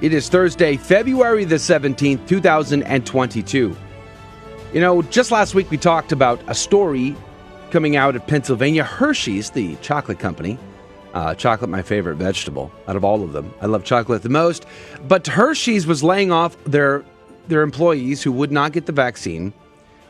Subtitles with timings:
[0.00, 3.76] It is Thursday, February the 17th, 2022.
[4.72, 7.14] You know, just last week we talked about a story
[7.70, 8.82] coming out of Pennsylvania.
[8.82, 10.58] Hershey's, the chocolate company.
[11.14, 13.54] Uh, chocolate, my favorite vegetable out of all of them.
[13.60, 14.66] I love chocolate the most.
[15.06, 17.04] But Hershey's was laying off their
[17.46, 19.52] their employees who would not get the vaccine,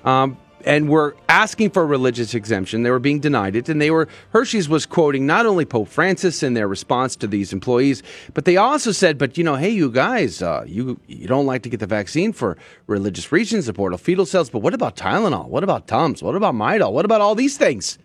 [0.04, 2.82] um, and were asking for a religious exemption.
[2.82, 6.42] They were being denied it, and they were Hershey's was quoting not only Pope Francis
[6.42, 9.90] in their response to these employees, but they also said, "But you know, hey, you
[9.90, 12.56] guys, uh, you you don't like to get the vaccine for
[12.86, 15.48] religious reasons, the portal fetal cells, but what about Tylenol?
[15.48, 16.22] What about Tums?
[16.22, 16.92] What about Midol?
[16.92, 17.98] What about all these things?"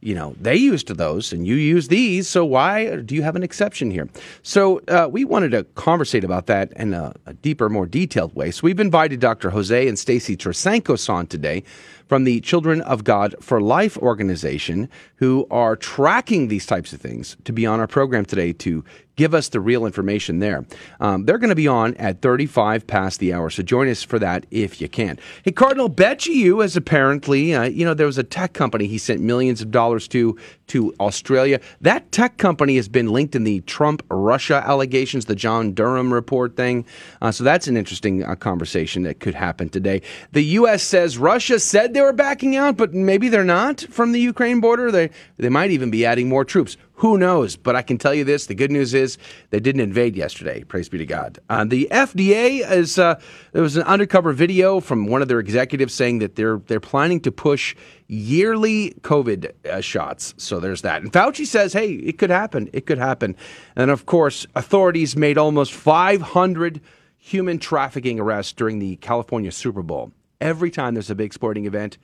[0.00, 3.42] You know they used those and you use these so why do you have an
[3.42, 4.08] exception here?
[4.42, 8.50] So uh, we wanted to conversate about that in a, a deeper more detailed way.
[8.52, 11.64] So we've invited dr jose and stacy Trasancos on today
[12.06, 17.36] from the children of god for life organization who are tracking these types of things
[17.44, 18.84] to be on our program today to
[19.18, 20.64] give us the real information there.
[21.00, 24.18] Um, they're going to be on at 35 past the hour, so join us for
[24.20, 25.18] that if you can.
[25.42, 29.20] Hey, Cardinal Becciu is apparently, uh, you know, there was a tech company he sent
[29.20, 30.38] millions of dollars to
[30.68, 31.60] to Australia.
[31.80, 36.56] That tech company has been linked in the Trump Russia allegations, the John Durham report
[36.56, 36.84] thing.
[37.20, 40.02] Uh, so that's an interesting uh, conversation that could happen today.
[40.32, 40.82] The U.S.
[40.82, 44.92] says Russia said they were backing out, but maybe they're not from the Ukraine border.
[44.92, 46.76] They they might even be adding more troops.
[46.98, 47.56] Who knows?
[47.56, 49.18] But I can tell you this: the good news is
[49.50, 50.64] they didn't invade yesterday.
[50.64, 51.38] Praise be to God.
[51.48, 53.20] Uh, the FDA is uh,
[53.52, 57.20] there was an undercover video from one of their executives saying that they're they're planning
[57.20, 57.76] to push
[58.08, 60.34] yearly COVID uh, shots.
[60.38, 61.02] So there's that.
[61.02, 62.68] And Fauci says, hey, it could happen.
[62.72, 63.36] It could happen.
[63.76, 66.80] And of course, authorities made almost 500
[67.16, 70.10] human trafficking arrests during the California Super Bowl.
[70.40, 71.98] Every time there's a big sporting event,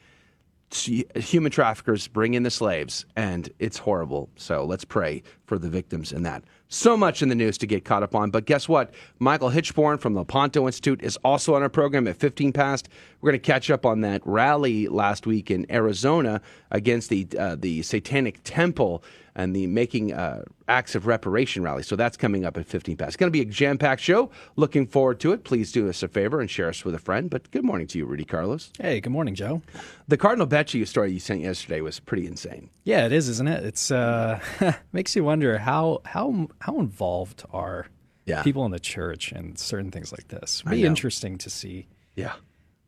[0.77, 4.29] human traffickers bring in the slaves, and it's horrible.
[4.37, 6.45] So let's pray for the victims in that.
[6.69, 8.31] So much in the news to get caught up on.
[8.31, 8.93] But guess what?
[9.19, 12.89] Michael Hichborn from the Lepanto Institute is also on our program at 15 past.
[13.21, 16.41] We're going to catch up on that rally last week in Arizona
[16.71, 19.05] against the uh, the Satanic Temple
[19.37, 21.83] and the making uh, acts of reparation rally.
[21.83, 23.09] So that's coming up at 15 past.
[23.09, 24.31] It's going to be a jam packed show.
[24.57, 25.45] Looking forward to it.
[25.45, 27.29] Please do us a favor and share us with a friend.
[27.31, 28.71] But good morning to you, Rudy Carlos.
[28.79, 29.63] Hey, good morning, Joe.
[30.09, 32.71] The Cardinal Becciu story you sent yesterday was pretty insane.
[32.85, 33.65] Yeah, it is, isn't it?
[33.65, 34.41] It's uh,
[34.93, 37.87] makes you wonder how how how involved are
[38.27, 38.43] Yeah.
[38.43, 40.63] people in the church and certain things like this.
[40.63, 41.89] Be interesting to see.
[42.15, 42.35] Yeah.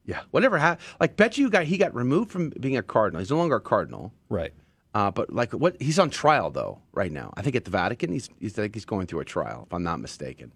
[0.04, 0.20] Yeah.
[0.30, 0.86] Whatever happened.
[1.00, 3.18] Like, Becciu got, he got removed from being a cardinal.
[3.18, 4.12] He's no longer a cardinal.
[4.28, 4.52] Right.
[4.96, 7.30] Uh, but like what he's on trial though right now.
[7.36, 9.74] I think at the Vatican he's, he's I think he's going through a trial if
[9.74, 10.54] I'm not mistaken.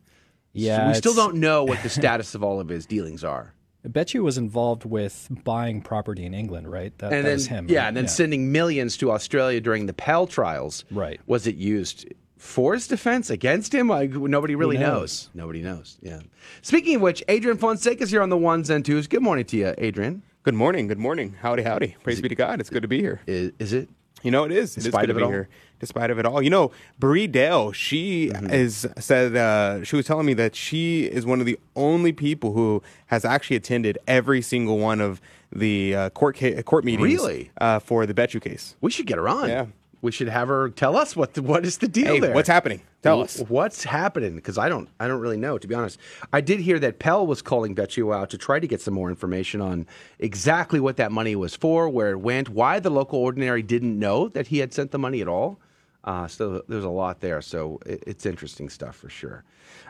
[0.55, 3.53] Yeah, So we still don't know what the status of all of his dealings are.
[3.84, 6.97] I bet you was involved with buying property in England, right?
[6.99, 7.67] That, and that then was him.
[7.69, 7.89] yeah, right?
[7.89, 10.87] and then sending millions to Australia during the Pell trials.
[10.91, 11.21] Right.
[11.27, 12.06] Was it used
[12.39, 13.89] for his defense against him?
[13.89, 14.89] Like, nobody really knows.
[14.89, 15.31] knows?
[15.34, 15.99] Nobody knows.
[16.00, 16.21] Yeah.
[16.62, 19.06] Speaking of which, Adrian Fonseca is here on the ones and twos.
[19.06, 20.23] Good morning to you, Adrian.
[20.43, 20.87] Good morning.
[20.87, 21.37] Good morning.
[21.43, 21.97] Howdy, howdy.
[22.03, 22.61] Praise be to God.
[22.61, 23.21] It's good to be here.
[23.27, 23.91] Is, is it?
[24.22, 24.76] You know, it is.
[24.76, 25.31] It is spite good of to it be all?
[25.32, 25.48] here.
[25.78, 26.42] Despite of it all.
[26.42, 28.50] You know, Bree Dail, she Mm-hmm.
[28.53, 32.53] is said uh, she was telling me that she is one of the only people
[32.53, 35.20] who has actually attended every single one of
[35.50, 37.50] the uh, court ca- court meetings Really?
[37.60, 38.76] uh, for the Becciu case.
[38.82, 39.48] We should get her on.
[39.48, 39.66] Yeah.
[40.03, 42.34] We should have her tell us what the, what is the deal Hey, there.
[42.34, 42.81] what's happening?
[43.03, 43.38] Tell us.
[43.49, 44.34] What's happening?
[44.37, 45.99] Because I don't I don't really know to be honest.
[46.33, 49.11] I did hear that Pell was calling Becciu out to try to get some more
[49.11, 49.87] information on
[50.19, 54.28] exactly what that money was for, where it went, why the local ordinary didn't know
[54.28, 55.59] that he had sent the money at all.
[56.03, 57.43] Uh, so there's a lot there.
[57.43, 59.44] So it, it's interesting stuff for sure.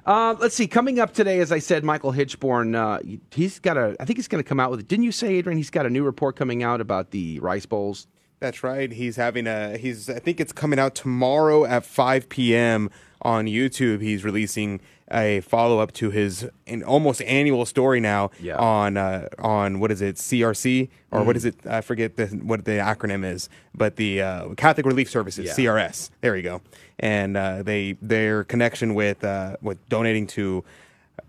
[0.04, 0.66] Uh, let's see.
[0.66, 2.74] Coming up today, as I said, Michael Hichborn.
[2.74, 3.94] Uh, he's got a.
[4.00, 4.86] I think he's going to come out with.
[4.88, 5.56] Didn't you say, Adrian?
[5.56, 8.08] He's got a new report coming out about the rice bowls.
[8.40, 8.90] That's right.
[8.90, 9.76] He's having a.
[9.76, 10.08] He's.
[10.08, 12.90] I think it's coming out tomorrow at 5 p.m.
[13.20, 14.00] on YouTube.
[14.00, 14.80] He's releasing
[15.12, 18.54] a follow up to his an almost annual story now Yeah.
[18.56, 21.56] on uh, on what is it CRC or what is it?
[21.66, 25.52] I forget the, what the acronym is, but the uh, Catholic Relief Services Yeah.
[25.54, 26.10] CRS.
[26.22, 26.62] There you go.
[26.98, 30.64] And uh, they their connection with uh, with donating to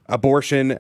[0.08, 0.78] abortion.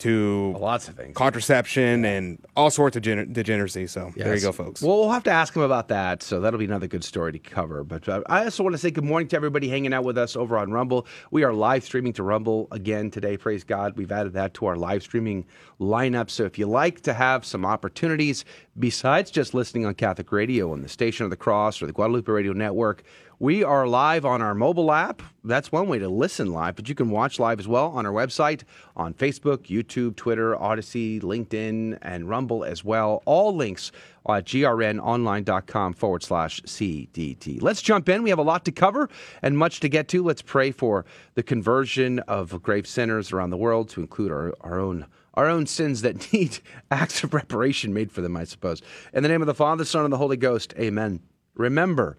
[0.00, 1.14] To Lots of things.
[1.16, 3.86] contraception and all sorts of gener- degeneracy.
[3.86, 4.80] So there you go, folks.
[4.82, 6.22] Well, we'll have to ask him about that.
[6.22, 7.84] So that'll be another good story to cover.
[7.84, 10.36] But uh, I also want to say good morning to everybody hanging out with us
[10.36, 11.06] over on Rumble.
[11.30, 13.36] We are live streaming to Rumble again today.
[13.36, 13.96] Praise God.
[13.96, 15.44] We've added that to our live streaming
[15.80, 16.30] lineup.
[16.30, 18.44] So if you like to have some opportunities
[18.78, 22.30] besides just listening on Catholic Radio on the Station of the Cross or the Guadalupe
[22.32, 23.02] Radio Network,
[23.40, 25.22] we are live on our mobile app.
[25.42, 28.12] That's one way to listen live, but you can watch live as well on our
[28.12, 28.64] website,
[28.94, 33.22] on Facebook, YouTube, Twitter, Odysee, LinkedIn, and Rumble as well.
[33.24, 33.92] All links
[34.28, 37.62] at grnonline.com forward slash CDT.
[37.62, 38.22] Let's jump in.
[38.22, 39.08] We have a lot to cover
[39.40, 40.22] and much to get to.
[40.22, 44.78] Let's pray for the conversion of grave sinners around the world to include our, our
[44.78, 46.58] own our own sins that need
[46.90, 48.82] acts of reparation made for them, I suppose.
[49.14, 51.20] In the name of the Father, Son, and the Holy Ghost, amen.
[51.54, 52.18] Remember,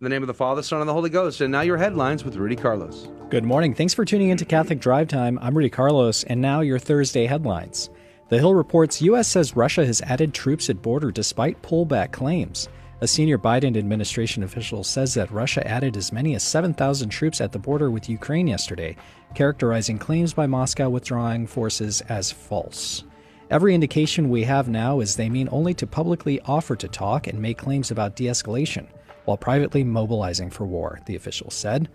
[0.00, 1.42] In the name of the Father, Son, and the Holy Ghost.
[1.42, 3.08] And now your headlines with Rudy Carlos.
[3.28, 3.74] Good morning.
[3.74, 5.38] Thanks for tuning in to Catholic Drive Time.
[5.42, 7.90] I'm Rudy Carlos, and now your Thursday headlines.
[8.30, 9.28] The Hill reports U.S.
[9.28, 12.70] says Russia has added troops at border despite pullback claims.
[13.02, 17.52] A senior Biden administration official says that Russia added as many as 7,000 troops at
[17.52, 18.96] the border with Ukraine yesterday,
[19.34, 23.04] characterizing claims by Moscow withdrawing forces as false.
[23.50, 27.38] Every indication we have now is they mean only to publicly offer to talk and
[27.38, 28.86] make claims about de escalation,
[29.24, 31.88] while privately mobilizing for war, the official said.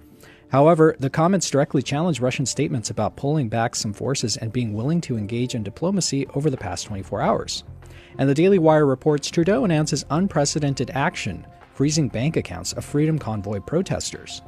[0.50, 5.01] However, the comments directly challenge Russian statements about pulling back some forces and being willing
[5.01, 7.63] to engage in diplomacy over the past 24 hours.
[8.18, 13.60] And the Daily Wire reports Trudeau announces unprecedented action, freezing bank accounts of Freedom Convoy
[13.60, 14.42] protesters.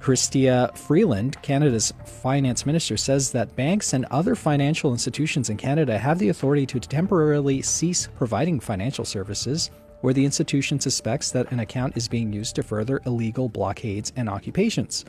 [0.00, 6.18] Chrystia Freeland, Canada's finance minister, says that banks and other financial institutions in Canada have
[6.18, 9.70] the authority to temporarily cease providing financial services
[10.04, 14.28] where the institution suspects that an account is being used to further illegal blockades and
[14.28, 15.02] occupations.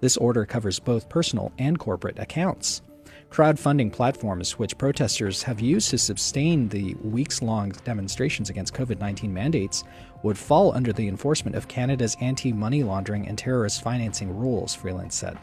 [0.00, 2.82] This order covers both personal and corporate accounts.
[3.30, 9.32] Crowdfunding platforms, which protesters have used to sustain the weeks long demonstrations against COVID 19
[9.32, 9.84] mandates,
[10.24, 15.12] would fall under the enforcement of Canada's anti money laundering and terrorist financing rules, Freeland
[15.12, 15.38] said.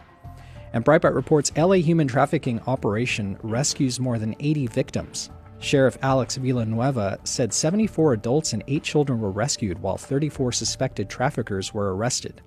[0.74, 5.30] And Breitbart reports LA human trafficking operation rescues more than 80 victims.
[5.60, 11.74] Sheriff Alex Villanueva said 74 adults and 8 children were rescued while 34 suspected traffickers
[11.74, 12.42] were arrested.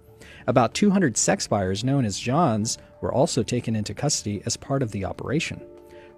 [0.46, 4.92] About 200 sex buyers known as Johns were also taken into custody as part of
[4.92, 5.60] the operation.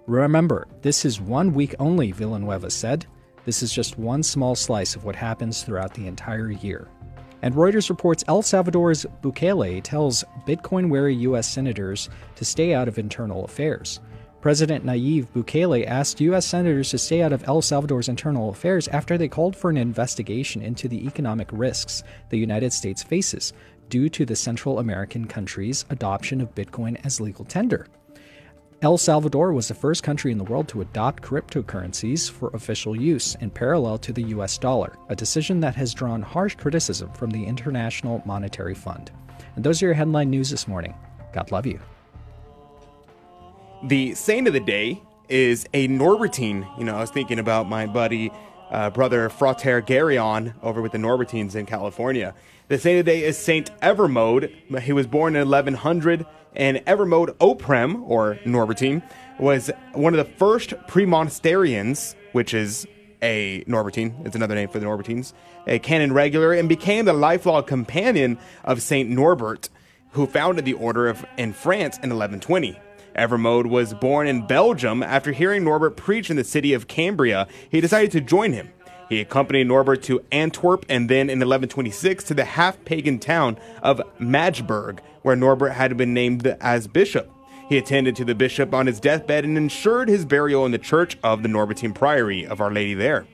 [0.05, 3.05] Remember, this is one week only, Villanueva said.
[3.45, 6.87] This is just one small slice of what happens throughout the entire year.
[7.41, 11.49] And Reuters reports El Salvador's Bukele tells Bitcoin wary U.S.
[11.49, 13.99] senators to stay out of internal affairs.
[14.43, 16.45] President Nayib Bukele asked U.S.
[16.45, 20.61] senators to stay out of El Salvador's internal affairs after they called for an investigation
[20.61, 23.53] into the economic risks the United States faces
[23.87, 27.87] due to the Central American country's adoption of Bitcoin as legal tender.
[28.81, 33.35] El Salvador was the first country in the world to adopt cryptocurrencies for official use
[33.35, 37.45] in parallel to the US dollar, a decision that has drawn harsh criticism from the
[37.45, 39.09] International Monetary Fund.
[39.55, 40.93] And those are your headline news this morning.
[41.31, 41.79] God love you.
[43.85, 46.65] The saint of the day is a Norbertine.
[46.77, 48.31] You know, I was thinking about my buddy,
[48.71, 52.33] uh, brother Frater Garion over with the Norbertines in California.
[52.69, 54.79] The saint of the day is Saint Evermode.
[54.79, 59.03] He was born in 1100, and Evermode Oprem, or Norbertine,
[59.37, 62.87] was one of the first premonasterians, which is
[63.21, 65.33] a Norbertine, it's another name for the Norbertines,
[65.67, 69.67] a canon regular, and became the lifelong companion of Saint Norbert,
[70.11, 72.79] who founded the order of in France in 1120.
[73.15, 77.47] Evermode was born in Belgium after hearing Norbert preach in the city of Cambria.
[77.69, 78.69] He decided to join him.
[79.09, 84.01] He accompanied Norbert to Antwerp and then in 1126 to the half pagan town of
[84.17, 87.29] Magdeburg, where Norbert had been named as bishop.
[87.69, 91.17] He attended to the bishop on his deathbed and ensured his burial in the church
[91.23, 93.25] of the Norbertine Priory of Our Lady there,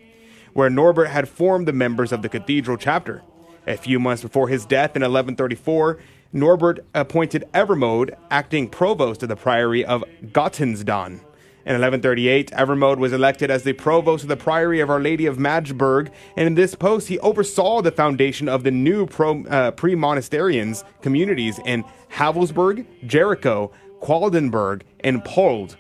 [0.53, 3.23] where Norbert had formed the members of the cathedral chapter.
[3.65, 5.99] A few months before his death in 1134,
[6.31, 11.21] Norbert appointed Evermode acting provost of the priory of Gottensdan.
[11.65, 15.39] In 1138, Evermode was elected as the provost of the priory of Our Lady of
[15.39, 20.83] Magdeburg, and in this post he oversaw the foundation of the new pro, uh, pre-monasterians
[21.01, 23.71] communities in Havelsburg, Jericho,
[24.01, 25.77] Qualdenberg, and Pold,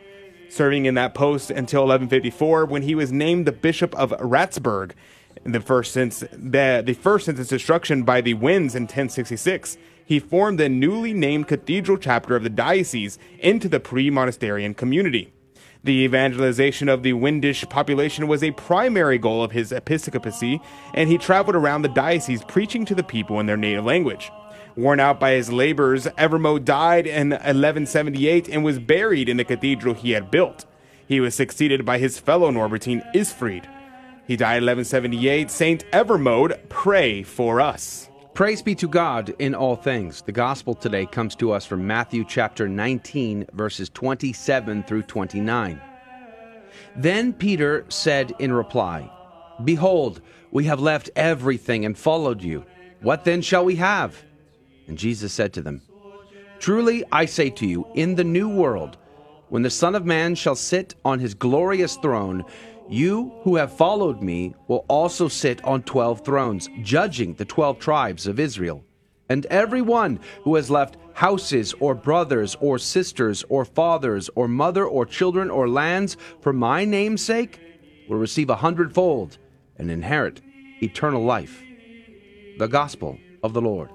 [0.49, 4.91] serving in that post until 1154 when he was named the Bishop of Ratzburg.
[5.43, 9.77] The first since the, the first since its destruction by the Wends in 1066,
[10.09, 15.31] he formed the newly named cathedral chapter of the diocese into the pre-monasterian community.
[15.83, 20.59] The evangelization of the Wendish population was a primary goal of his episcopacy,
[20.95, 24.31] and he traveled around the diocese preaching to the people in their native language.
[24.75, 29.93] Worn out by his labors, Evermode died in 1178 and was buried in the cathedral
[29.93, 30.65] he had built.
[31.05, 33.65] He was succeeded by his fellow Norbertine, Isfried.
[34.25, 35.51] He died in 1178.
[35.51, 38.08] Saint Evermode, pray for us.
[38.39, 40.21] Praise be to God in all things.
[40.21, 45.81] The gospel today comes to us from Matthew chapter 19, verses 27 through 29.
[46.95, 49.11] Then Peter said in reply,
[49.65, 52.63] Behold, we have left everything and followed you.
[53.01, 54.23] What then shall we have?
[54.87, 55.81] And Jesus said to them,
[56.59, 58.97] Truly I say to you, in the new world,
[59.49, 62.45] when the Son of Man shall sit on his glorious throne,
[62.89, 68.27] you who have followed me will also sit on twelve thrones, judging the twelve tribes
[68.27, 68.83] of Israel.
[69.29, 74.85] And every one who has left houses, or brothers, or sisters, or fathers, or mother,
[74.85, 77.59] or children, or lands for my name's sake
[78.09, 79.37] will receive a hundredfold
[79.77, 80.41] and inherit
[80.81, 81.61] eternal life.
[82.57, 83.89] The Gospel of the Lord.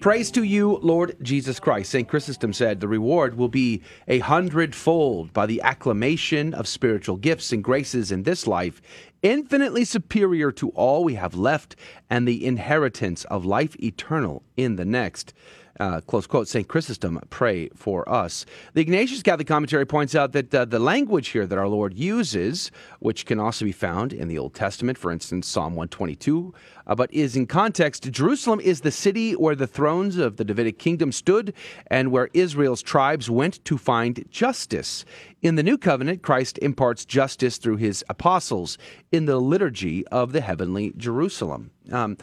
[0.00, 1.90] Praise to you, Lord Jesus Christ.
[1.90, 2.06] St.
[2.06, 7.64] Chrysostom said the reward will be a hundredfold by the acclamation of spiritual gifts and
[7.64, 8.80] graces in this life,
[9.22, 11.74] infinitely superior to all we have left,
[12.08, 15.34] and the inheritance of life eternal in the next.
[15.78, 16.66] Uh, close quote, St.
[16.66, 18.44] Chrysostom, pray for us.
[18.74, 22.72] The Ignatius Catholic Commentary points out that uh, the language here that our Lord uses,
[22.98, 26.52] which can also be found in the Old Testament, for instance, Psalm 122,
[26.88, 30.78] uh, but is in context Jerusalem is the city where the thrones of the Davidic
[30.78, 31.54] kingdom stood
[31.88, 35.04] and where Israel's tribes went to find justice.
[35.42, 38.78] In the New Covenant, Christ imparts justice through his apostles
[39.12, 41.70] in the liturgy of the heavenly Jerusalem.
[41.90, 42.18] Um,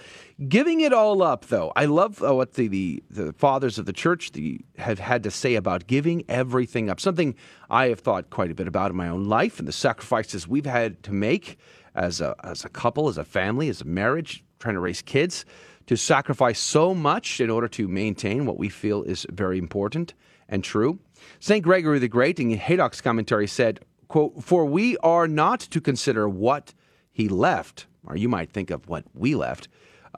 [0.48, 3.94] giving it all up, though, I love uh, what the, the, the, fathers of the
[3.94, 7.00] church the, have had to say about giving everything up.
[7.00, 7.36] Something
[7.70, 10.66] I have thought quite a bit about in my own life and the sacrifices we've
[10.66, 11.58] had to make
[11.96, 15.46] as a, as a couple, as a family, as a marriage, trying to raise kids,
[15.88, 20.14] to sacrifice so much in order to maintain what we feel is very important
[20.48, 21.00] and true.
[21.40, 21.64] St.
[21.64, 26.74] Gregory the Great in Haydock's commentary said, quote, For we are not to consider what
[27.12, 29.68] he left, or you might think of what we left,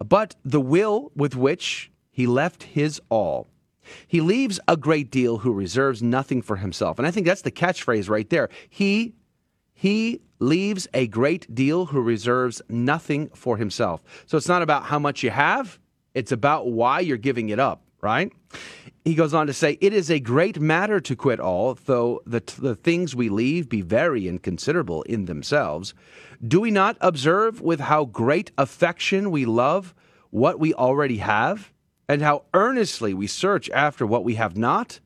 [0.05, 3.47] but the will with which he left his all.
[4.07, 6.97] He leaves a great deal who reserves nothing for himself.
[6.97, 8.49] And I think that's the catchphrase right there.
[8.69, 9.13] He
[9.73, 14.01] he leaves a great deal who reserves nothing for himself.
[14.25, 15.79] So it's not about how much you have,
[16.15, 18.31] it's about why you're giving it up, right?
[19.07, 22.41] He goes on to say, It is a great matter to quit all, though the,
[22.59, 25.93] the things we leave be very inconsiderable in themselves.
[26.45, 29.95] Do we not observe with how great affection we love
[30.29, 31.71] what we already have,
[32.09, 34.99] and how earnestly we search after what we have not?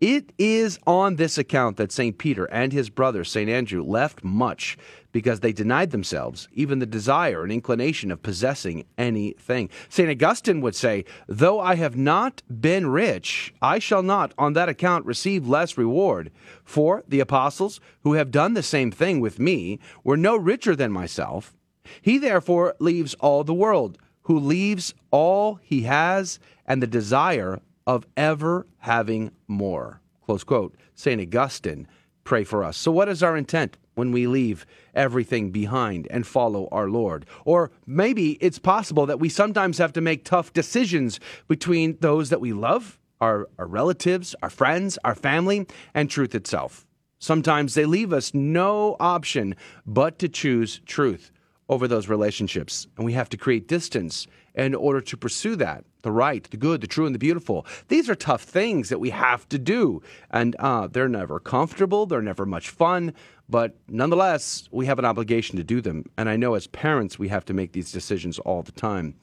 [0.00, 2.16] It is on this account that St.
[2.16, 3.50] Peter and his brother St.
[3.50, 4.78] Andrew left much
[5.14, 9.70] because they denied themselves even the desire and inclination of possessing anything.
[9.88, 10.10] St.
[10.10, 15.06] Augustine would say, Though I have not been rich, I shall not on that account
[15.06, 16.32] receive less reward.
[16.64, 20.90] For the apostles, who have done the same thing with me, were no richer than
[20.90, 21.54] myself.
[22.02, 28.04] He therefore leaves all the world, who leaves all he has and the desire of
[28.16, 30.00] ever having more.
[30.26, 30.74] Close quote.
[30.96, 31.20] St.
[31.20, 31.86] Augustine,
[32.24, 32.76] pray for us.
[32.76, 37.26] So, what is our intent when we leave everything behind and follow our Lord?
[37.44, 42.40] Or maybe it's possible that we sometimes have to make tough decisions between those that
[42.40, 46.86] we love, our, our relatives, our friends, our family, and truth itself.
[47.18, 51.30] Sometimes they leave us no option but to choose truth
[51.68, 52.86] over those relationships.
[52.96, 56.80] And we have to create distance in order to pursue that the right, the good,
[56.80, 57.66] the true, and the beautiful.
[57.88, 60.02] These are tough things that we have to do.
[60.30, 63.12] And uh, they're never comfortable, they're never much fun,
[63.48, 66.06] but nonetheless, we have an obligation to do them.
[66.16, 69.16] And I know as parents, we have to make these decisions all the time.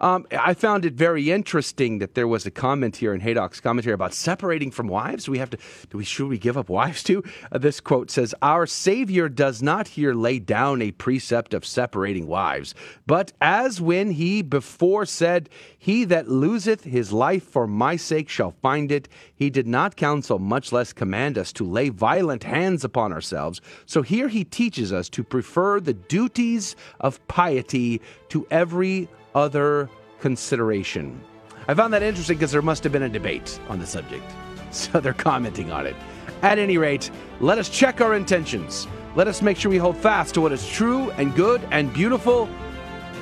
[0.00, 3.94] Um, I found it very interesting that there was a comment here in Haydock's commentary
[3.94, 5.28] about separating from wives.
[5.28, 5.58] We have to,
[5.90, 7.22] do we, should we give up wives too?
[7.52, 12.26] Uh, this quote says, Our Savior does not here lay down a precept of separating
[12.26, 12.74] wives,
[13.06, 18.54] but as when he before said, He that loseth his life for my sake shall
[18.62, 23.12] find it, he did not counsel, much less command us to lay violent hands upon
[23.12, 29.88] ourselves so here he teaches us to prefer the duties of piety to every other
[30.20, 31.20] consideration.
[31.66, 34.24] I found that interesting because there must have been a debate on the subject.
[34.70, 35.96] So they're commenting on it.
[36.42, 38.86] At any rate, let us check our intentions.
[39.16, 42.50] Let us make sure we hold fast to what is true and good and beautiful,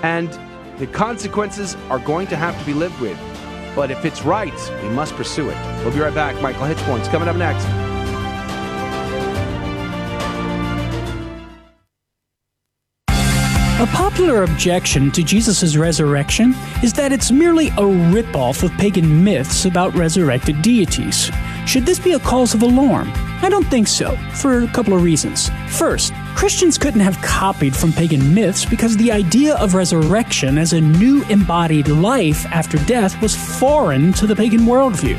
[0.03, 0.29] and
[0.79, 3.19] the consequences are going to have to be lived with.
[3.75, 4.53] But if it's right,
[4.83, 5.85] we must pursue it.
[5.85, 6.41] We'll be right back.
[6.41, 7.67] Michael Hichborn's coming up next.
[13.79, 19.67] A popular objection to Jesus' resurrection is that it's merely a ripoff of pagan myths
[19.67, 21.31] about resurrected deities.
[21.67, 23.11] Should this be a cause of alarm?
[23.43, 25.51] I don't think so, for a couple of reasons.
[25.69, 30.81] First, Christians couldn't have copied from pagan myths because the idea of resurrection as a
[30.81, 35.19] new embodied life after death was foreign to the pagan worldview.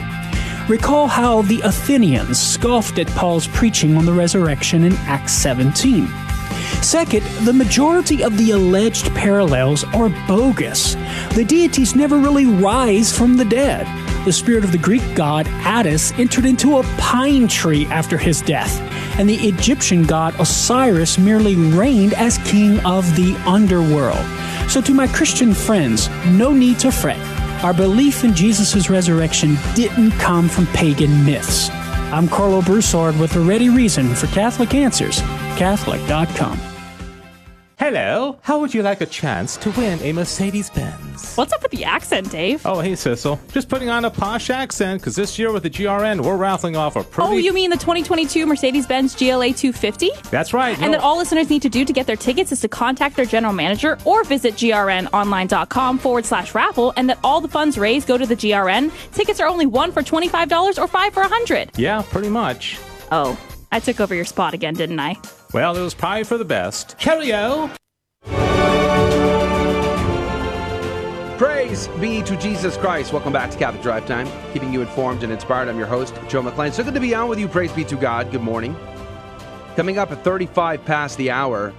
[0.69, 6.07] Recall how the Athenians scoffed at Paul's preaching on the resurrection in Acts 17.
[6.81, 10.95] Second, the majority of the alleged parallels are bogus.
[11.35, 14.06] The deities never really rise from the dead.
[14.27, 18.77] The spirit of the Greek god Attis entered into a pine tree after his death,
[19.17, 24.19] and the Egyptian god Osiris merely reigned as king of the underworld.
[24.69, 27.17] So, to my Christian friends, no need to fret.
[27.63, 31.69] Our belief in Jesus' resurrection didn't come from pagan myths.
[32.12, 35.22] I'm Karlo Broussard with a ready reason for Catholic Answers,
[35.55, 36.76] Catholic.com.
[37.77, 41.36] Hello, how would you like a chance to win a Mercedes Benz?
[41.36, 42.65] What's up with the accent, Dave?
[42.65, 43.39] Oh, hey, Sissel.
[43.51, 46.96] Just putting on a posh accent because this year with the GRN, we're raffling off
[46.96, 47.29] a pretty.
[47.29, 50.10] Oh, you mean the 2022 Mercedes Benz GLA 250?
[50.31, 50.75] That's right.
[50.81, 53.25] And that all listeners need to do to get their tickets is to contact their
[53.25, 58.17] general manager or visit grnonline.com forward slash raffle, and that all the funds raised go
[58.17, 58.91] to the GRN.
[59.12, 62.79] Tickets are only one for $25 or five for 100 Yeah, pretty much.
[63.12, 63.39] Oh,
[63.72, 65.15] I took over your spot again, didn't I?
[65.53, 66.97] Well, it was probably for the best.
[66.97, 67.71] Cheerio!
[71.37, 73.13] Praise be to Jesus Christ.
[73.13, 75.69] Welcome back to Catholic Drive Time, keeping you informed and inspired.
[75.69, 76.73] I'm your host, Joe McClain.
[76.73, 77.47] So good to be on with you.
[77.47, 78.29] Praise be to God.
[78.29, 78.75] Good morning.
[79.77, 81.73] Coming up at 35 past the hour,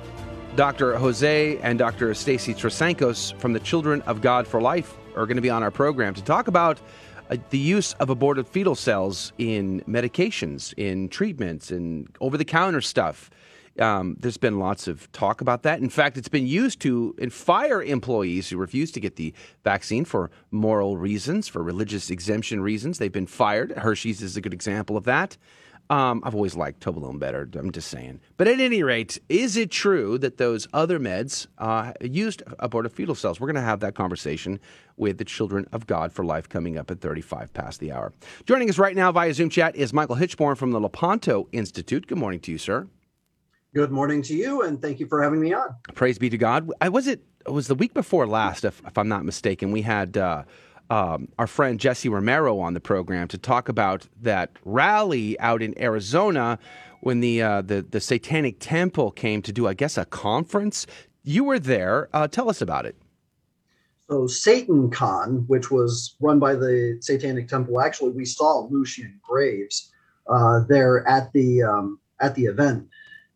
[0.57, 0.97] Dr.
[0.97, 2.15] Jose and Dr.
[2.15, 5.71] Stacy Trasancos from the Children of God for Life are going to be on our
[5.71, 6.81] program to talk about
[7.31, 12.81] uh, the use of aborted fetal cells in medications, in treatments, in over the counter
[12.81, 13.29] stuff.
[13.79, 15.81] Um, there's been lots of talk about that.
[15.81, 19.33] In fact, it's been used to fire employees who refuse to get the
[19.65, 22.99] vaccine for moral reasons, for religious exemption reasons.
[22.99, 23.73] They've been fired.
[23.73, 25.37] Hershey's is a good example of that.
[25.91, 27.49] Um, I've always liked Toblerone better.
[27.55, 28.21] I'm just saying.
[28.37, 33.15] But at any rate, is it true that those other meds uh, used aborted fetal
[33.15, 33.41] cells?
[33.41, 34.61] We're going to have that conversation
[34.97, 38.13] with the Children of God for Life coming up at 35 past the hour.
[38.45, 42.07] Joining us right now via Zoom chat is Michael Hichborn from the Lepanto Institute.
[42.07, 42.87] Good morning to you, sir.
[43.75, 45.75] Good morning to you, and thank you for having me on.
[45.95, 46.71] Praise be to God.
[46.81, 47.23] I was it.
[47.47, 49.73] It was the week before last, if, if I'm not mistaken.
[49.73, 50.45] We had uh,
[50.89, 55.79] um, our friend Jesse Romero on the program to talk about that rally out in
[55.79, 56.59] Arizona
[57.03, 60.87] when the uh, the the Satanic Temple came to do, I guess, a conference.
[61.23, 62.09] You were there.
[62.15, 62.97] Uh, tell us about it.
[64.09, 69.93] So Satan Con, which was run by the Satanic Temple, actually we saw Lucien Greaves
[70.27, 72.88] uh, there at the um, at the event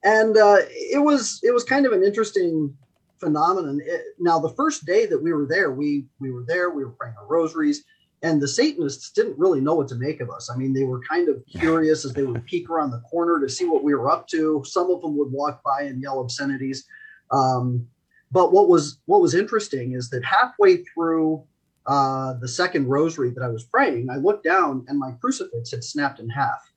[0.05, 2.77] and uh, it was it was kind of an interesting
[3.19, 3.81] phenomenon.
[3.85, 6.91] It, now, the first day that we were there, we we were there, we were
[6.91, 7.85] praying our rosaries,
[8.23, 10.51] and the Satanists didn't really know what to make of us.
[10.53, 13.49] I mean, they were kind of curious as they would peek around the corner to
[13.49, 14.63] see what we were up to.
[14.67, 16.85] Some of them would walk by and yell obscenities.
[17.31, 17.87] Um,
[18.31, 21.45] but what was what was interesting is that halfway through
[21.87, 25.85] uh, the second rosary that I was praying, I looked down and my crucifix had
[25.85, 26.73] snapped in half.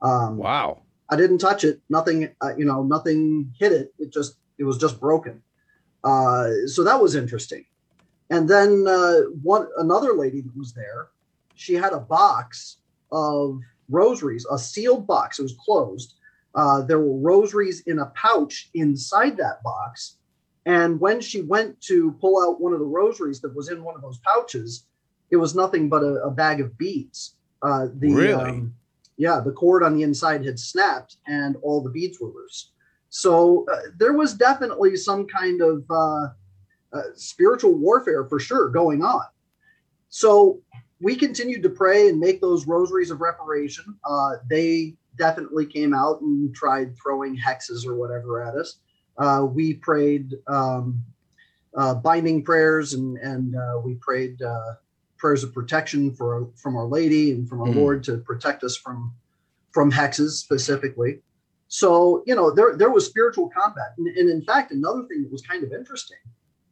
[0.00, 0.82] Um, wow!
[1.14, 1.80] I didn't touch it.
[1.88, 3.94] Nothing, uh, you know, nothing hit it.
[4.00, 5.40] It just, it was just broken.
[6.02, 7.64] Uh, so that was interesting.
[8.30, 11.08] And then uh, one another lady that was there,
[11.54, 12.78] she had a box
[13.12, 15.38] of rosaries, a sealed box.
[15.38, 16.14] It was closed.
[16.56, 20.16] Uh, there were rosaries in a pouch inside that box.
[20.66, 23.94] And when she went to pull out one of the rosaries that was in one
[23.94, 24.86] of those pouches,
[25.30, 27.36] it was nothing but a, a bag of beads.
[27.62, 28.50] Uh, the, really?
[28.50, 28.74] Um,
[29.16, 32.72] yeah, the cord on the inside had snapped and all the beads were loose.
[33.08, 36.28] So uh, there was definitely some kind of uh,
[36.92, 39.24] uh, spiritual warfare for sure going on.
[40.08, 40.60] So
[41.00, 43.84] we continued to pray and make those rosaries of reparation.
[44.04, 48.78] Uh, they definitely came out and tried throwing hexes or whatever at us.
[49.16, 51.00] Uh, we prayed um,
[51.76, 54.40] uh, binding prayers and and we prayed
[55.24, 57.76] prayers of protection for from Our Lady and from our mm.
[57.76, 59.14] Lord to protect us from
[59.72, 61.20] from hexes specifically.
[61.68, 65.32] So you know there there was spiritual combat, and, and, in fact another thing that
[65.32, 66.18] was kind of interesting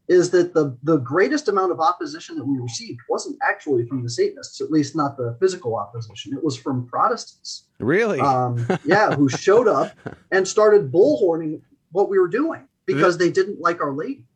[0.06, 4.10] is that the the greatest amount of opposition that we received wasn't actually from the
[4.10, 6.34] Satanists, at least not the physical opposition.
[6.34, 7.68] It was from Protestants.
[7.78, 8.20] Really?
[8.20, 9.96] Um, yeah, who showed up
[10.30, 11.62] and started bullhorning
[11.92, 14.26] what we were doing because they didn't like Our Lady.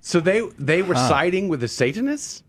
[0.00, 1.08] So they they were Huh.
[1.08, 2.44] siding with the Satanists?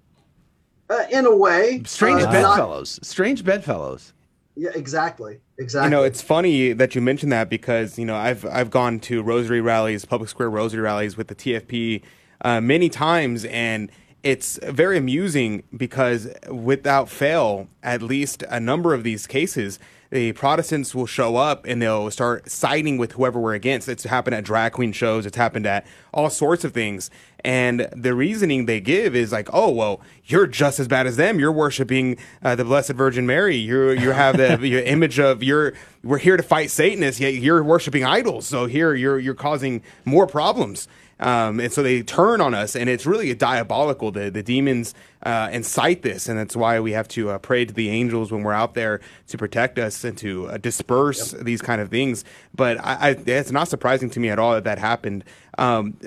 [0.93, 2.99] Uh, in a way, Strange uh, not- bedfellows.
[3.01, 4.13] Strange bedfellows.
[4.56, 5.88] Yeah, exactly, exactly.
[5.88, 9.23] You know, it's funny that you mentioned that because you know I've I've gone to
[9.23, 12.03] rosary rallies, public square rosary rallies with the TFP
[12.41, 13.89] uh, many times, and
[14.21, 19.79] it's very amusing because without fail, at least a number of these cases,
[20.13, 23.89] the Protestants will show up and they'll start siding with whoever we're against.
[23.89, 25.26] It's happened at drag queen shows.
[25.26, 27.10] It's happened at all sorts of things.
[27.43, 31.39] And the reasoning they give is like, oh, well, you're just as bad as them.
[31.39, 33.56] You're worshiping uh, the Blessed Virgin Mary.
[33.56, 35.73] You you have the your image of you're
[36.04, 38.45] we're here to fight Satanists, yet you're worshiping idols.
[38.45, 40.88] So here you're you're causing more problems.
[41.19, 44.12] Um, and so they turn on us, and it's really diabolical.
[44.12, 47.73] The the demons uh, incite this, and that's why we have to uh, pray to
[47.73, 51.82] the angels when we're out there to protect us and to uh, disperse these kind
[51.82, 52.26] of things.
[52.56, 55.23] But I, I, it's not surprising to me at all that that happened.
[55.58, 55.97] Um,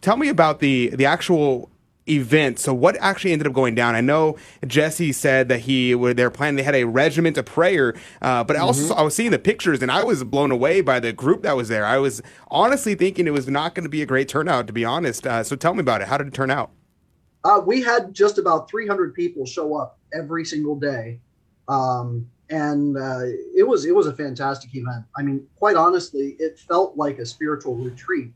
[0.00, 1.70] tell me about the the actual
[2.08, 2.58] event.
[2.58, 3.94] So what actually ended up going down?
[3.94, 4.36] I know
[4.66, 8.56] Jesse said that he were they're planning they had a regiment of prayer, uh, but
[8.56, 8.98] I also Mhm.
[8.98, 11.68] I was seeing the pictures and I was blown away by the group that was
[11.68, 11.84] there.
[11.86, 14.84] I was honestly thinking it was not going to be a great turnout, to be
[14.84, 15.26] honest.
[15.26, 16.08] Uh, so tell me about it.
[16.08, 16.70] How did it turn out?
[17.42, 21.20] Uh, we had just about 300 people show up every single day,
[21.68, 23.20] um, and uh,
[23.54, 25.04] it was it was a fantastic event.
[25.16, 28.32] I mean, quite honestly, it felt like a spiritual retreat.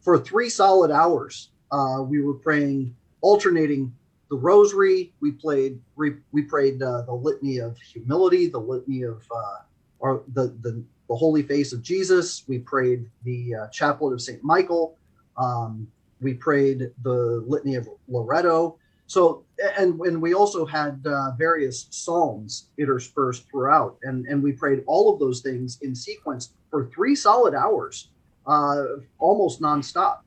[0.00, 3.94] For three solid hours, uh, we were praying, alternating
[4.30, 5.12] the Rosary.
[5.20, 9.58] We played we, we prayed uh, the Litany of Humility, the Litany of uh,
[9.98, 12.44] or the, the the Holy Face of Jesus.
[12.46, 14.96] We prayed the uh, Chaplet of Saint Michael.
[15.36, 15.88] Um,
[16.20, 18.78] we prayed the Litany of Loretto.
[19.06, 19.44] So,
[19.76, 25.12] and and we also had uh, various psalms interspersed throughout, and and we prayed all
[25.12, 28.10] of those things in sequence for three solid hours,
[28.46, 28.84] uh,
[29.18, 30.18] almost nonstop.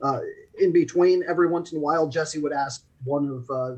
[0.00, 0.20] Uh,
[0.62, 3.76] in between, every once in a while, Jesse would ask one of, uh,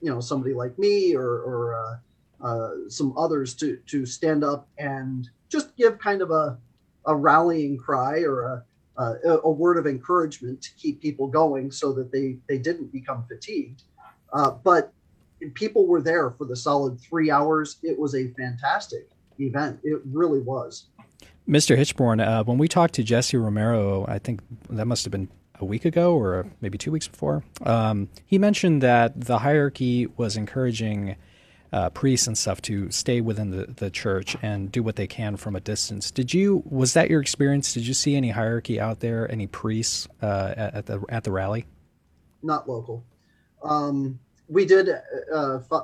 [0.00, 4.68] you know, somebody like me or or uh, uh, some others to to stand up
[4.78, 6.58] and just give kind of a
[7.06, 8.64] a rallying cry or a
[8.98, 13.24] a, a word of encouragement to keep people going so that they they didn't become
[13.26, 13.82] fatigued.
[14.32, 14.92] Uh, but
[15.54, 17.78] people were there for the solid three hours.
[17.82, 19.80] It was a fantastic event.
[19.82, 20.86] It really was.
[21.48, 21.78] Mr.
[21.78, 25.28] Hichborn, uh, when we talked to Jesse Romero, I think that must have been
[25.60, 30.36] a week ago or maybe two weeks before, um, he mentioned that the hierarchy was
[30.36, 31.16] encouraging
[31.72, 35.36] uh, priests and stuff to stay within the, the church and do what they can
[35.36, 36.10] from a distance.
[36.10, 37.74] Did you was that your experience?
[37.74, 39.30] Did you see any hierarchy out there?
[39.30, 41.66] Any priests uh, at, at the at the rally?
[42.42, 43.04] Not local.
[43.62, 44.18] Um,
[44.48, 44.88] we did.
[45.32, 45.82] Uh, fu-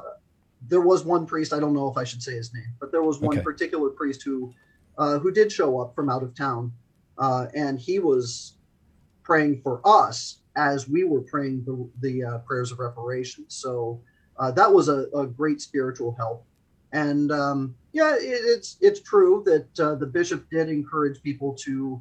[0.67, 1.53] there was one priest.
[1.53, 3.45] I don't know if I should say his name, but there was one Okay.
[3.45, 4.55] particular priest who
[4.97, 6.73] uh, who did show up from out of town,
[7.19, 8.55] uh, and he was
[9.25, 13.45] praying for us as we were praying the, the uh, prayers of reparation.
[13.49, 14.01] So
[14.39, 16.45] uh, that was a, a great spiritual help.
[16.93, 22.01] And um, yeah, it, it's it's true that uh, the bishop did encourage people to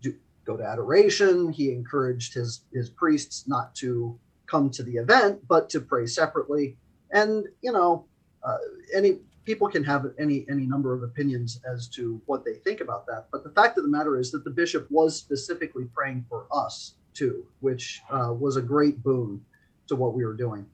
[0.00, 0.14] do,
[0.46, 1.52] go to adoration.
[1.52, 6.78] He encouraged his his priests not to come to the event, but to pray separately.
[7.10, 8.06] And you know,
[8.42, 8.56] uh,
[8.96, 13.06] any people can have any any number of opinions as to what they think about
[13.06, 13.26] that.
[13.32, 16.94] But the fact of the matter is that the bishop was specifically praying for us
[17.14, 19.40] too, which uh, was a great boon
[19.88, 20.66] to what we were doing.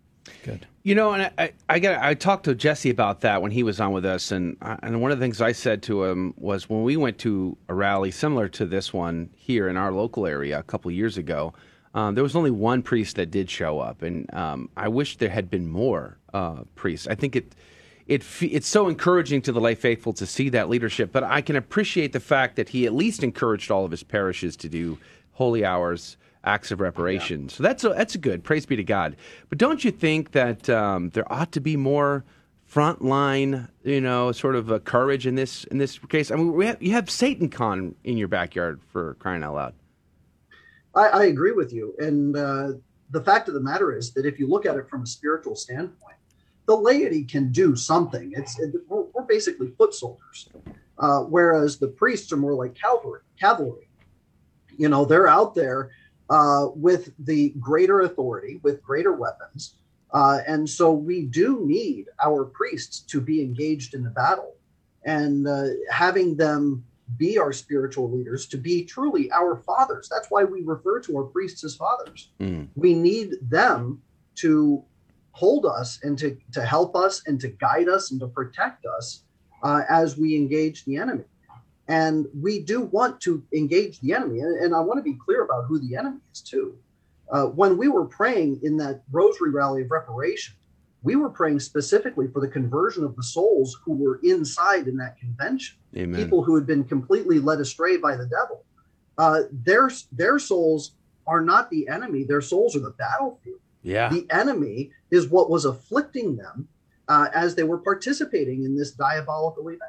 [0.44, 0.66] Good.
[0.82, 3.62] You know, and I, I, I got I talked to Jesse about that when he
[3.62, 6.34] was on with us, and I- and one of the things I said to him
[6.36, 10.26] was when we went to a rally similar to this one here in our local
[10.26, 11.54] area a couple of years ago,
[11.94, 15.30] um, there was only one priest that did show up, and um, I wish there
[15.30, 17.06] had been more uh, priests.
[17.06, 17.54] I think it.
[18.08, 21.56] It, it's so encouraging to the lay faithful to see that leadership, but I can
[21.56, 24.98] appreciate the fact that he at least encouraged all of his parishes to do
[25.32, 27.50] holy hours, acts of reparation.
[27.50, 28.42] So that's a, that's a good.
[28.42, 29.14] Praise be to God.
[29.50, 32.24] But don't you think that um, there ought to be more
[32.72, 36.30] frontline, you know, sort of uh, courage in this in this case?
[36.30, 39.74] I mean, we have, you have Satan Con in your backyard for crying out loud.
[40.94, 41.94] I, I agree with you.
[41.98, 42.72] And uh,
[43.10, 45.56] the fact of the matter is that if you look at it from a spiritual
[45.56, 46.17] standpoint,
[46.68, 48.32] the laity can do something.
[48.36, 50.50] It's it, we're, we're basically foot soldiers,
[50.98, 53.22] uh, whereas the priests are more like cavalry.
[53.40, 53.88] Cavalry,
[54.76, 55.90] you know, they're out there
[56.28, 59.76] uh, with the greater authority, with greater weapons,
[60.12, 64.54] uh, and so we do need our priests to be engaged in the battle,
[65.04, 66.84] and uh, having them
[67.16, 70.06] be our spiritual leaders, to be truly our fathers.
[70.10, 72.28] That's why we refer to our priests as fathers.
[72.38, 72.68] Mm.
[72.76, 74.02] We need them
[74.42, 74.84] to
[75.38, 79.22] hold us and to, to help us and to guide us and to protect us
[79.62, 81.24] uh, as we engage the enemy.
[81.86, 84.40] And we do want to engage the enemy.
[84.40, 86.76] And, and I want to be clear about who the enemy is, too.
[87.30, 90.54] Uh, when we were praying in that rosary rally of reparation,
[91.02, 95.18] we were praying specifically for the conversion of the souls who were inside in that
[95.18, 95.78] convention.
[95.96, 96.20] Amen.
[96.20, 98.64] People who had been completely led astray by the devil.
[99.16, 100.92] Uh, their their souls
[101.26, 103.60] are not the enemy; their souls are the battlefield.
[103.88, 104.10] Yeah.
[104.10, 106.68] The enemy is what was afflicting them
[107.08, 109.82] uh, as they were participating in this diabolical event.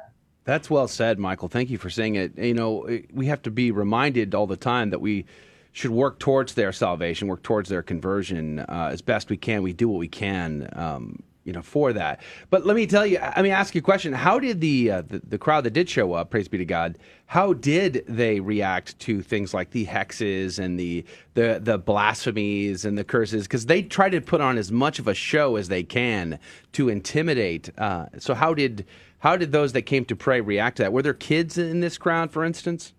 [0.44, 1.48] That's well said, Michael.
[1.48, 2.36] Thank you for saying it.
[2.38, 5.26] You know, we have to be reminded all the time that we
[5.72, 9.62] should work towards their salvation, work towards their conversion uh, as best we can.
[9.62, 12.20] We do what we can, um, you know, for that.
[12.50, 14.12] But let me tell you, I mean, ask you a question.
[14.12, 16.98] How did the, uh, the the crowd that did show up, praise be to God,
[17.26, 22.98] how did they react to things like the hexes and the the the blasphemies and
[22.98, 23.44] the curses?
[23.44, 26.38] Because they try to put on as much of a show as they can
[26.72, 27.70] to intimidate.
[27.78, 28.86] Uh, so how did
[29.20, 30.92] how did those that came to pray react to that?
[30.92, 32.92] Were there kids in this crowd, for instance?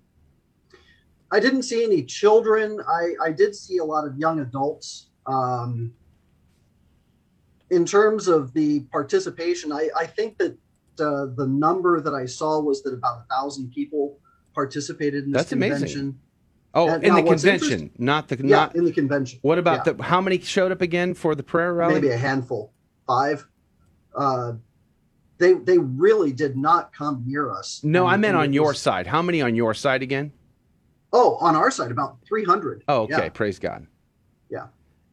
[1.32, 2.80] I didn't see any children.
[2.88, 5.08] I, I did see a lot of young adults.
[5.26, 5.94] Um,
[7.72, 10.52] in terms of the participation, I, I think that
[11.00, 14.20] uh, the number that I saw was that about a thousand people
[14.54, 15.80] participated in this That's convention.
[15.82, 16.20] amazing.
[16.74, 19.40] Oh, And in the convention, not the Yeah, not in the convention.
[19.42, 19.94] What about Yeah.
[19.94, 20.04] the?
[20.04, 21.96] How many showed up again for the prayer rally?
[21.96, 22.72] maybe a handful,
[23.08, 23.46] five.
[24.16, 24.54] Uh,
[25.38, 27.82] they they really did not come near us.
[27.84, 29.08] No, I meant on your was- side.
[29.08, 30.32] How many on your side again?
[31.12, 32.84] Oh, on our side, about three hundred.
[32.88, 33.16] Oh, okay.
[33.24, 33.30] Yeah.
[33.30, 33.88] Praise God.
[34.50, 34.68] Yeah.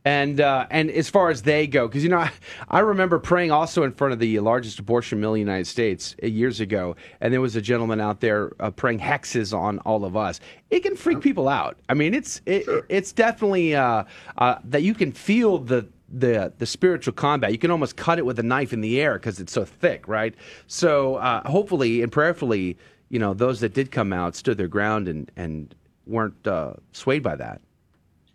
[0.08, 2.30] And uh, and as far as they go, because you know, I,
[2.70, 6.16] I remember praying also in front of the largest abortion mill in the United States
[6.22, 10.06] uh, years ago, and there was a gentleman out there uh, praying hexes on all
[10.06, 10.40] of us.
[10.70, 11.76] It can freak people out.
[11.90, 14.04] I mean, it's it, it's definitely uh,
[14.38, 17.52] uh, that you can feel the the the spiritual combat.
[17.52, 20.08] You can almost cut it with a knife in the air because it's so thick,
[20.08, 20.34] right?
[20.68, 22.78] So uh, hopefully and prayerfully,
[23.10, 25.74] you know, those that did come out stood their ground and and
[26.06, 27.60] weren't uh, swayed by that.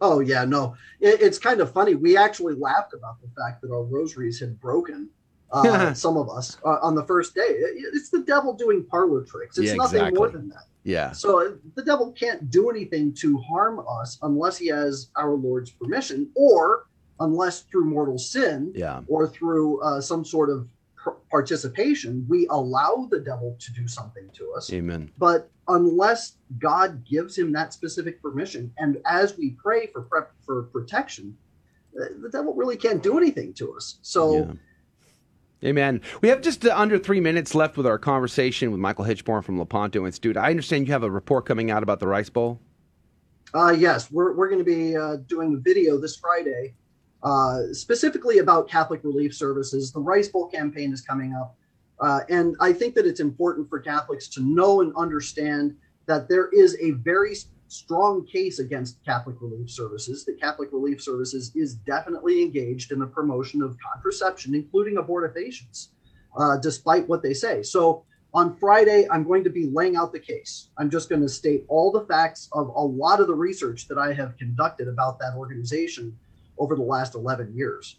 [0.03, 0.75] Oh yeah, no.
[0.99, 1.95] It, it's kind of funny.
[1.95, 5.09] We actually laughed about the fact that our rosaries had broken.
[5.49, 7.41] Uh, some of us uh, on the first day.
[7.47, 9.57] It- it's the devil doing parlor tricks.
[9.57, 10.65] It's Yeah, nothing more than that.
[10.83, 11.11] Yeah.
[11.13, 15.71] So uh, the devil can't do anything to harm us unless he has our Lord's
[15.71, 16.87] permission, or
[17.21, 19.01] unless through mortal sin, Yeah.
[19.07, 20.67] or through uh, some sort of
[21.29, 24.71] participation, we allow the devil to do something to us.
[24.71, 25.11] Amen.
[25.17, 30.63] But unless God gives him that specific permission, and as we pray for prep for
[30.63, 31.35] protection,
[31.99, 33.99] uh, the devil really can't do anything to us.
[34.01, 34.55] So.
[35.63, 36.01] Amen.
[36.19, 39.57] We have just uh, under three minutes left with our conversation with Michael Hichborn from
[39.57, 40.35] Lepanto Institute.
[40.35, 42.59] I understand you have a report coming out about the Rice Bowl.
[43.53, 46.73] Uh, yes, we're, we're going to be uh, doing a video this Friday
[47.23, 49.91] uh, specifically about Catholic Relief Services.
[49.91, 51.55] The Rice Bowl campaign is coming up.
[51.99, 56.49] Uh, and I think that it's important for Catholics to know and understand that there
[56.49, 57.35] is a very
[57.69, 60.25] strong case against Catholic Relief Services.
[60.25, 65.89] That Catholic Relief Services is definitely engaged in the promotion of contraception, including abortifacients,
[66.37, 67.63] uh, despite what they say.
[67.63, 70.69] So on Friday, I'm going to be laying out the case.
[70.77, 73.97] I'm just going to state all the facts of a lot of the research that
[73.97, 76.17] I have conducted about that organization
[76.57, 77.97] over the last 11 years.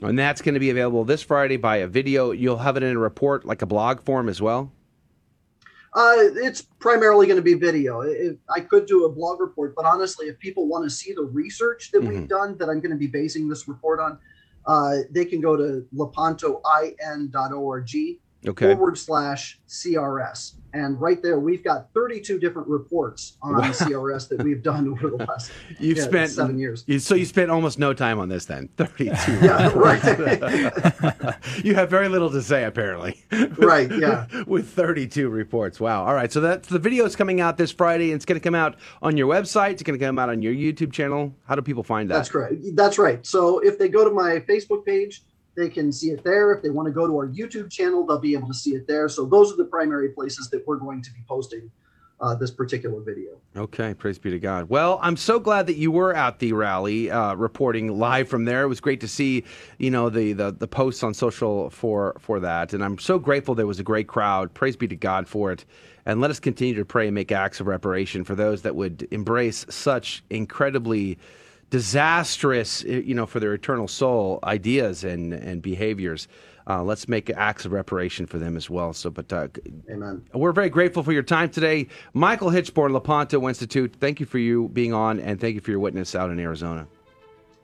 [0.00, 2.32] And that's going to be available this Friday by a video.
[2.32, 4.72] You'll have it in a report, like a blog form as well.
[5.94, 8.00] Uh, it's primarily going to be video.
[8.00, 11.22] If, I could do a blog report, but honestly, if people want to see the
[11.22, 14.18] research that we've done that I'm going to be basing this report on,
[14.66, 17.90] uh, they can go to lepantoin.org
[18.46, 18.74] Okay.
[18.74, 20.54] forward slash CRS.
[20.74, 23.70] And right there, we've got 32 different reports on Wow.
[23.70, 26.82] CRS that we've done over the last You've yeah, spent seven years.
[26.88, 28.68] You, so you spent almost no time on this then.
[28.76, 29.38] Thirty-two.
[29.40, 31.36] Yeah, right.
[31.64, 33.24] you have very little to say apparently.
[33.56, 34.26] Right, yeah.
[34.48, 35.78] With thirty-two reports.
[35.78, 36.04] Wow.
[36.04, 36.32] All right.
[36.32, 38.06] So that's the video is coming out this Friday.
[38.10, 39.70] and It's going to come out on your website.
[39.72, 41.32] It's going to come out on your YouTube channel.
[41.46, 42.14] How do people find that?
[42.14, 42.54] That's correct.
[42.74, 43.24] That's right.
[43.24, 45.22] So if they go to my Facebook page,
[45.56, 46.52] they can see it there.
[46.52, 48.86] If they want to go to our YouTube channel, they'll be able to see it
[48.86, 49.08] there.
[49.08, 51.70] So those are the primary places that we're going to be posting
[52.20, 53.32] uh, this particular video.
[53.56, 54.68] Okay, praise be to God.
[54.68, 58.62] Well, I'm so glad that you were at the rally, uh, reporting live from there.
[58.62, 59.44] It was great to see,
[59.78, 63.54] you know, the, the the posts on social for for that, and I'm so grateful
[63.54, 64.54] there was a great crowd.
[64.54, 65.64] Praise be to God for it,
[66.06, 69.06] and let us continue to pray and make acts of reparation for those that would
[69.10, 71.18] embrace such incredibly
[71.74, 76.28] disastrous, you know, for their eternal soul ideas and and behaviors.
[76.66, 78.92] uh, let's make acts of reparation for them as well.
[78.92, 79.48] So, but uh,
[79.90, 80.24] Amen.
[80.32, 83.94] we're very grateful for your time today, Michael Hichborn, Lepanto Institute.
[84.00, 86.86] Thank you for you being on, and thank you for your witness out in Arizona.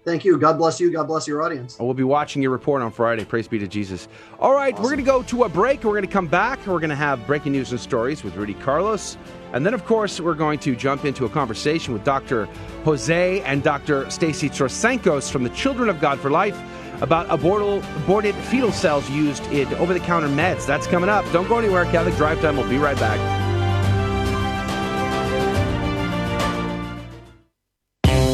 [0.05, 0.39] Thank you.
[0.39, 0.91] God bless you.
[0.91, 1.79] God bless your audience.
[1.79, 3.25] We'll be watching your report on Friday.
[3.25, 4.09] Praise be to Jesus.
[4.39, 5.85] All right, we're going to go to a break.
[5.85, 6.67] We're going to come back.
[6.67, 9.19] We're going to have breaking news and stories with Rudy Carlos.
[9.53, 12.47] And then, of course, we're going to jump into a conversation with Dr.
[12.85, 14.09] Jose and Dr.
[14.11, 16.59] Stacy Trasancos from the Children of God for Life
[17.03, 20.67] about abortal, aborted fetal cells used in over the counter meds.
[20.67, 21.31] That's coming up.
[21.33, 21.85] Don't go anywhere.
[21.87, 22.57] Catholic Drive Time.
[22.57, 23.50] We'll be right back.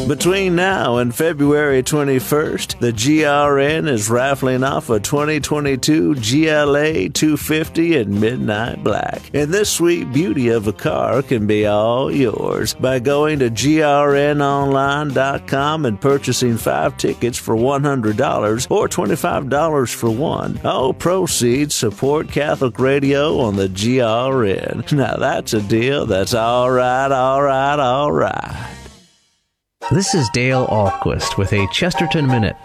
[0.07, 8.17] Between now and February 21st, the GRN is raffling off a 2022 GLA 250 in
[8.17, 9.21] midnight black.
[9.33, 15.85] And this sweet beauty of a car can be all yours by going to grnonline.com
[15.85, 20.57] and purchasing five tickets for $100 or $25 for one.
[20.63, 24.89] All proceeds support Catholic radio on the GRN.
[24.93, 28.86] Now that's a deal that's all right, all right, all right.
[29.89, 32.57] This is Dale Ahlquist with a Chesterton Minute.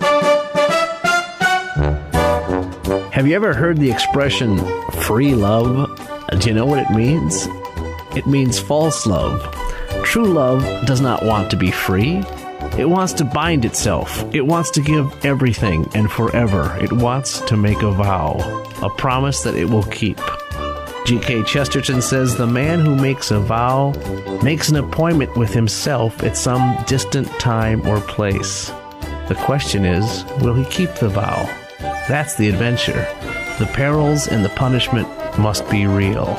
[3.13, 4.59] Have you ever heard the expression
[4.91, 5.89] free love?
[6.41, 7.47] Do you know what it means?
[8.17, 9.41] It means false love.
[10.05, 12.25] True love does not want to be free.
[12.77, 14.25] It wants to bind itself.
[14.35, 16.77] It wants to give everything and forever.
[16.81, 18.35] It wants to make a vow,
[18.83, 20.19] a promise that it will keep.
[21.05, 21.43] G.K.
[21.43, 23.91] Chesterton says the man who makes a vow
[24.45, 28.69] makes an appointment with himself at some distant time or place.
[29.27, 31.45] The question is, will he keep the vow?
[32.09, 33.05] That's the adventure.
[33.59, 36.37] The perils and the punishment must be real.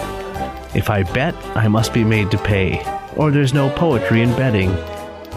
[0.73, 2.81] If I bet, I must be made to pay,
[3.17, 4.69] or there's no poetry in betting.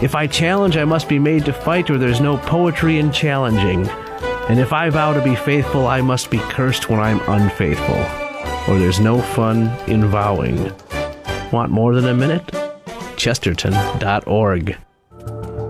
[0.01, 3.89] If I challenge, I must be made to fight, or there's no poetry in challenging.
[4.47, 8.26] And if I vow to be faithful, I must be cursed when I'm unfaithful
[8.67, 10.71] or there's no fun in vowing.
[11.51, 12.43] Want more than a minute?
[13.15, 14.77] Chesterton.org.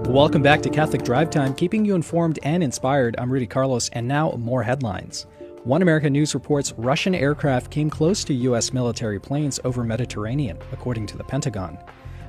[0.07, 3.15] Welcome back to Catholic Drive Time, keeping you informed and inspired.
[3.19, 5.25] I'm Rudy Carlos, and now more headlines.
[5.63, 8.71] One American News reports Russian aircraft came close to U.S.
[8.71, 11.77] military planes over Mediterranean, according to the Pentagon.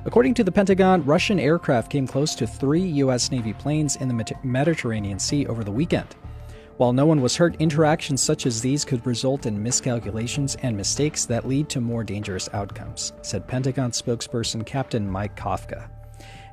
[0.03, 3.31] According to the Pentagon, Russian aircraft came close to three U.S.
[3.31, 6.15] Navy planes in the Mediterranean Sea over the weekend.
[6.79, 11.25] While no one was hurt, interactions such as these could result in miscalculations and mistakes
[11.25, 15.89] that lead to more dangerous outcomes, said Pentagon spokesperson Captain Mike Kafka.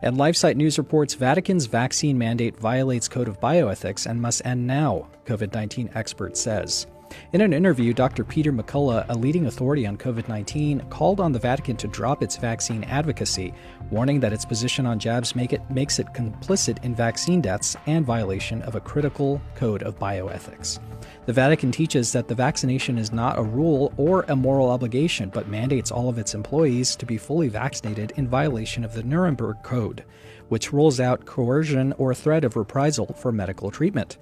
[0.03, 5.07] And LifeSite News reports Vatican's vaccine mandate violates code of bioethics and must end now,
[5.27, 6.89] COVID 19 expert says.
[7.33, 8.25] In an interview, Dr.
[8.25, 12.37] Peter McCullough, a leading authority on COVID 19, called on the Vatican to drop its
[12.37, 13.53] vaccine advocacy,
[13.91, 18.07] warning that its position on jabs make it, makes it complicit in vaccine deaths and
[18.07, 20.79] violation of a critical code of bioethics.
[21.27, 25.49] The Vatican teaches that the vaccination is not a rule or a moral obligation, but
[25.49, 30.05] mandates all of its employees to be fully vaccinated in violation of the Nuremberg Code,
[30.49, 34.19] which rules out coercion or threat of reprisal for medical treatment.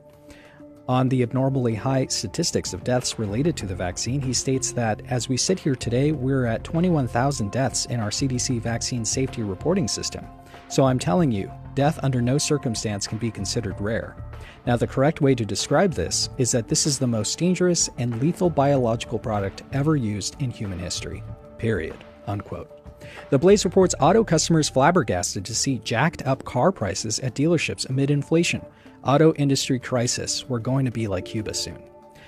[0.86, 5.30] On the abnormally high statistics of deaths related to the vaccine, he states that as
[5.30, 10.26] we sit here today, we're at 21,000 deaths in our CDC vaccine safety reporting system.
[10.68, 14.14] So I'm telling you, death under no circumstance can be considered rare.
[14.66, 18.20] Now, the correct way to describe this is that this is the most dangerous and
[18.20, 21.22] lethal biological product ever used in human history.
[21.56, 21.96] Period.
[22.26, 22.70] Unquote.
[23.30, 28.10] The Blaze reports auto customers flabbergasted to see jacked up car prices at dealerships amid
[28.10, 28.60] inflation
[29.04, 30.48] auto industry crisis.
[30.48, 31.82] We're going to be like Cuba soon.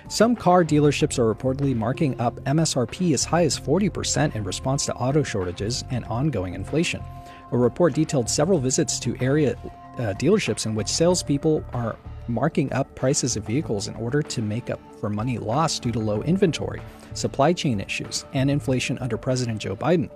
[0.09, 4.95] Some car dealerships are reportedly marking up MSRP as high as 40% in response to
[4.95, 7.03] auto shortages and ongoing inflation.
[7.51, 9.57] A report detailed several visits to area
[9.99, 11.97] uh, dealerships in which salespeople are
[12.29, 15.99] marking up prices of vehicles in order to make up for money lost due to
[15.99, 16.83] low inventory,
[17.15, 20.11] supply chain issues, and inflation under President Joe Biden.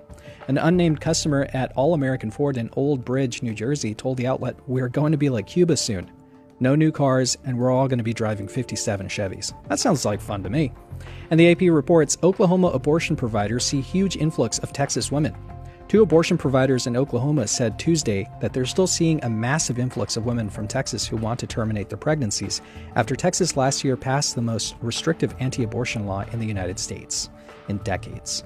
[0.47, 4.57] An unnamed customer at All American Ford in Old Bridge, New Jersey, told the outlet,
[4.67, 6.11] We're going to be like Cuba soon
[6.61, 9.53] no new cars, and we're all going to be driving 57 Chevys.
[9.69, 10.73] That sounds like fun to me.
[11.31, 15.35] And the AP reports Oklahoma abortion providers see huge influx of Texas women.
[15.89, 20.25] Two abortion providers in Oklahoma said Tuesday that they're still seeing a massive influx of
[20.25, 22.61] women from Texas who want to terminate their pregnancies
[22.95, 27.29] after Texas last year passed the most restrictive anti abortion law in the United States
[27.69, 28.45] in decades.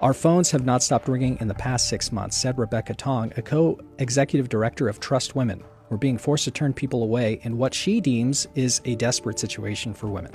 [0.00, 3.42] Our phones have not stopped ringing in the past six months, said Rebecca Tong, a
[3.42, 7.74] co executive director of Trust Women, we're being forced to turn people away in what
[7.74, 10.32] she deems is a desperate situation for women.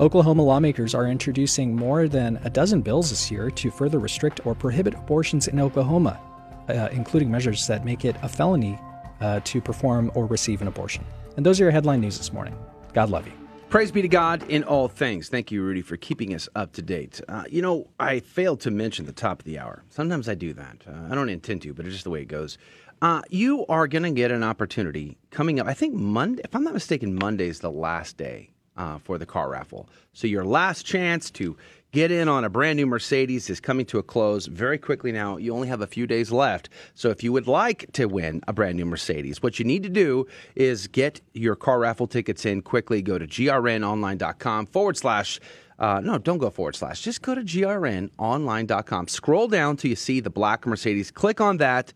[0.00, 4.54] Oklahoma lawmakers are introducing more than a dozen bills this year to further restrict or
[4.54, 6.20] prohibit abortions in Oklahoma,
[6.68, 8.78] uh, including measures that make it a felony
[9.20, 11.04] uh, to perform or receive an abortion.
[11.36, 12.56] And those are your headline news this morning.
[12.92, 13.32] God love you.
[13.72, 15.30] Praise be to God in all things.
[15.30, 17.22] Thank you, Rudy, for keeping us up to date.
[17.26, 19.82] Uh, you know, I failed to mention the top of the hour.
[19.88, 20.84] Sometimes I do that.
[20.86, 22.58] Uh, I don't intend to, but it's just the way it goes.
[23.02, 25.66] Uh, you are going to get an opportunity coming up.
[25.66, 29.26] I think Monday, if I'm not mistaken, Monday is the last day uh, for the
[29.26, 29.88] car raffle.
[30.12, 31.56] So your last chance to
[31.90, 35.36] get in on a brand new Mercedes is coming to a close very quickly now.
[35.36, 36.68] You only have a few days left.
[36.94, 39.88] So if you would like to win a brand new Mercedes, what you need to
[39.88, 43.02] do is get your car raffle tickets in quickly.
[43.02, 45.40] Go to grnonline.com forward slash.
[45.76, 47.02] Uh, no, don't go forward slash.
[47.02, 49.08] Just go to grnonline.com.
[49.08, 51.10] Scroll down till you see the black Mercedes.
[51.10, 51.92] Click on that.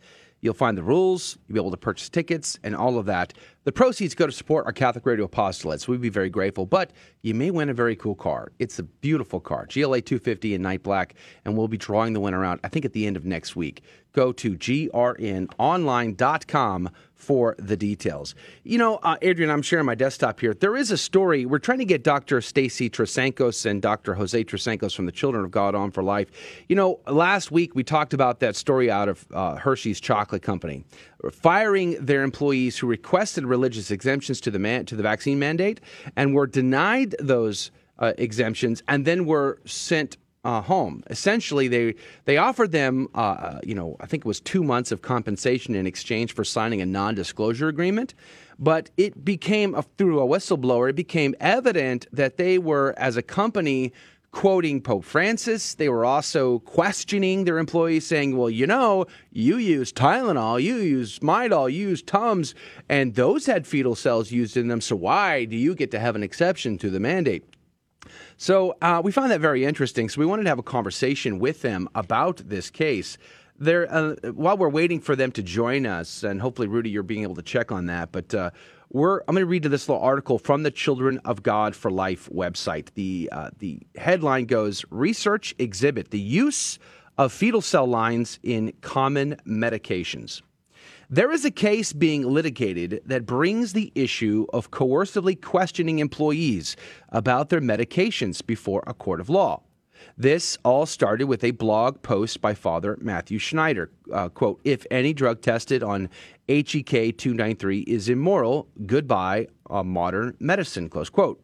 [0.47, 1.39] You'll find the rules.
[1.49, 3.35] You'll be able to purchase tickets and all of that.
[3.65, 6.67] The proceeds go to support our Catholic Radio apostolate, so we'd be very grateful.
[6.67, 6.93] But
[7.23, 8.53] you may win a very cool car.
[8.61, 12.45] It's a beautiful car, GLA 250 in night black, and we'll be drawing the winner
[12.45, 13.83] out, I think, at the end of next week.
[14.17, 18.35] Go to grnonline.com for the details.
[18.65, 20.55] You know, uh, Adrian, I'm sharing my desktop here.
[20.55, 21.45] There is a story.
[21.45, 22.41] We're trying to get Dr.
[22.41, 24.15] Stacy Trasancos and Dr.
[24.15, 26.31] Jose Trasancos from the Children of God on for life.
[26.67, 30.83] You know, last week we talked about that story out of uh, Hershey's Chocolate Company
[31.31, 35.83] firing their employees who requested religious exemptions to the man- to the vaccine mandate
[36.17, 41.03] and were denied those uh, exemptions and then were sent uh, home.
[41.11, 41.95] Essentially, they
[42.25, 45.87] they offered them, uh, you know, I think it was two months of compensation in
[45.87, 48.15] exchange for signing a non-disclosure agreement.
[48.59, 53.23] But it became a, through a whistleblower, it became evident that they were, as a
[53.23, 53.93] company,
[54.31, 55.75] quoting Pope Francis.
[55.75, 61.19] They were also questioning their employees, saying, "Well, you know, you use Tylenol, you use
[61.19, 62.55] Midol, you use Tums,
[62.89, 64.81] and those had fetal cells used in them.
[64.81, 67.43] So why do you get to have an exception to the mandate?"
[68.37, 70.09] So uh, we found that very interesting.
[70.09, 73.17] So we wanted to have a conversation with them about this case.
[73.59, 77.23] There, uh, while we're waiting for them to join us, and hopefully, Rudy, you're being
[77.23, 78.13] able to check on that.
[78.13, 78.51] But uh,
[78.93, 81.91] we're, I'm going to read to this little article from the Children of God for
[81.91, 82.93] Life website.
[82.95, 86.79] The uh, the headline goes: Research exhibit the use
[87.17, 90.43] of fetal cell lines in common medications.
[91.09, 96.77] There is a case being litigated that brings the issue of coercively questioning employees
[97.11, 99.63] about their medications before a court of law.
[100.19, 103.89] This all started with a blog post by Father Matthew Schneider.
[104.13, 106.11] Uh, quote, if any drug tested on
[106.49, 111.41] HEK 293 is immoral, goodbye uh, modern medicine, close quote.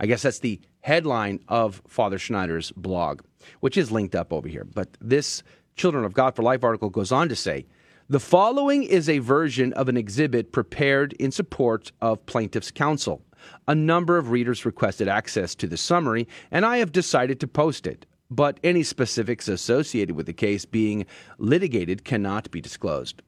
[0.00, 3.22] I guess that's the headline of Father Schneider's blog,
[3.60, 4.64] which is linked up over here.
[4.64, 5.44] But this
[5.76, 7.66] Children of God for Life article goes on to say
[8.10, 13.22] the following is a version of an exhibit prepared in support of plaintiff's counsel.
[13.68, 17.86] A number of readers requested access to the summary, and I have decided to post
[17.86, 18.06] it.
[18.28, 21.06] But any specifics associated with the case being
[21.38, 23.22] litigated cannot be disclosed.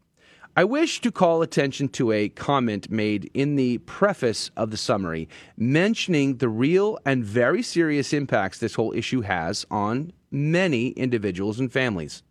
[0.57, 5.29] I wish to call attention to a comment made in the preface of the summary
[5.57, 11.73] mentioning the real and very serious impacts this whole issue has on many individuals and
[11.73, 12.25] families.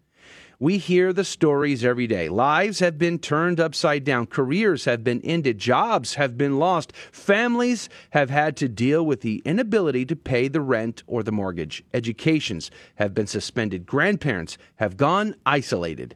[0.62, 2.30] We hear the stories every day.
[2.30, 7.90] Lives have been turned upside down, careers have been ended, jobs have been lost, families
[8.12, 12.70] have had to deal with the inability to pay the rent or the mortgage, educations
[12.98, 16.16] have been suspended, grandparents have gone isolated.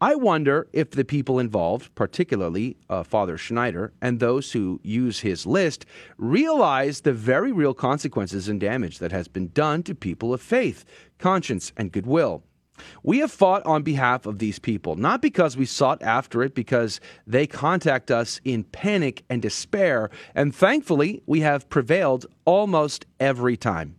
[0.00, 5.44] I wonder if the people involved, particularly uh, Father Schneider and those who use his
[5.44, 5.84] list,
[6.16, 10.86] realize the very real consequences and damage that has been done to people of faith,
[11.18, 12.44] conscience, and goodwill.
[13.02, 17.00] We have fought on behalf of these people, not because we sought after it, because
[17.26, 23.96] they contact us in panic and despair, and thankfully we have prevailed almost every time.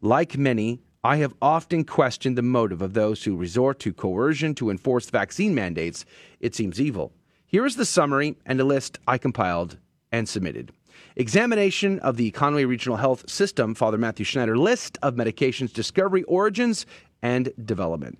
[0.00, 4.68] Like many, I have often questioned the motive of those who resort to coercion to
[4.68, 6.04] enforce vaccine mandates.
[6.40, 7.12] It seems evil.
[7.46, 9.78] Here is the summary and a list I compiled
[10.12, 10.72] and submitted.
[11.16, 16.86] Examination of the Conway Regional Health System, Father Matthew Schneider, list of medications, discovery, origins,
[17.22, 18.18] and development.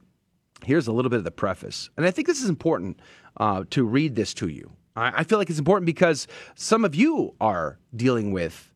[0.64, 1.90] Here's a little bit of the preface.
[1.96, 3.00] And I think this is important
[3.38, 4.72] uh, to read this to you.
[4.96, 8.70] I, I, feel like it's important because some of you are dealing with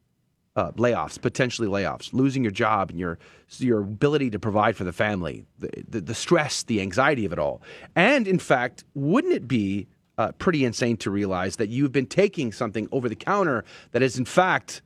[0.56, 3.18] uh, layoffs, potentially layoffs, losing your job and your,
[3.58, 7.38] your ability to provide for the family, the, the, the stress, the anxiety of it
[7.38, 7.60] all.
[7.96, 12.52] And in fact, wouldn't it be uh, pretty insane to realize that you've been taking
[12.52, 14.82] something over the counter that is, in fact,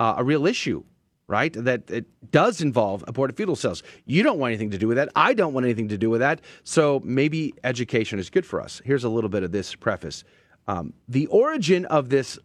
[0.00, 0.82] uh, a real issue
[1.26, 1.52] right?
[1.52, 3.82] That it does involve aborted fetal cells.
[4.04, 5.10] You don't want anything to do with that.
[5.16, 6.40] I don't want anything to do with that.
[6.64, 8.82] So maybe education is good for us.
[8.84, 10.24] Here's a little bit of this preface.
[10.66, 12.38] Um, the origin of this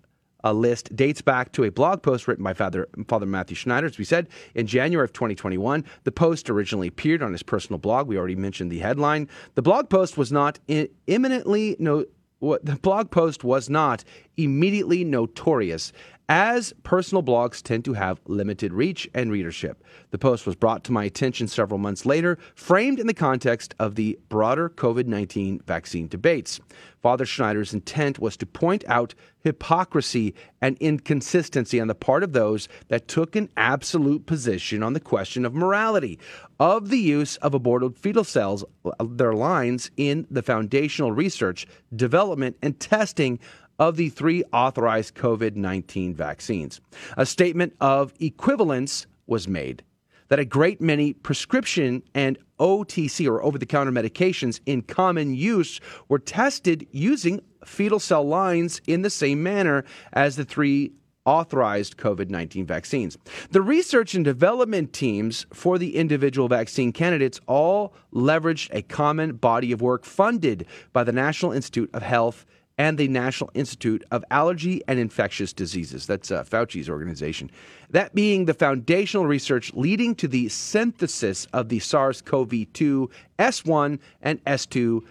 [0.44, 3.98] uh, list dates back to a blog post written by Father, Father Matthew Schneider, as
[3.98, 5.84] we said, in January of 2021.
[6.04, 8.08] The post originally appeared on his personal blog.
[8.08, 9.28] We already mentioned the headline.
[9.56, 10.60] The blog post was not
[11.08, 12.06] imminently no.
[12.40, 14.06] What the blog post was not
[14.38, 15.92] immediately notorious
[16.30, 19.84] as personal blogs tend to have limited reach and readership.
[20.12, 23.96] The post was brought to my attention several months later, framed in the context of
[23.96, 26.60] the broader COVID 19 vaccine debates.
[27.02, 32.68] Father Schneider's intent was to point out hypocrisy and inconsistency on the part of those
[32.90, 36.20] that took an absolute position on the question of morality
[36.60, 41.66] of the use of aborted fetal cells, uh, their lines in the foundational research,
[41.96, 43.40] development, and testing
[43.80, 46.82] of the three authorized COVID 19 vaccines.
[47.18, 49.84] A statement of equivalence was made
[50.28, 55.80] that a great many prescription and OTC or over the counter medications in common use
[56.08, 60.92] were tested using fetal cell lines in the same manner as the three
[61.26, 63.18] authorized COVID 19 vaccines.
[63.52, 69.72] The research and development teams for the individual vaccine candidates all leveraged a common body
[69.72, 72.46] of work funded by the National Institute of Health
[72.80, 76.08] and the National Institute of Allergy and Infectious Diseases.
[76.08, 77.52] That's uh, Fauci's organization.
[77.90, 84.00] That being the foundational research leading to the synthesis of the SARS CoV 2 S1
[84.22, 85.02] and S2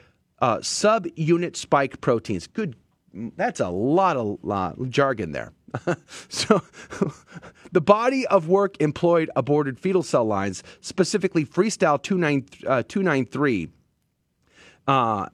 [0.41, 2.47] uh, subunit spike proteins.
[2.47, 2.75] Good,
[3.13, 5.53] that's a lot of jargon there.
[6.31, 6.63] so,
[7.73, 13.69] the body of work employed aborted fetal cell lines, specifically Freestyle 293,
[14.87, 15.27] uh,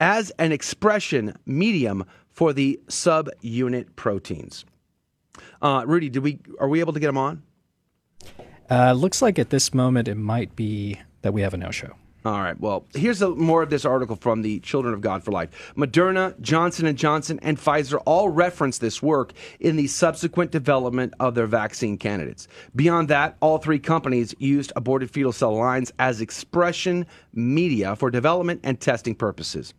[0.00, 4.64] as an expression medium for the subunit proteins.
[5.62, 7.42] Uh, Rudy, did we are we able to get them on?
[8.70, 11.94] Uh, looks like at this moment it might be that we have a no show.
[12.22, 12.58] All right.
[12.60, 15.72] Well, here's a, more of this article from the Children of God for Life.
[15.74, 21.34] Moderna, Johnson and Johnson, and Pfizer all reference this work in the subsequent development of
[21.34, 22.46] their vaccine candidates.
[22.76, 28.60] Beyond that, all three companies used aborted fetal cell lines as expression media for development
[28.64, 29.72] and testing purposes.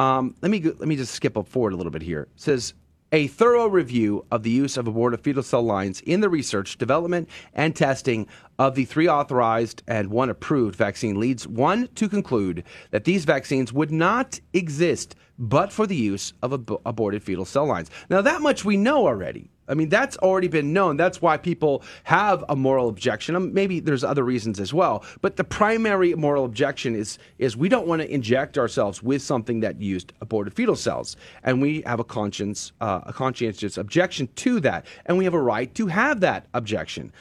[0.00, 2.22] Um, let me let me just skip up forward a little bit here.
[2.22, 2.72] It says
[3.12, 7.28] a thorough review of the use of aborted fetal cell lines in the research, development,
[7.52, 8.26] and testing
[8.58, 13.74] of the three authorized and one approved vaccine leads one to conclude that these vaccines
[13.74, 17.90] would not exist but for the use of ab- aborted fetal cell lines.
[18.08, 19.50] Now, that much we know already.
[19.70, 20.96] I mean, that's already been known.
[20.96, 23.36] That's why people have a moral objection.
[23.36, 27.68] Um, maybe there's other reasons as well, but the primary moral objection is is we
[27.68, 32.00] don't want to inject ourselves with something that used aborted fetal cells, and we have
[32.00, 36.20] a conscience, uh, a conscientious objection to that, and we have a right to have
[36.20, 37.12] that objection.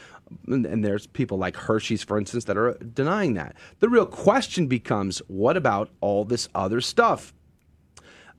[0.47, 3.56] And, and there's people like Hershey's, for instance, that are denying that.
[3.80, 7.34] The real question becomes, what about all this other stuff?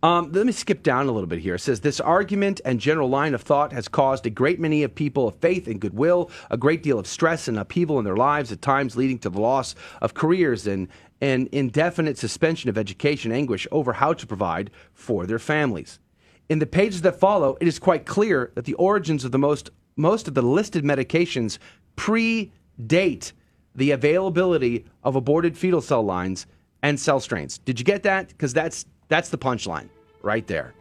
[0.03, 1.57] Um, let me skip down a little bit here.
[1.57, 4.95] It says this argument and general line of thought has caused a great many of
[4.95, 8.51] people of faith and goodwill a great deal of stress and upheaval in their lives,
[8.51, 10.89] at times leading to the loss of careers and
[11.21, 15.99] an indefinite suspension of education anguish over how to provide for their families.
[16.49, 19.71] In the pages that follow, it is quite clear that the origins of the most
[19.97, 21.59] most of the listed medications
[21.95, 23.33] predate
[23.75, 26.47] the availability of aborted fetal cell lines
[26.83, 27.59] and cell strains.
[27.59, 28.29] Did you get that?
[28.29, 29.89] Because that's that's the punchline
[30.23, 30.73] right there.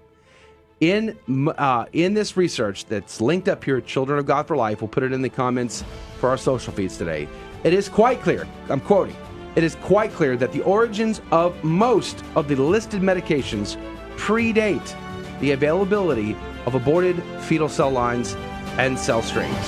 [0.80, 1.18] In
[1.58, 5.04] uh, in this research that's linked up here, Children of God for Life, we'll put
[5.04, 5.84] it in the comments
[6.20, 7.28] for our social feeds today.
[7.66, 8.48] It is quite clear.
[8.70, 9.18] I'm quoting.
[9.58, 13.76] It is quite clear that the origins of most of the listed medications
[14.16, 14.96] predate
[15.42, 18.36] the availability of aborted fetal cell lines
[18.78, 19.68] and cell strains.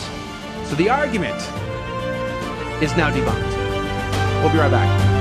[0.70, 1.42] So the argument
[2.82, 4.42] is now debunked.
[4.42, 5.21] We'll be right back.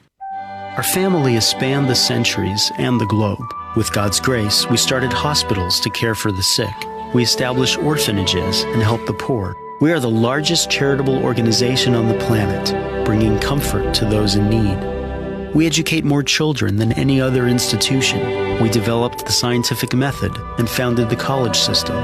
[0.77, 3.43] Our family has spanned the centuries and the globe.
[3.75, 6.73] With God's grace, we started hospitals to care for the sick.
[7.13, 9.57] We established orphanages and help the poor.
[9.81, 15.53] We are the largest charitable organization on the planet, bringing comfort to those in need.
[15.53, 18.63] We educate more children than any other institution.
[18.63, 21.97] We developed the scientific method and founded the college system.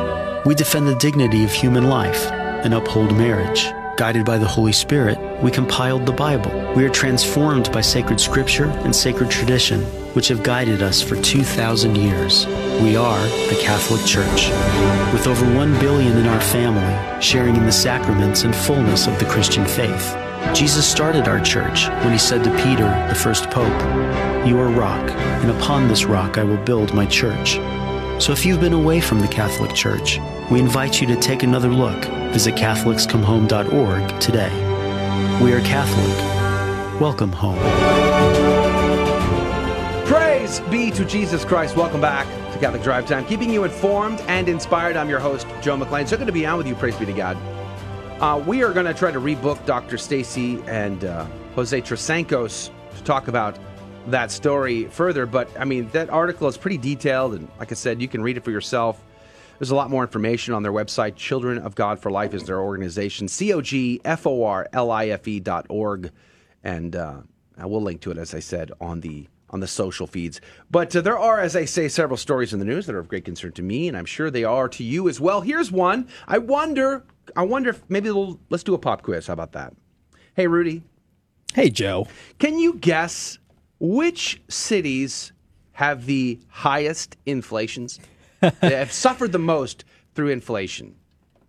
[0.46, 3.72] We defend the dignity of human life and uphold marriage.
[3.98, 6.52] Guided by the Holy Spirit, we compiled the Bible.
[6.76, 9.82] We are transformed by sacred scripture and sacred tradition,
[10.14, 12.46] which have guided us for 2,000 years.
[12.80, 13.20] We are
[13.50, 14.52] the Catholic Church.
[15.12, 19.26] With over 1 billion in our family, sharing in the sacraments and fullness of the
[19.26, 20.16] Christian faith.
[20.54, 23.66] Jesus started our church when he said to Peter, the first pope,
[24.46, 27.58] You are rock, and upon this rock I will build my church.
[28.20, 31.70] So if you've been away from the Catholic Church, we invite you to take another
[31.70, 32.04] look.
[32.34, 34.50] Visit CatholicsComeHome.org today.
[35.44, 37.00] We are Catholic.
[37.00, 37.60] Welcome home.
[40.08, 41.76] Praise be to Jesus Christ.
[41.76, 44.98] Welcome back to Catholic Drive Time, keeping you informed and inspired.
[44.98, 46.08] I'm your host, Joe McClain.
[46.08, 46.74] So good to be on with you.
[46.74, 47.38] Praise be to God.
[48.20, 50.00] Uh, we are going to try to rebook Dr.
[50.00, 53.60] Stacy and uh, Jose Trasancos to talk about
[54.08, 55.26] that story further.
[55.26, 58.38] But I mean, that article is pretty detailed, and like I said, you can read
[58.38, 59.04] it for yourself.
[59.60, 61.16] There's a lot more information on their website.
[61.16, 63.28] Children of God for Life is their organization.
[63.28, 66.12] C O G F O R L I F E dot org,
[66.64, 67.22] and uh,
[67.58, 70.42] I will link to it as I said on the on the social feeds.
[70.70, 73.08] But uh, there are, as I say, several stories in the news that are of
[73.08, 75.42] great concern to me, and I'm sure they are to you as well.
[75.42, 76.08] Here's one.
[76.28, 77.06] I wonder.
[77.36, 79.28] I wonder if maybe we'll, let's do a pop quiz.
[79.28, 79.74] How about that?
[80.34, 80.84] Hey, Rudy.
[81.54, 82.08] Hey, Joe.
[82.40, 83.40] Can you guess
[83.80, 85.32] which cities
[85.74, 88.00] have the highest inflations?
[88.42, 90.96] that have suffered the most through inflation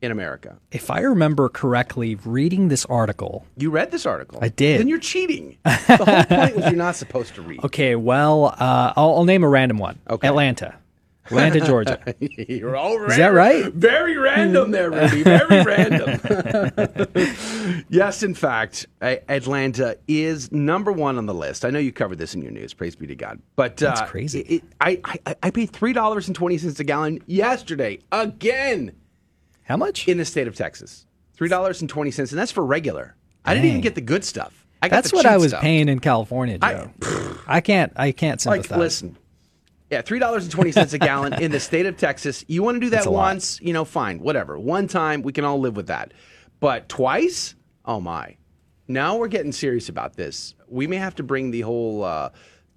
[0.00, 0.58] in America.
[0.70, 3.46] If I remember correctly, reading this article.
[3.56, 4.38] You read this article?
[4.40, 4.80] I did.
[4.80, 5.58] Then you're cheating.
[5.64, 7.60] The whole point was you're not supposed to read.
[7.64, 9.98] Okay, well, uh, I'll, I'll name a random one.
[10.08, 10.28] Okay.
[10.28, 10.76] Atlanta.
[11.30, 12.14] Atlanta, Georgia.
[12.20, 13.72] You're all Is that right?
[13.72, 15.22] Very random there, Rudy.
[15.22, 16.20] Very random.
[17.88, 21.64] yes, in fact, Atlanta is number one on the list.
[21.64, 22.74] I know you covered this in your news.
[22.74, 23.40] Praise be to God.
[23.56, 24.40] But That's uh, crazy.
[24.40, 28.92] it- it- I, I I paid three dollars and twenty cents a gallon yesterday again.
[29.64, 31.04] How much in the state of Texas?
[31.34, 33.14] Three dollars and twenty cents, and that's for regular.
[33.44, 34.66] I didn't even get the good stuff.
[34.82, 35.62] I got That's what I was stuff.
[35.62, 36.90] paying in California, Joe.
[37.48, 37.92] I, can't.
[37.96, 38.70] I can't sympathize.
[38.70, 39.16] Like, listen.
[39.90, 42.44] Yeah, three dollars and twenty cents a gallon in the state of Texas.
[42.48, 43.20] You want to do that a lot.
[43.20, 44.58] once, you know, fine, whatever.
[44.58, 46.12] One time, we can all live with that.
[46.60, 48.36] But twice, oh my!
[48.86, 50.54] Now we're getting serious about this.
[50.68, 52.30] We may have to bring the whole uh,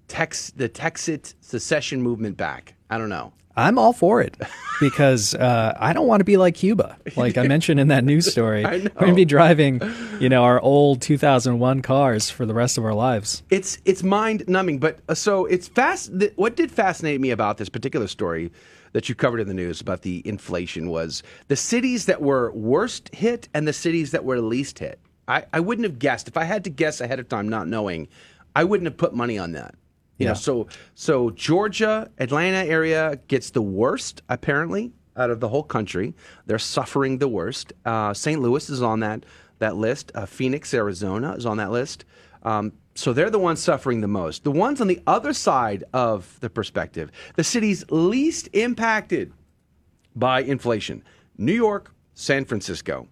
[0.08, 2.74] Tex the Texit secession movement back.
[2.90, 3.32] I don't know.
[3.56, 4.36] I'm all for it
[4.80, 6.96] because uh, I don't want to be like Cuba.
[7.16, 9.80] Like I mentioned in that news story, we're going to be driving,
[10.20, 13.42] you know, our old 2001 cars for the rest of our lives.
[13.50, 16.18] It's it's mind numbing, but uh, so it's fast.
[16.18, 18.50] Th- what did fascinate me about this particular story
[18.92, 23.14] that you covered in the news about the inflation was the cities that were worst
[23.14, 24.98] hit and the cities that were least hit.
[25.28, 28.08] I, I wouldn't have guessed if I had to guess ahead of time, not knowing.
[28.54, 29.74] I wouldn't have put money on that.
[30.22, 30.34] You know, Yeah.
[30.34, 36.14] so so Georgia, Atlanta area gets the worst apparently out of the whole country.
[36.46, 37.72] They're suffering the worst.
[37.84, 38.40] Uh, St.
[38.40, 39.24] Louis is on that
[39.58, 40.12] that list.
[40.14, 42.04] Uh, Phoenix, Arizona is on that list.
[42.44, 44.44] Um, so they're the ones suffering the most.
[44.44, 49.32] The ones on the other side of the perspective, the cities least impacted
[50.16, 51.02] by inflation:
[51.38, 53.06] New York, San Francisco.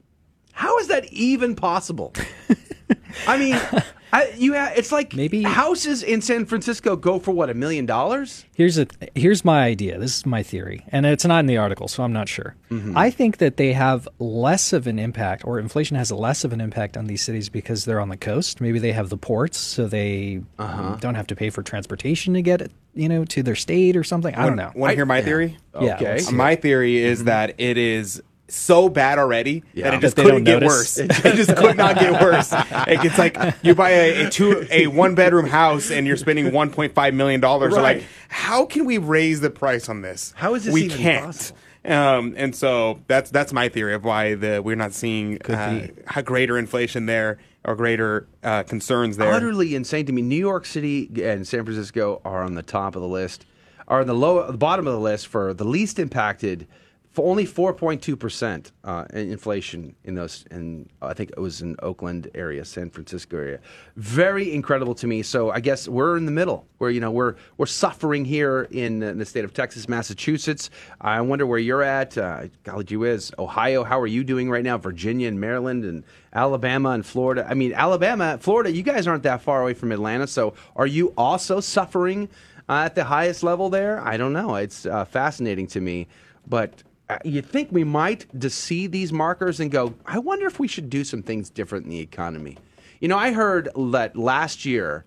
[0.52, 2.12] How is that even possible?
[3.26, 3.60] I mean,
[4.12, 7.86] I, you have, it's like maybe houses in San Francisco go for what a million
[7.86, 8.44] dollars.
[8.56, 9.98] Here's a here's my idea.
[10.00, 12.56] This is my theory, and it's not in the article, so I'm not sure.
[12.70, 12.98] Mm-hmm.
[12.98, 16.60] I think that they have less of an impact, or inflation has less of an
[16.60, 18.60] impact on these cities because they're on the coast.
[18.60, 20.96] Maybe they have the ports, so they Uh-huh.
[21.00, 24.02] don't have to pay for transportation to get it, you know, to their state or
[24.02, 24.34] something.
[24.34, 24.72] I don't know.
[24.74, 25.56] Want to hear my theory?
[25.80, 26.04] Yeah, Okay.
[26.14, 28.20] let's My theory is that it is
[28.52, 29.84] so bad already Yeah.
[29.90, 30.98] that it just That couldn't get notice.
[30.98, 30.98] worse.
[31.24, 32.52] It just could not get worse.
[32.52, 36.46] Like, It's like you buy a, a two a one bedroom house and you're spending
[36.46, 37.72] 1.5 million dollars.
[37.74, 37.98] Right.
[37.98, 40.32] Like, how can we raise the price on this?
[40.36, 41.26] How is this we even can't.
[41.26, 41.58] possible?
[41.82, 45.86] Um, and so that's that's my theory of why the we're not seeing uh,
[46.24, 49.32] greater inflation there or greater uh, concerns there.
[49.32, 50.20] Utterly insane to me.
[50.20, 53.46] New York City and San Francisco are on the top of the list,
[53.88, 56.66] are on the low, the bottom of the list for the least impacted.
[57.12, 61.74] For only 4.2 percent uh, in inflation in those, and I think it was in
[61.82, 63.58] Oakland area, San Francisco area.
[63.96, 65.22] Very incredible to me.
[65.22, 69.02] So I guess we're in the middle, where you know we're we're suffering here in,
[69.02, 70.70] uh, the state of Texas, Massachusetts.
[71.00, 72.16] I wonder where you're at.
[72.16, 73.82] Uh, golly gee whiz, Ohio.
[73.82, 74.78] How are you doing right now?
[74.78, 77.44] Virginia and Maryland and Alabama and Florida.
[77.50, 78.70] I mean, Alabama, Florida.
[78.70, 82.28] You guys aren't that far away from Atlanta, so are you also suffering
[82.68, 84.00] uh, at the highest level there?
[84.00, 84.54] I don't know.
[84.54, 86.06] It's uh, fascinating to me,
[86.46, 86.84] but.
[87.10, 90.88] Uh, You think we might see these markers and go, I wonder if we should
[90.88, 92.56] do some things different in the economy.
[93.00, 95.04] You know, I heard that last year,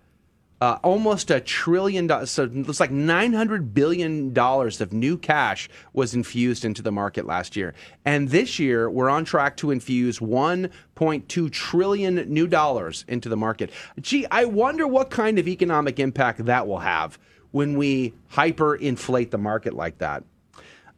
[0.60, 6.66] uh, almost a trillion dollars, so it's like $900 billion of new cash was infused
[6.66, 7.74] into the market last year.
[8.06, 13.72] And this year, we're on track to infuse 1.2 trillion new dollars into the market.
[14.02, 17.18] Gee, I wonder what kind of economic impact that will have
[17.52, 20.24] when we hyperinflate the market like that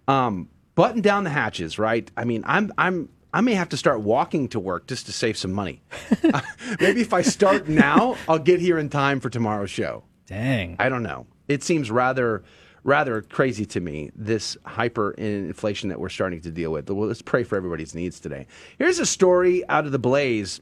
[0.08, 2.10] um, button down the hatches, right?
[2.16, 5.38] I mean, I'm I'm I may have to start walking to work just to save
[5.38, 5.82] some money.
[6.24, 6.42] Uh,
[6.80, 10.04] maybe if I start now, I'll get here in time for tomorrow's show.
[10.28, 10.76] Dang.
[10.80, 11.28] I don't know.
[11.48, 12.44] It seems rather
[12.84, 16.90] rather crazy to me this hyperinflation that we're starting to deal with.
[16.90, 18.46] Well, let's pray for everybody's needs today.
[18.78, 20.62] Here's a story out of the Blaze.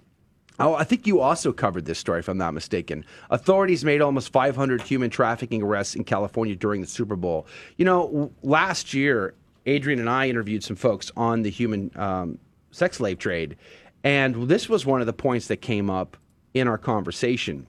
[0.59, 3.03] Oh, I think you also covered this story, if I'm not mistaken.
[3.29, 7.45] Authorities made almost 500 human trafficking arrests in California during the Super Bowl.
[7.77, 9.33] You know, last year,
[9.65, 12.39] Adrian and I interviewed some folks on the human um,
[12.71, 13.57] sex slave trade,
[14.03, 16.17] and this was one of the points that came up
[16.53, 17.67] in our conversation.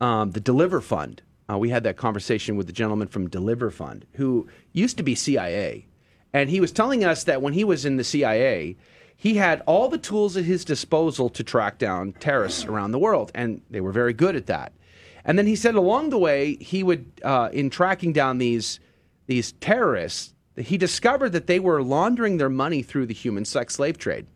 [0.00, 1.22] Um, the Deliver Fund.
[1.50, 5.14] Uh, we had that conversation with the gentleman from Deliver Fund, who used to be
[5.14, 5.86] CIA,
[6.32, 8.76] and he was telling us that when he was in the CIA,
[9.16, 13.30] he had all the tools at his disposal to track down terrorists around the world,
[13.34, 14.72] and they were very good at that.
[15.24, 18.80] And then he said along the way, he would, uh, in tracking down these
[19.26, 23.98] these terrorists, he discovered that they were laundering their money through the human sex slave
[23.98, 24.26] trade.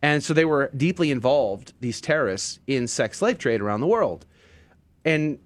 [0.00, 4.26] And so they were deeply involved, these terrorists, in sex slave trade around the world.
[5.04, 5.40] And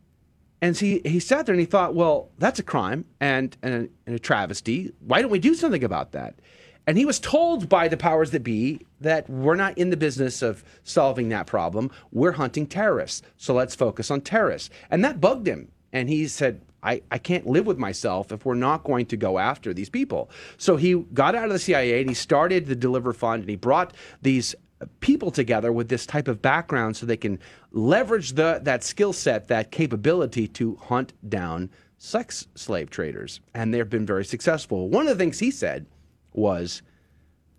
[0.60, 3.74] and so he, he sat there and he thought, well, that's a crime and, and,
[3.74, 4.92] a, and a travesty.
[5.00, 6.38] Why don't we do something about that?
[6.86, 10.40] And he was told by the powers that be that we're not in the business
[10.40, 11.90] of solving that problem.
[12.12, 13.22] We're hunting terrorists.
[13.36, 14.70] So let's focus on terrorists.
[14.88, 15.72] And that bugged him.
[15.92, 19.38] And he said, I, I can't live with myself if we're not going to go
[19.38, 20.30] after these people.
[20.56, 23.56] So he got out of the CIA and he started the Deliver Fund and he
[23.56, 24.54] brought these
[25.00, 27.38] people together with this type of background so they can
[27.70, 33.40] leverage the, that skill set, that capability to hunt down sex slave traders.
[33.54, 34.88] And they've been very successful.
[34.88, 35.86] One of the things he said
[36.32, 36.82] was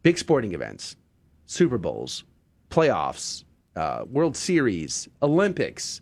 [0.01, 0.97] big sporting events,
[1.45, 2.25] Super Bowls,
[2.69, 3.45] playoffs,
[3.75, 6.01] uh, World Series, Olympics,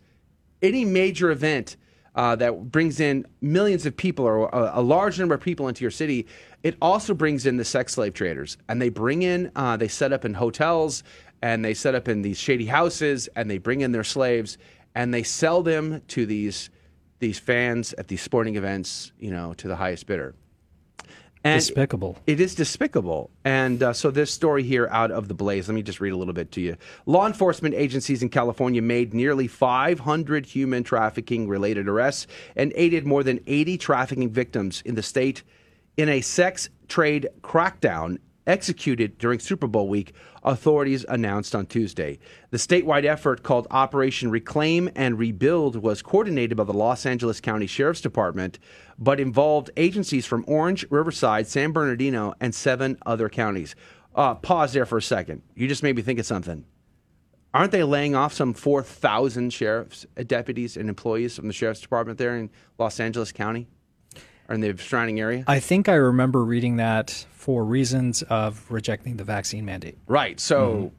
[0.60, 1.76] any major event
[2.14, 5.82] uh, that brings in millions of people or a, a, large number of people into
[5.82, 6.26] your city,
[6.62, 8.58] it also brings in the sex slave traders.
[8.68, 11.02] And they bring in, uh, they set up in hotels
[11.40, 14.58] and they set up in these shady houses and they bring in their slaves
[14.94, 16.70] and they sell them to these
[17.18, 20.34] these fans at these sporting events, you know, to the highest bidder.
[21.44, 22.18] And despicable.
[22.26, 23.30] It is despicable.
[23.44, 26.16] And uh, so, this story here out of the Blaze, let me just read a
[26.16, 26.76] little bit to you.
[27.06, 33.24] Law enforcement agencies in California made nearly 500 human trafficking related arrests and aided more
[33.24, 35.42] than 80 trafficking victims in the state
[35.96, 42.18] in a sex trade crackdown executed during Super Bowl week, authorities announced on Tuesday.
[42.50, 47.66] The statewide effort called Operation Reclaim and Rebuild was coordinated by the Los Angeles County
[47.66, 48.58] Sheriff's Department,
[48.98, 53.74] but involved agencies from Orange, Riverside, San Bernardino, and seven other counties.
[54.14, 55.42] Uh, pause there for a second.
[55.54, 56.64] You just made me think of something.
[57.54, 62.18] Aren't they laying off some 4,000 sheriffs, uh, deputies, and employees from the Sheriff's Department
[62.18, 63.68] there in Los Angeles County?
[64.48, 65.44] Or in the surrounding area?
[65.46, 69.98] I think I remember reading that for reasons of rejecting the vaccine mandate.
[70.06, 70.38] Right.
[70.38, 70.92] So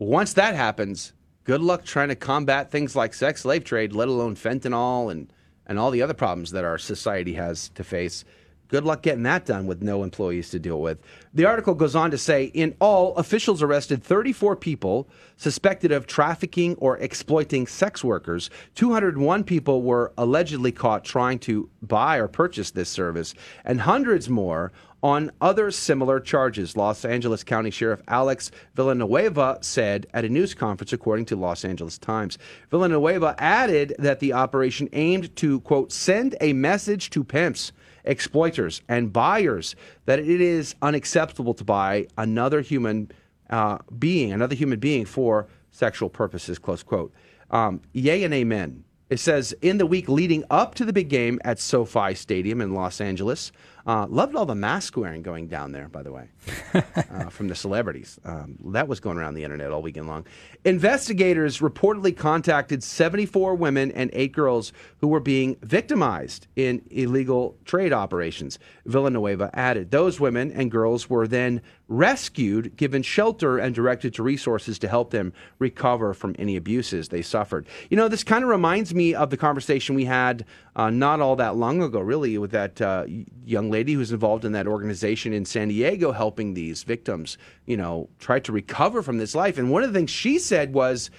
[0.00, 0.04] mm-hmm.
[0.04, 1.12] once that happens,
[1.44, 5.32] good luck trying to combat things like sex slave trade, let alone fentanyl and,
[5.66, 8.24] and all the other problems that our society has to face.
[8.68, 10.98] Good luck getting that done with no employees to deal with.
[11.32, 16.74] The article goes on to say in all, officials arrested 34 people suspected of trafficking
[16.76, 18.50] or exploiting sex workers.
[18.74, 24.72] 201 people were allegedly caught trying to buy or purchase this service, and hundreds more
[25.02, 26.76] on other similar charges.
[26.76, 31.98] Los Angeles County Sheriff Alex Villanueva said at a news conference, according to Los Angeles
[31.98, 32.36] Times.
[32.70, 37.72] Villanueva added that the operation aimed to, quote, send a message to pimps,
[38.08, 43.10] exploiters, and buyers that it is unacceptable to buy another human
[43.50, 47.12] uh, being, another human being for sexual purposes, close quote.
[47.50, 48.84] Um, yay and amen.
[49.10, 52.74] It says in the week leading up to the big game at SoFi Stadium in
[52.74, 53.52] Los Angeles,
[53.88, 56.28] uh, loved all the mask wearing going down there, by the way,
[56.74, 58.20] uh, from the celebrities.
[58.22, 60.26] Um, that was going around the internet all weekend long.
[60.66, 67.94] Investigators reportedly contacted 74 women and eight girls who were being victimized in illegal trade
[67.94, 68.58] operations.
[68.84, 74.78] Villanueva added those women and girls were then rescued, given shelter, and directed to resources
[74.78, 77.66] to help them recover from any abuses they suffered.
[77.88, 80.44] You know, this kind of reminds me of the conversation we had
[80.76, 83.06] uh, not all that long ago, really, with that uh,
[83.44, 88.08] young lady who's involved in that organization in San Diego helping these victims, you know,
[88.18, 89.56] try to recover from this life.
[89.56, 91.10] And one of the things she said was,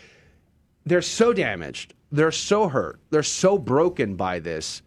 [0.85, 4.81] they're so damaged, they're so hurt, they're so broken by this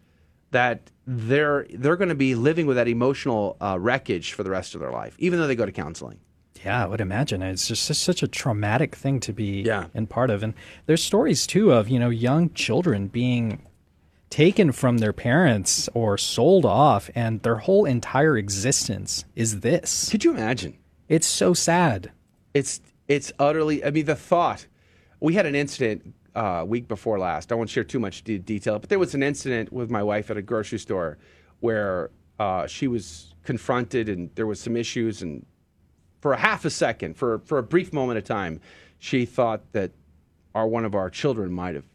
[0.53, 4.73] that they're they're going to be living with that emotional uh, wreckage for the rest
[4.73, 6.19] of their life, even though they go to counseling.
[6.63, 9.87] Yeah, I would imagine it's just such a traumatic thing to be yeah.
[9.93, 10.43] in part of.
[10.43, 10.53] And
[10.85, 13.67] there's stories too of you know young children being
[14.29, 20.09] taken from their parents or sold off, and their whole entire existence is this.
[20.09, 20.77] Could you imagine?
[21.09, 22.11] It's so sad.
[22.53, 23.83] It's it's utterly.
[23.83, 24.67] I mean, the thought.
[25.19, 27.51] We had an incident uh, week before last.
[27.51, 30.31] I won't share too much de- detail, but there was an incident with my wife
[30.31, 31.17] at a grocery store
[31.59, 32.09] where
[32.39, 35.45] uh, she was confronted and there was some issues, and
[36.21, 38.59] for a half a second, for for a brief moment of time,
[38.99, 39.91] she thought that
[40.55, 41.85] our one of our children might have,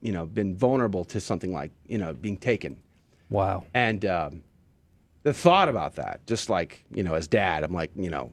[0.00, 2.76] you know, been vulnerable to something like you know being taken.
[3.30, 3.64] Wow.
[3.74, 4.42] And um,
[5.22, 8.32] the thought about that, just like you know, as dad, I'm like, you know,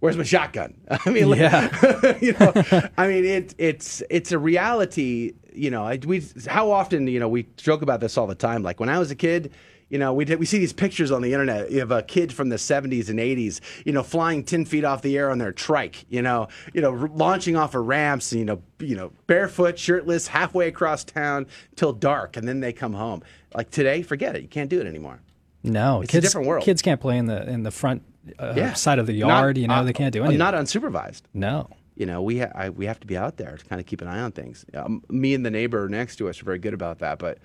[0.00, 0.74] where's my shotgun?
[0.90, 2.18] I mean, like, Yeah.
[2.20, 2.52] you know,
[2.98, 5.32] I mean, it, it's it's a reality.
[5.52, 8.62] You know, I, we how often you know we joke about this all the time.
[8.62, 9.52] Like when I was a kid.
[9.88, 12.48] You know, we did, we see these pictures on the internet of a kid from
[12.48, 16.04] the 70s and 80s, you know, flying 10 feet off the air on their trike,
[16.08, 20.26] you know, you know, r- launching off of ramps, you know, you know, barefoot, shirtless,
[20.26, 23.22] halfway across town till dark, and then they come home.
[23.54, 24.42] Like today, forget it.
[24.42, 25.20] You can't do it anymore.
[25.62, 26.64] No, It's a kids, different world.
[26.64, 28.02] Kids can't play in the in the front
[28.38, 28.72] uh, Yeah.
[28.74, 29.58] side of the Not- yard.
[29.58, 30.38] you know, uh, they can't do anything.
[30.38, 31.22] Not unsupervised.
[31.34, 31.68] No.
[31.96, 34.02] You know, we ha- I, we have to be out there to kind of keep
[34.02, 34.64] an eye on things.
[34.74, 37.38] Um, me and the neighbor next to us are very good about that, but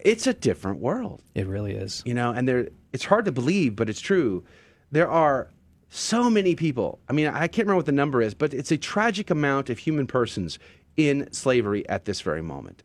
[0.00, 1.22] it's a different world.
[1.34, 2.02] It really is.
[2.04, 4.44] You know, and there it's hard to believe, but it's true.
[4.92, 5.48] There are
[5.90, 6.98] so many people.
[7.08, 9.78] I mean, I can't remember what the number is, but it's a tragic amount of
[9.78, 10.58] human persons
[10.98, 12.82] in slavery at this very moment.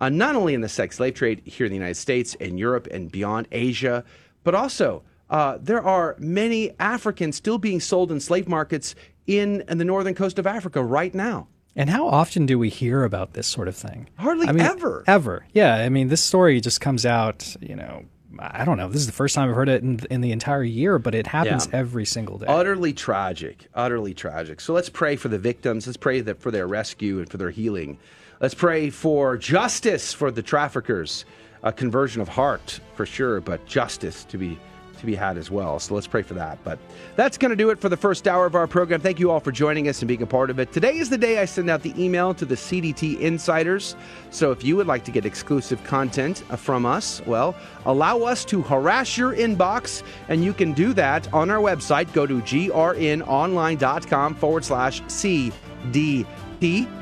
[0.00, 2.86] Uh, not only in the sex slave trade here in the United States and Europe
[2.90, 4.04] and beyond Asia,
[4.44, 8.94] but also uh, there are many Africans still being sold in slave markets
[9.26, 11.48] in, in the northern coast of Africa right now.
[11.74, 14.08] And how often do we hear about this sort of thing?
[14.16, 15.04] Hardly I mean, ever.
[15.06, 15.44] Ever.
[15.52, 15.74] Yeah.
[15.74, 18.04] I mean, this story just comes out, you know,
[18.38, 18.88] I don't know.
[18.88, 21.26] This is the first time I've heard it in, in the entire year, but it
[21.26, 21.78] happens Yeah.
[21.78, 22.46] every single day.
[22.48, 24.60] Utterly tragic, utterly tragic.
[24.60, 25.86] So let's pray for the victims.
[25.86, 27.98] Let's pray that for their rescue and for their healing.
[28.40, 31.24] Let's pray for justice for the traffickers,
[31.62, 34.58] a conversion of heart for sure, but justice to be
[34.98, 35.78] to be had as well.
[35.78, 36.58] So let's pray for that.
[36.64, 36.78] But
[37.16, 39.00] that's going to do it for the first hour of our program.
[39.00, 40.72] Thank you all for joining us and being a part of it.
[40.72, 43.96] Today is the day I send out the email to the CDT insiders.
[44.30, 48.44] So if you would like to get exclusive content uh, from us, well, allow us
[48.46, 52.12] to harass your inbox, and you can do that on our website.
[52.12, 56.26] Go to grnonline.com forward slash CDT.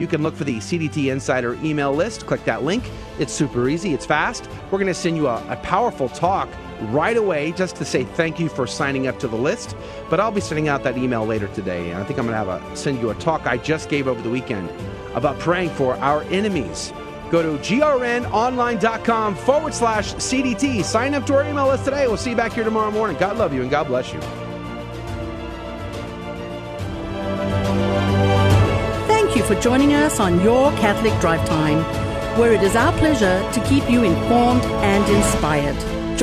[0.01, 2.27] You can look for the CDT Insider email list.
[2.27, 2.85] Click that link.
[3.19, 4.49] It's super easy, it's fast.
[4.71, 6.49] We're going to send you a, a powerful talk
[6.83, 9.77] right away just to say thank you for signing up to the list.
[10.11, 11.91] But I'll be sending out that email later today.
[11.91, 14.09] And I think I'm going to have a send you a talk I just gave
[14.09, 14.71] over the weekend
[15.15, 16.93] about praying for our enemies.
[17.31, 20.85] Go to grnonline.com forward slash CDT.
[20.85, 22.07] Sign up to our email list today.
[22.07, 23.17] We'll see you back here tomorrow morning.
[23.19, 24.21] God love you and God bless you.
[29.09, 31.79] Thank you for joining us on Your Catholic Drive Time,
[32.39, 36.04] where it is our pleasure to keep you informed and inspired.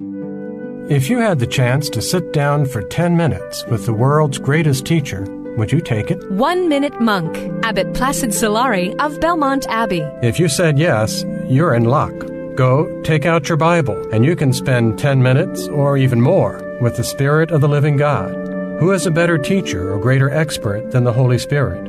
[0.00, 4.84] If you had the chance to sit down for 10 minutes with the world's greatest
[4.84, 5.24] teacher,
[5.56, 6.18] would you take it?
[6.32, 10.00] One Minute Monk, Abbot Placid Solari of Belmont Abbey.
[10.20, 12.12] If you said yes, you're in luck.
[12.56, 16.96] Go, take out your Bible, and you can spend 10 minutes or even more with
[16.96, 18.34] the Spirit of the living God.
[18.80, 21.86] Who is a better teacher or greater expert than the Holy Spirit?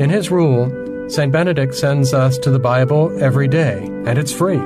[0.00, 0.70] In his rule,
[1.10, 1.30] St.
[1.30, 4.62] Benedict sends us to the Bible every day, and it's free.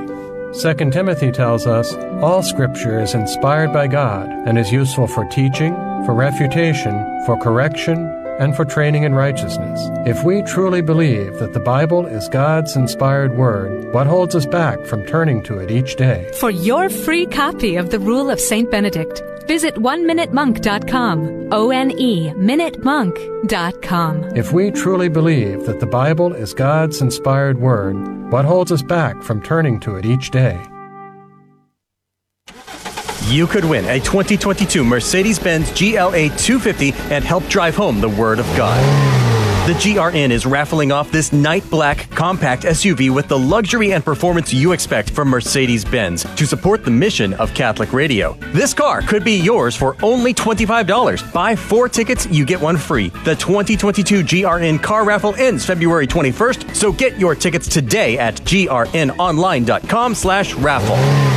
[0.53, 5.73] 2 Timothy tells us all scripture is inspired by God and is useful for teaching,
[6.05, 6.93] for refutation,
[7.25, 8.07] for correction,
[8.39, 9.79] and for training in righteousness.
[10.07, 14.85] If we truly believe that the Bible is God's inspired word, what holds us back
[14.85, 16.31] from turning to it each day?
[16.35, 18.71] For your free copy of the Rule of St.
[18.71, 21.49] Benedict, Visit oneminutemonk.com.
[21.51, 24.37] O N E minutemonk.com.
[24.37, 29.21] If we truly believe that the Bible is God's inspired word, what holds us back
[29.23, 30.61] from turning to it each day?
[33.27, 38.39] You could win a 2022 Mercedes Benz GLA 250 and help drive home the Word
[38.39, 39.26] of God.
[39.67, 44.53] The GRN is raffling off this night black compact SUV with the luxury and performance
[44.53, 48.37] you expect from Mercedes Benz to support the mission of Catholic Radio.
[48.53, 51.33] This car could be yours for only $25.
[51.33, 53.09] Buy four tickets, you get one free.
[53.25, 60.15] The 2022 GRN car raffle ends February 21st, so get your tickets today at grnonline.com
[60.15, 61.36] slash raffle.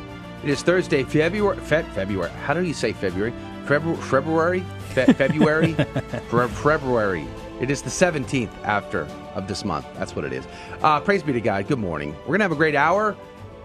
[0.43, 1.57] It is Thursday, February.
[1.59, 2.31] Fe- February.
[2.45, 3.33] How do you say February?
[3.65, 3.97] February.
[4.01, 4.59] February.
[4.93, 5.73] Fe- February.
[5.73, 7.27] Fe- February.
[7.59, 9.01] It is the 17th after
[9.35, 9.85] of this month.
[9.95, 10.47] That's what it is.
[10.81, 11.67] Uh, praise be to God.
[11.67, 12.15] Good morning.
[12.25, 13.15] We're gonna have a great hour.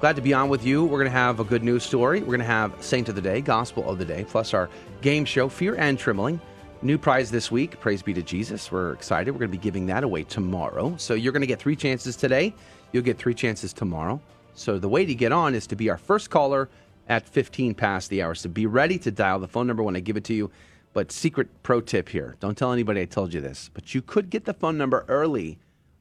[0.00, 0.84] Glad to be on with you.
[0.84, 2.20] We're gonna have a good news story.
[2.20, 4.68] We're gonna have Saint of the Day, Gospel of the Day, plus our
[5.00, 6.38] game show, Fear and Trembling.
[6.82, 7.80] New prize this week.
[7.80, 8.70] Praise be to Jesus.
[8.70, 9.30] We're excited.
[9.30, 10.94] We're gonna be giving that away tomorrow.
[10.98, 12.52] So you're gonna get three chances today.
[12.92, 14.20] You'll get three chances tomorrow.
[14.56, 16.68] So the way to get on is to be our first caller
[17.08, 18.34] at 15 past the hour.
[18.34, 20.50] So be ready to dial the phone number when I give it to you.
[20.92, 24.30] But secret pro tip here don't tell anybody I told you this, but you could
[24.30, 25.58] get the phone number early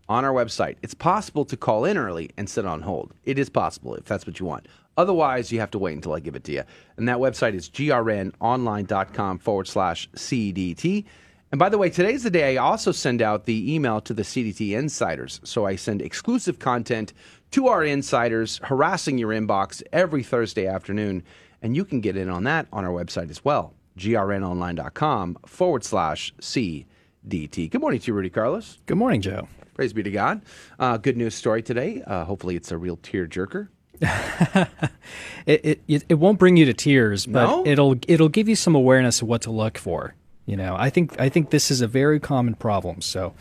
[0.08, 0.78] on our website.
[0.82, 3.14] It's possible to call in early and sit on hold.
[3.26, 4.68] It is possible if that's what you want.
[4.98, 6.64] Otherwise, you have to wait until I give it to you.
[6.96, 11.04] And that website is grnonline.com forward slash CDT.
[11.52, 14.24] And by the way, today's the day I also send out the email to the
[14.24, 15.42] CDT insiders.
[15.44, 17.14] So I send exclusive content
[17.52, 21.24] to our insiders, harassing your inbox every Thursday afternoon.
[21.62, 26.34] And you can get in on that on our website as well, grnonline.com forward slash
[26.42, 27.72] CDT.
[27.72, 28.80] Good morning to you, Rudy Carlos.
[28.86, 29.48] Good morning, Joe.
[29.74, 30.42] Praise be to God.
[30.80, 32.02] Uh, good news story today.
[32.06, 33.70] Uh, hopefully, it's a real tear jerker.
[35.46, 37.66] it, it it won't bring you to tears, but No?
[37.66, 40.14] it'll it'll give you some awareness of what to look for.
[40.46, 43.02] You know, I think I think this is a very common problem.
[43.02, 43.34] So,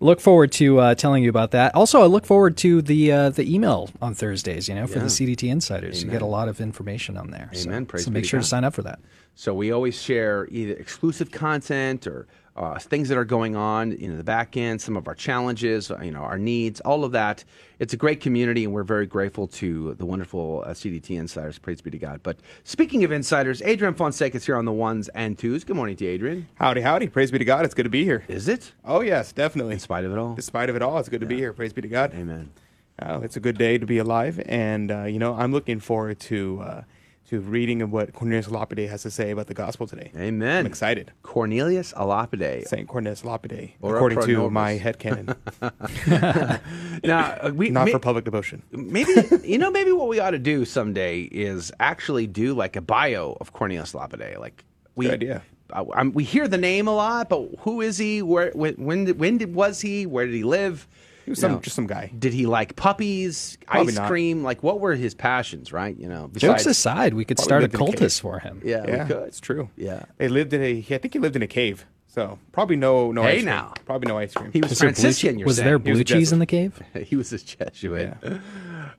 [0.00, 1.74] look forward to uh, telling you about that.
[1.74, 4.68] Also, I look forward to the uh, the email on Thursdays.
[4.68, 5.04] You know, for Yeah.
[5.04, 7.50] the CDT insiders, you get a lot of information on there.
[7.52, 7.86] So- Amen.
[7.86, 8.98] Praise So, make sure to sign up for that.
[9.34, 12.26] So we always share either exclusive content or
[12.56, 15.98] uh, things that are going on in the back end, some of our challenges, uh,
[16.00, 17.44] you know, our needs, all of that.
[17.78, 21.58] It's a great community, and we're very grateful to the wonderful uh, CDT insiders.
[21.58, 22.20] Praise be to God.
[22.22, 25.64] But speaking of insiders, Adrian Fonseca is here on the ones and twos.
[25.64, 26.48] Good morning to you, Adrian.
[26.54, 27.08] Howdy, howdy.
[27.08, 27.66] Praise be to God.
[27.66, 28.24] It's good to be here.
[28.28, 28.72] Is it?
[28.84, 29.74] Oh, yes, definitely.
[29.74, 30.34] In spite of it all?
[30.34, 31.52] In spite of it all, it's good to be here.
[31.52, 32.14] Praise be to God.
[32.14, 32.50] Amen.
[32.98, 34.40] It's a good day to be alive.
[34.46, 36.82] And, uh, you know, I'm looking forward to uh,
[37.28, 40.12] to reading of what Cornelius Lapide has to say about the gospel today.
[40.16, 40.60] Amen.
[40.60, 41.12] I'm excited.
[41.22, 42.66] Cornelius Lapide.
[42.68, 42.86] St.
[42.86, 45.36] Cornelius Lapide, Or according to my headcanon.
[47.04, 48.62] now, uh, we, Not may- for public devotion.
[48.70, 49.12] Maybe
[49.42, 53.36] you know, maybe what we ought to do someday is actually do like a bio
[53.40, 54.38] of Cornelius Lapide.
[54.38, 54.64] Like
[54.94, 55.42] we, Good idea.
[55.72, 58.22] Uh, um, we hear the name a lot, but who is he?
[58.22, 60.06] Where when when when did, was he?
[60.06, 60.86] Where did he live?
[61.26, 62.10] He was You some, know, just some guy.
[62.18, 64.08] Did he like puppies, Probably ice not.
[64.08, 64.42] cream?
[64.42, 65.72] Like what were his passions?
[65.72, 65.94] Right?
[65.98, 68.62] You know, Jokes aside, we could start a lived in a for him.
[68.64, 69.22] Yeah, Yeah, we could.
[69.28, 69.68] it's true.
[69.76, 70.04] Yeah.
[70.16, 71.84] They lived in a, I think he lived in a cave.
[72.06, 73.44] So probably no, no Hey, ice cream.
[73.46, 73.74] now.
[73.84, 74.50] Probably no ice cream.
[74.50, 75.38] He was Was there blue Franciscan.
[75.38, 75.64] you're was saying.
[75.66, 76.80] there He was blue cheese in the cave?
[77.04, 78.16] he was a Jesuit.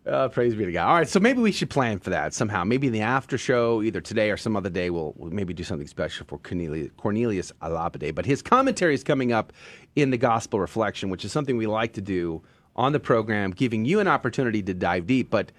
[0.05, 0.88] Uh, praise be to God.
[0.88, 2.63] All right, so maybe we should plan for that somehow.
[2.63, 5.63] Maybe in the after show, either today or some other day, we'll, we'll maybe do
[5.63, 8.15] something special for Cornelius, Cornelius a Lapide.
[8.15, 9.51] But his commentary is coming up
[9.98, 12.43] in the Gospel Reflection, which is something we like to do
[12.76, 15.32] on the program, giving you an opportunity to dive deep.
[15.32, 15.52] But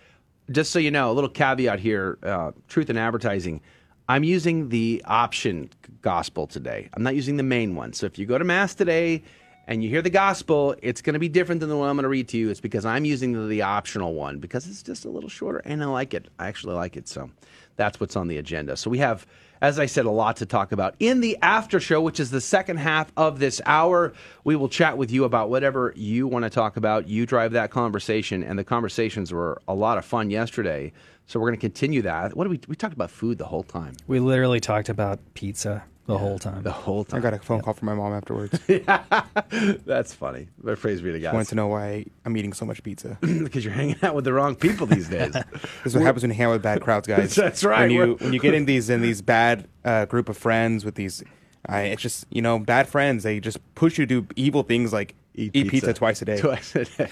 [0.53, 3.61] just so you know, a little caveat here uh, truth in advertising.
[4.09, 5.71] I'm using the option
[6.03, 6.89] gospel today.
[6.95, 7.93] I'm not using the main one.
[7.93, 9.25] So if you go to Mass today
[9.67, 12.05] and you hear the gospel, it's going to be different than the one I'm going
[12.05, 12.49] to read to you.
[12.49, 15.83] It's because I'm using the, the optional one because it's just a little shorter and
[15.83, 16.29] I like it.
[16.39, 17.09] I actually like it.
[17.09, 17.29] So
[17.75, 18.77] that's what's on the agenda.
[18.77, 19.27] So we have,
[19.61, 20.95] as I said, a lot to talk about.
[20.99, 24.13] In the after show, which is the second half of this hour,
[24.45, 27.09] we will chat with you about whatever you want to talk about.
[27.09, 30.93] You drive that conversation, and the conversations were a lot of fun yesterday.
[31.27, 32.37] So we're going to continue that.
[32.37, 33.95] What do we we talked about food the whole time?
[34.07, 35.85] We literally talked about pizza.
[36.09, 36.63] The whole time.
[36.63, 37.19] The whole time.
[37.19, 38.59] I got a phone call from my mom afterwards.
[39.85, 40.49] That's funny.
[40.59, 41.35] But praise be to She God.
[41.35, 43.19] wanted to know why I'm eating so much pizza.
[43.21, 45.33] because you're hanging out with the wrong people these days.
[45.33, 45.45] This
[45.85, 47.35] is what happens when you hang out with bad crowds, guys.
[47.35, 47.83] That's right.
[47.83, 50.95] When you when you get in these in these bad uh, group of friends with
[50.95, 51.23] these,
[51.67, 53.23] I it's just you know bad friends.
[53.23, 55.71] They just push you to do evil things like eat, pizza.
[55.71, 55.93] pizza.
[55.93, 56.41] twice a day.
[56.41, 57.11] Twice a day.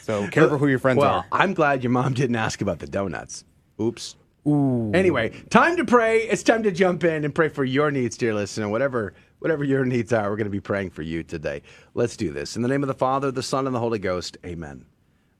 [0.00, 1.26] so careful who your friends well, are.
[1.32, 3.44] I'm glad your mom didn't ask about the donuts.
[3.78, 4.16] Oops.
[4.46, 4.90] Ooh.
[4.94, 6.22] Anyway, time to pray.
[6.22, 8.68] It's time to jump in and pray for your needs, dear listener.
[8.68, 11.62] Whatever whatever your needs are, we're going to be praying for you today.
[11.94, 12.56] Let's do this.
[12.56, 14.36] In the name of the Father, the Son, and the Holy Ghost.
[14.44, 14.84] Amen.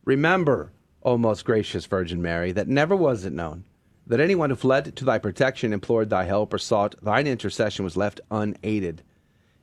[0.04, 0.72] Remember,
[1.02, 3.64] O most gracious Virgin Mary, that never was it known
[4.06, 7.96] that anyone who fled to thy protection, implored thy help, or sought thine intercession was
[7.96, 9.02] left unaided.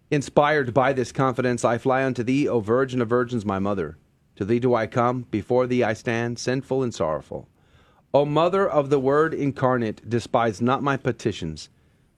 [0.09, 3.97] Inspired by this confidence, I fly unto thee, O Virgin of Virgins, my mother.
[4.37, 7.49] To thee do I come, before thee I stand, sinful and sorrowful.
[8.17, 11.69] O Mother of the Word incarnate, despise not my petitions,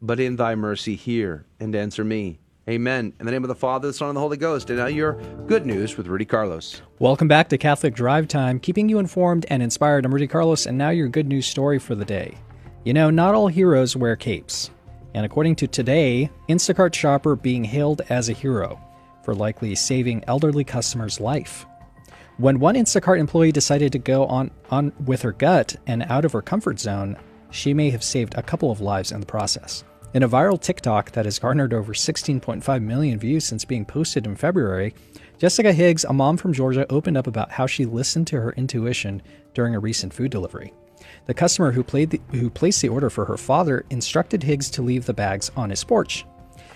[0.01, 2.39] but in thy mercy hear and answer me.
[2.69, 3.11] Amen.
[3.19, 4.69] In the name of the Father, the Son, and the Holy Ghost.
[4.69, 6.81] And now your good news with Rudy Carlos.
[6.99, 10.05] Welcome back to Catholic Drive Time, keeping you informed and inspired.
[10.05, 12.37] I'm Rudy Carlos, and now your good news story for the day.
[12.85, 14.69] You know, not all heroes wear capes.
[15.13, 18.79] And according to today, Instacart shopper being hailed as a hero
[19.25, 21.65] for likely saving elderly customers' life.
[22.39, 26.31] When one Instacart employee decided to go on, on with her gut and out of
[26.31, 27.17] her comfort zone,
[27.51, 29.83] she may have saved a couple of lives in the process.
[30.13, 34.37] In a viral TikTok that has garnered over 16.5 million views since being posted in
[34.37, 34.95] February,
[35.37, 39.21] Jessica Higgs, a mom from Georgia, opened up about how she listened to her intuition
[39.53, 40.73] during a recent food delivery.
[41.25, 44.81] The customer who, played the, who placed the order for her father instructed Higgs to
[44.81, 46.25] leave the bags on his porch.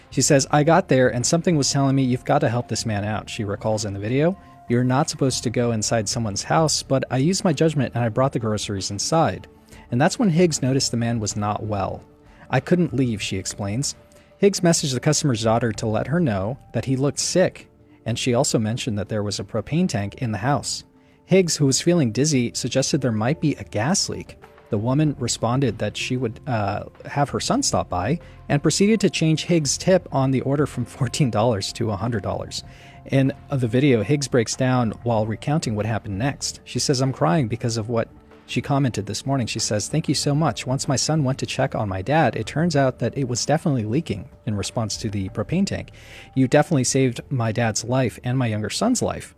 [0.10, 2.86] She says, I got there and something was telling me you've got to help this
[2.86, 4.38] man out, she recalls in the video.
[4.74, 8.10] You're not supposed to go inside someone's house, but I used my judgment and I
[8.10, 9.48] brought the groceries inside.
[9.92, 12.04] And that's when Higgs noticed the man was not well.
[12.50, 13.94] I couldn't leave, she explains.
[14.40, 17.70] Higgs messaged the customer's daughter to let her know that he looked sick,
[18.08, 20.84] and she also mentioned that there was a propane tank in the house.
[21.26, 24.40] Higgs, who was feeling dizzy, suggested there might be a gas leak.
[24.72, 28.20] The woman responded that she would uh, have her son stop by
[28.50, 32.64] and proceeded to change Higgs' tip on the order from $14 to $100.
[33.08, 36.62] In the video, Higgs breaks down while recounting what happened next.
[36.64, 38.08] She says, I'm crying because of what
[38.46, 39.48] she commented this morning.
[39.48, 40.66] She says, Thank you so much.
[40.66, 43.46] Once my son went to check on my dad, it turns out that it was
[43.46, 45.92] definitely leaking in response to the propane tank.
[46.36, 49.36] You definitely saved my dad's life and my younger son's life.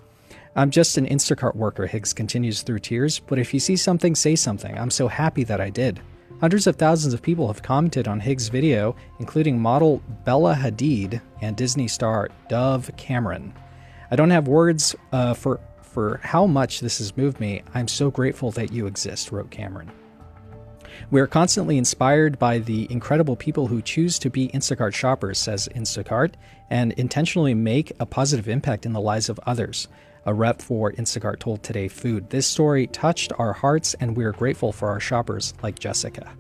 [0.55, 4.36] I'm just an Instacart worker, Higgs continues through tears, but if you see something, say
[4.36, 4.78] something.
[4.78, 5.99] I'm so happy that I did.
[6.46, 11.58] Hundreds of thousands of people have commented on Higgs' video, including model Bella Hadid and
[11.58, 13.52] Disney star Dove Cameron.
[14.12, 17.64] I don't have words uh, for for how much this has moved me.
[17.74, 19.89] I'm so grateful that you exist, wrote Cameron.
[21.10, 25.68] We are constantly inspired by the incredible people who choose to be Instacart shoppers, says
[25.76, 26.34] Instacart,
[26.70, 29.88] and intentionally make a positive impact in the lives of others.
[30.28, 34.32] A rep for Instacart told Today Food, This story touched our hearts, and we are
[34.32, 36.36] grateful for our shoppers like Jessica.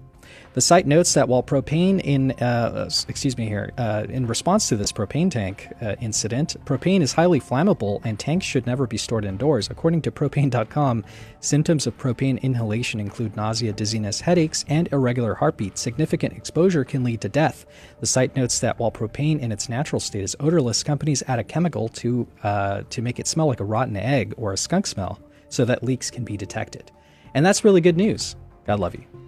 [0.55, 4.77] The site notes that while propane in, uh, excuse me here, uh, in response to
[4.77, 9.25] this propane tank uh, incident, propane is highly flammable and tanks should never be stored
[9.25, 9.69] indoors.
[9.69, 11.03] According to propane.com,
[11.41, 15.77] symptoms of propane inhalation include nausea, dizziness, headaches, and irregular heartbeat.
[15.77, 17.65] Significant exposure can lead to death.
[17.99, 21.43] The site notes that while propane in its natural state is odorless, companies add a
[21.43, 25.19] chemical to uh, to make it smell like a rotten egg or a skunk smell,
[25.49, 26.93] so that leaks can be detected.
[27.33, 28.37] And that's really good news.
[28.65, 29.24] God love you.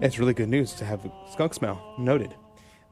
[0.00, 1.94] It's really good news to have skunk smell.
[1.98, 2.34] Noted.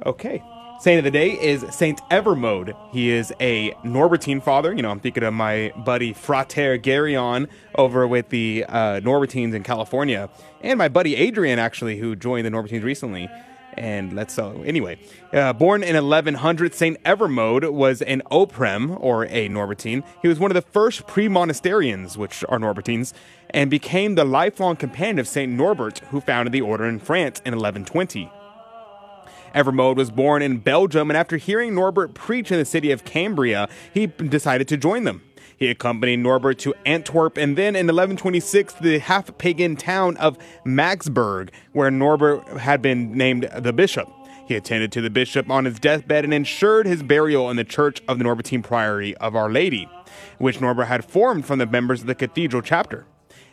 [0.07, 0.43] Okay.
[0.81, 2.75] Saint of the day is Saint Evermode.
[2.91, 4.73] He is a Norbertine father.
[4.73, 9.63] You know, I'm thinking of my buddy Frater Garion over with the uh, Norbertines in
[9.63, 10.31] California,
[10.63, 13.29] and my buddy Adrian actually, who joined the Norbertines recently.
[13.75, 14.99] And let's so anyway,
[15.33, 20.03] uh, born in 1100, Saint Evermode was an Oprem or a Norbertine.
[20.23, 23.12] He was one of the first pre-monasterians, which are Norbertines,
[23.51, 27.55] and became the lifelong companion of Saint Norbert, who founded the order in France in
[27.55, 28.31] 1120.
[29.55, 33.67] Evermode was born in Belgium, and after hearing Norbert preach in the city of Cambrai,
[33.92, 35.22] he decided to join them.
[35.61, 41.53] He accompanied Norbert to Antwerp and then in 1126 the half pagan town of Magdeburg,
[41.72, 44.08] where Norbert had been named the bishop.
[44.49, 48.00] He attended to the bishop on his deathbed and ensured his burial in the church
[48.08, 49.87] of the Norbertine Priory of Our Lady,
[50.38, 53.04] which Norbert had formed from the members of the cathedral chapter.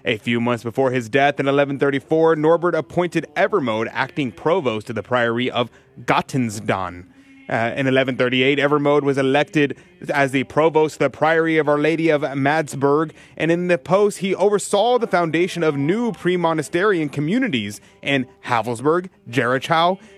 [0.05, 5.03] A few months before his death in 1134, Norbert appointed Evermode acting provost of the
[5.03, 5.69] priory of
[6.05, 7.07] Gottesgnaden.
[7.49, 9.77] Uh, in 1138, Evermode was elected
[10.09, 14.17] as the provost of the Priory of Our Lady of Magdeburg, and in the post,
[14.17, 19.09] he oversaw the foundation of new pre monasterian communities in Havelberg,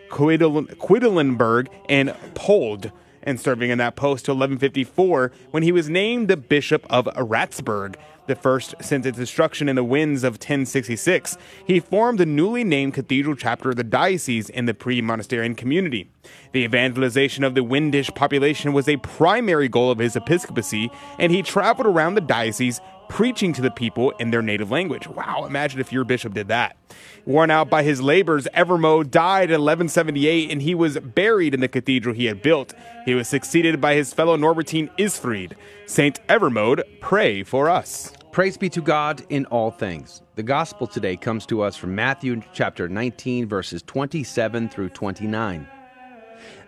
[0.10, 2.92] Quidel- Quedlinburg and Pold,
[3.22, 7.96] and serving in that post till 1154 when he was named the Bishop of Ratzeburg,
[8.30, 11.38] the first since its destruction in the Wends of 1066.
[11.66, 16.10] He formed the newly named cathedral chapter of the diocese in the pre monasterian community.
[16.54, 21.42] The evangelization of the Wendish population was a primary goal of his episcopacy, and he
[21.42, 22.80] traveled around the diocese
[23.10, 25.08] preaching to the people in their native language.
[25.08, 26.78] Wow, imagine if your bishop did that.
[27.26, 31.68] Worn out by his labors, Evermode died in 1178 and he was buried in the
[31.68, 32.74] cathedral he had built.
[33.06, 35.54] He was succeeded by his fellow Norbertine Isfried.
[35.86, 38.14] Saint Evermode, pray for us.
[38.32, 40.22] Praise be to God in all things.
[40.36, 45.68] The gospel today comes to us from Matthew chapter 19, verses 27 through 29.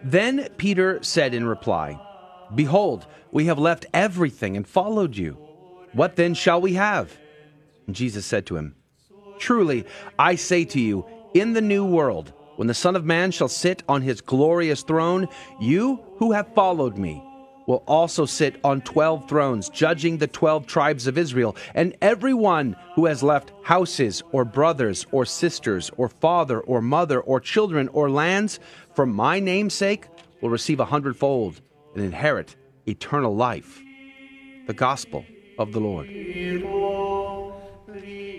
[0.04, 2.00] Then Peter said in reply,
[2.56, 5.34] Behold, we have left everything and followed you.
[5.94, 7.16] What then shall we have?
[7.86, 8.76] And Jesus said to him,
[9.38, 9.86] Truly,
[10.18, 11.06] I say to you,
[11.36, 15.28] in the new world, when the Son of Man shall sit on his glorious throne,
[15.60, 17.24] you who have followed me
[17.72, 21.56] will also sit on twelve thrones, judging the twelve tribes of Israel.
[21.74, 27.40] And everyone who has left houses, or brothers, or sisters, or father, or mother, or
[27.40, 28.60] children, or lands,
[28.94, 30.08] for my name's sake,
[30.42, 31.62] will receive a hundredfold
[31.96, 32.58] and inherit
[32.88, 33.82] eternal life.
[34.68, 35.24] The Gospel
[35.58, 36.08] of the Lord.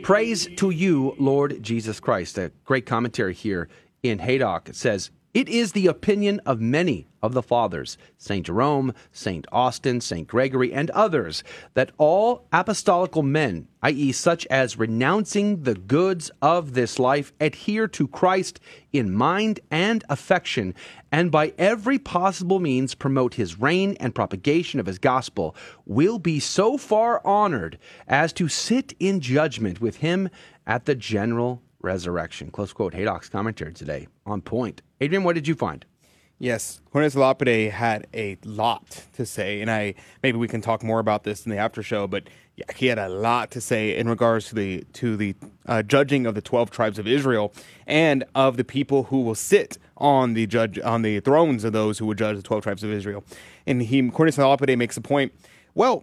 [0.02, 2.36] Praise to you, Lord Jesus Christ.
[2.36, 3.70] A great commentary here
[4.02, 8.44] in Haydock says, It is the opinion of many of the fathers, St.
[8.44, 9.46] Jerome, St.
[9.50, 10.28] Austin, St.
[10.28, 11.42] Gregory, and others,
[11.72, 18.06] that all apostolical men, i.e., such as renouncing the goods of this life, adhere to
[18.06, 18.60] Christ
[18.92, 20.74] in mind and affection,
[21.10, 25.56] and by every possible means promote his reign and propagation of his gospel,
[25.86, 30.28] will be so far honored as to sit in judgment with him
[30.66, 32.50] at the general resurrection.
[32.50, 32.94] Close quote.
[32.94, 34.82] Haydock's commentary today on point.
[35.00, 35.84] Adrian, what did you find?
[36.38, 39.94] Yes, Cornelius Lapide had a lot to say, and I
[40.24, 42.08] maybe we can talk more about this in the after show.
[42.08, 42.24] But
[42.56, 45.36] yeah, he had a lot to say in regards to the to the
[45.66, 47.54] uh, judging of the twelve tribes of Israel
[47.86, 51.98] and of the people who will sit on the judge on the thrones of those
[51.98, 53.22] who would judge the twelve tribes of Israel.
[53.64, 55.32] And he Cornelius Lapide makes a point.
[55.76, 56.02] Well,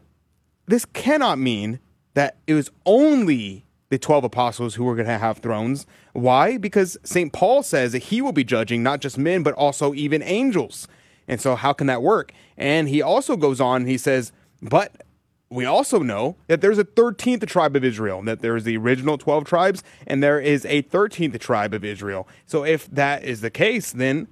[0.67, 1.79] this cannot mean
[2.13, 5.85] that it was only the 12 apostles who were going to have thrones.
[6.13, 6.57] Why?
[6.57, 7.33] Because St.
[7.33, 10.87] Paul says that he will be judging not just men, but also even angels.
[11.27, 12.31] And so, how can that work?
[12.57, 15.03] And he also goes on, he says, but
[15.49, 19.45] we also know that there's a 13th tribe of Israel, that there's the original 12
[19.45, 22.27] tribes, and there is a 13th tribe of Israel.
[22.45, 24.27] So, if that is the case, then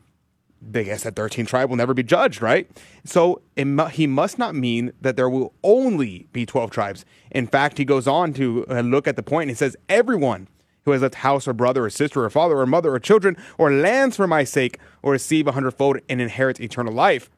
[0.76, 2.70] I guess that 13 tribe will never be judged, right?
[3.06, 7.06] So mu- he must not mean that there will only be 12 tribes.
[7.32, 10.48] In fact, he goes on to uh, look at the point and he says, Everyone
[10.86, 13.72] who has left house or brother or sister or father or mother or children or
[13.72, 17.30] lands for my sake will receive a hundredfold and inherit eternal life,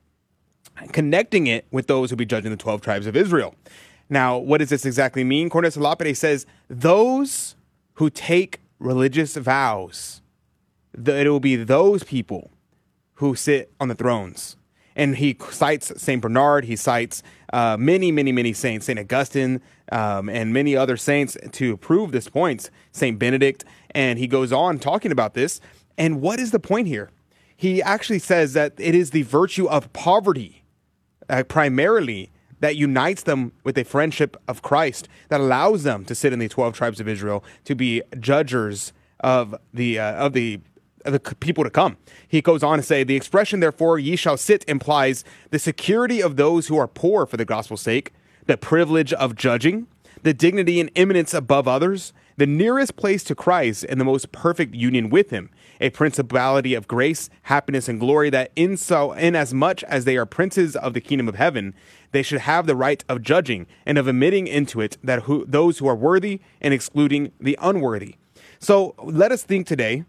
[0.92, 3.56] connecting it with those who be judging the 12 tribes of Israel.
[4.10, 5.50] Now, what does this exactly mean?
[5.50, 7.56] Cornelius Lapide says, Those
[7.94, 10.22] who take religious vows,
[10.94, 12.52] it will be those people
[13.20, 14.56] who sit on the thrones.
[14.96, 16.22] And he cites St.
[16.22, 17.22] Bernard, he cites
[17.52, 18.98] uh, many, many, many saints, St.
[18.98, 23.20] Augustine, um, and many other saints to prove this point, St.
[23.20, 23.66] Benedict.
[23.92, 25.60] And he goes on talking about this.
[25.98, 27.12] And what is the point here?
[27.56, 30.64] He actually says that it is the virtue of poverty,
[31.28, 32.32] uh, primarily,
[32.62, 36.48] that unites them with a friendship of Christ, that allows them to sit in the
[36.48, 40.62] 12 tribes of Israel, to be judges of the, uh, of the
[41.06, 41.98] the people to come.
[42.28, 46.36] He goes on to say, The expression, therefore, ye shall sit implies the security of
[46.36, 48.14] those who are poor for the gospel's sake,
[48.46, 49.88] the privilege of judging,
[50.24, 54.74] the dignity and eminence above others, the nearest place to Christ and the most perfect
[54.74, 55.50] union with him,
[55.82, 60.76] a principality of grace, happiness, and glory that in so inasmuch as they are princes
[60.76, 61.76] of the kingdom of heaven,
[62.12, 65.80] they should have the right of judging and of admitting into it that who, those
[65.80, 68.16] who are worthy and excluding the unworthy.
[68.60, 70.06] So let us think today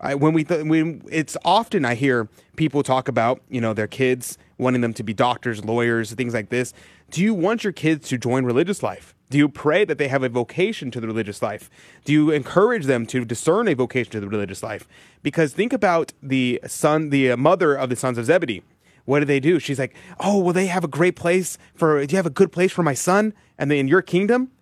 [0.00, 3.88] I, when we th- when it's often I hear people talk about you know their
[3.88, 6.72] kids wanting them to be doctors, lawyers, things like this.
[7.10, 9.14] Do you want your kids to join religious life?
[9.30, 11.68] Do you pray that they have a vocation to the religious life?
[12.04, 14.88] Do you encourage them to discern a vocation to the religious life?
[15.22, 18.62] Because think about the son, the uh, mother of the sons of Zebedee.
[19.04, 19.58] What do they do?
[19.58, 22.04] She's like, "Oh, will they have a great place for?
[22.06, 24.52] Do you have a good place for my son and in your kingdom?"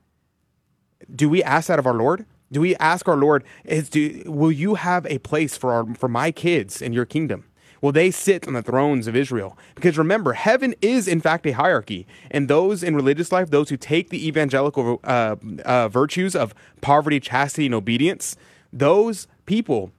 [1.15, 2.27] Do we ask that of our Lord?
[2.51, 6.09] Do we ask our Lord, is do, will you have a place for our for
[6.09, 7.45] my kids in your kingdom?
[7.83, 9.59] Will they sit on the thrones of Israel?
[9.75, 13.77] Because remember, heaven is in fact a hierarchy, and those in religious life, those who
[13.77, 18.37] take the evangelical uh, uh, virtues of poverty, chastity, and obedience,
[18.73, 19.93] those people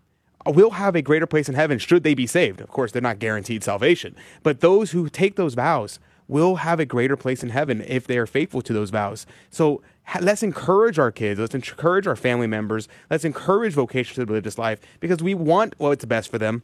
[0.46, 2.62] will have a greater place in heaven should they be saved.
[2.62, 6.86] Of course, they're not guaranteed salvation, but those who take those vows will have a
[6.86, 9.26] greater place in heaven if they are faithful to those vows.
[9.50, 9.82] So
[10.22, 14.58] let's encourage our kids, let's encourage our family members, let's encourage vocation to live this
[14.58, 16.64] life because we want what's best for them.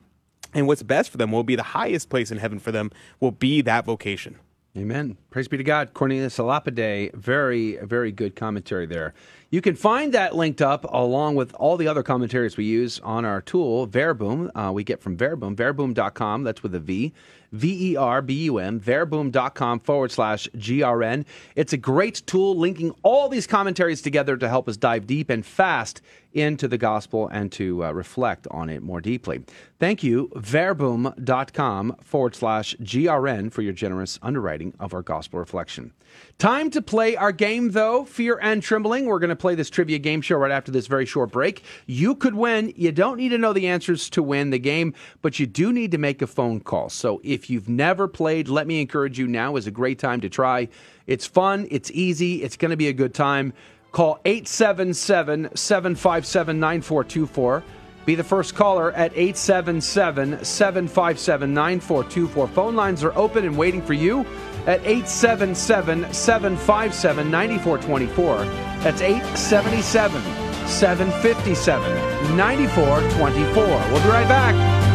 [0.55, 3.31] And what's best for them will be the highest place in heaven for them, will
[3.31, 4.37] be that vocation.
[4.77, 5.17] Amen.
[5.33, 5.95] Praise be to God.
[5.95, 9.15] Cornelius a Lapide, very, very good commentary there.
[9.49, 13.25] You can find that linked up along with all the other commentaries we use on
[13.25, 14.51] our tool, Verbum.
[14.53, 16.43] Uh, we get from Verbum, verbum.com.
[16.43, 17.13] That's with a V.
[17.51, 21.23] V E R B U M, verbum.com forward slash GRN.
[21.55, 25.45] It's a great tool linking all these commentaries together to help us dive deep and
[25.45, 26.01] fast
[26.33, 29.43] into the gospel and to uh, reflect on it more deeply.
[29.77, 35.93] Thank you, verbum.com forward slash GRN for your generous underwriting of our gospel reflection.
[36.37, 38.05] Time to play our game, though.
[38.05, 39.05] Fear and trembling.
[39.05, 41.63] We're going to play this trivia game show right after this very short break.
[41.85, 42.73] You could win.
[42.75, 45.91] You don't need to know the answers to win the game, but you do need
[45.91, 46.89] to make a phone call.
[46.89, 50.29] So if you've never played, let me encourage you now is a great time to
[50.29, 50.67] try.
[51.07, 53.53] It's fun, it's easy, it's going to be a good time.
[53.91, 57.63] Call 877 757 9424.
[58.05, 62.47] Be the first caller at 877 757 9424.
[62.49, 64.25] Phone lines are open and waiting for you
[64.67, 68.37] at 877 757 9424.
[68.83, 70.21] That's 877
[70.67, 73.63] 757 9424.
[73.91, 74.53] We'll be right back.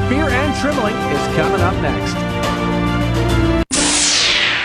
[0.08, 2.38] Fear and Trembling is coming up next.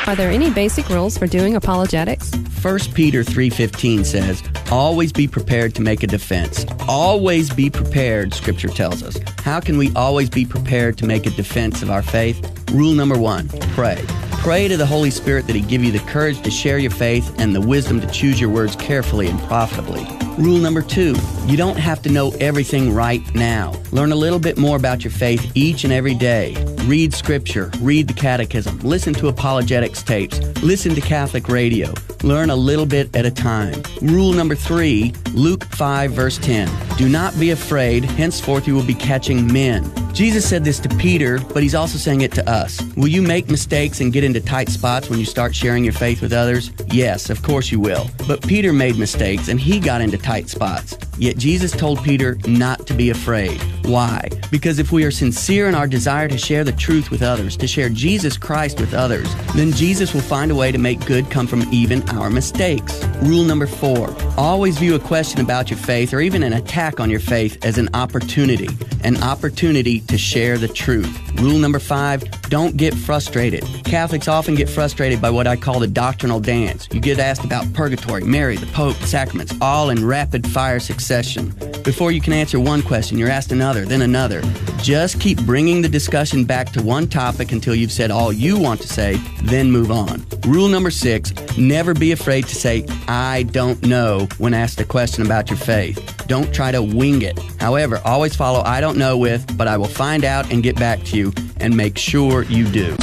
[0.06, 2.30] Are there any basic rules for doing apologetics?
[2.62, 8.68] 1 Peter 3:15 says, "Always be prepared to make a defense." Always be prepared, scripture
[8.68, 9.18] tells us.
[9.44, 12.46] How can we always be prepared to make a defense of our faith?
[12.72, 13.98] Rule number 1, pray.
[14.44, 17.34] Pray to the Holy Spirit that he give you the courage to share your faith
[17.40, 20.06] and the wisdom to choose your words carefully and profitably.
[20.38, 21.16] Rule number 2,
[21.46, 23.72] you don't have to know everything right now.
[23.92, 26.56] Learn a little bit more about your faith each and every day.
[26.86, 31.94] Read scripture, read the catechism, listen to apologetics tapes, listen to Catholic radio.
[32.24, 33.84] Learn a little bit at a time.
[34.02, 36.70] Rule number three, Luke 5, verse 10.
[36.98, 39.92] Do not be afraid, henceforth you will be catching men.
[40.14, 42.80] Jesus said this to Peter, but he's also saying it to us.
[42.96, 46.22] Will you make mistakes and get into tight spots when you start sharing your faith
[46.22, 46.72] with others?
[46.92, 48.08] Yes, of course you will.
[48.28, 50.98] But Peter made mistakes and he got into tight spots.
[51.18, 53.62] Yet Jesus told Peter not to be afraid.
[53.86, 54.30] Why?
[54.50, 57.68] Because if we are sincere in our desire to share the truth with others, to
[57.68, 61.45] share Jesus Christ with others, then Jesus will find a way to make good come
[61.45, 63.04] from even our mistakes.
[63.22, 67.10] Rule number four always view a question about your faith or even an attack on
[67.10, 68.70] your faith as an opportunity,
[69.04, 71.20] an opportunity to share the truth.
[71.40, 73.64] Rule number five don't get frustrated.
[73.84, 76.88] Catholics often get frustrated by what I call the doctrinal dance.
[76.91, 81.52] You get asked about purgatory, Mary, the Pope, sacraments, all in rapid fire succession.
[81.84, 84.44] Before you can answer one question, you're asked another, then another.
[84.77, 88.80] Just keep bringing the discussion back to one topic until you've said all you want
[88.81, 90.23] to say, then move on.
[90.45, 95.26] Rule number six never be afraid to say, I don't know, when asked a question
[95.26, 95.98] about your faith.
[96.27, 97.40] Don't try to wing it.
[97.60, 101.02] However, always follow I don't know with, but I will find out and get back
[101.06, 102.95] to you, and make sure you do.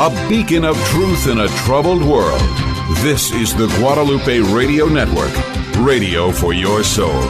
[0.00, 2.67] A beacon of truth in a troubled world.
[2.88, 5.30] This is the Guadalupe Radio Network,
[5.76, 7.20] radio for your soul.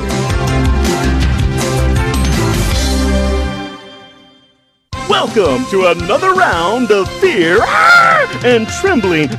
[5.09, 7.59] Welcome to another round of Fear
[8.45, 9.27] and Trembling,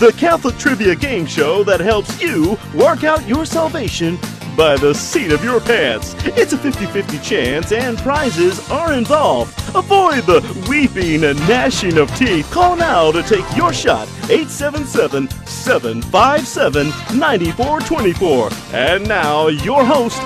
[0.00, 4.18] the Catholic trivia game show that helps you work out your salvation
[4.56, 6.14] by the seat of your pants.
[6.24, 9.58] It's a 50 50 chance, and prizes are involved.
[9.74, 12.50] Avoid the weeping and gnashing of teeth.
[12.50, 16.88] Call now to take your shot 877 757
[17.18, 18.50] 9424.
[18.72, 20.20] And now, your host,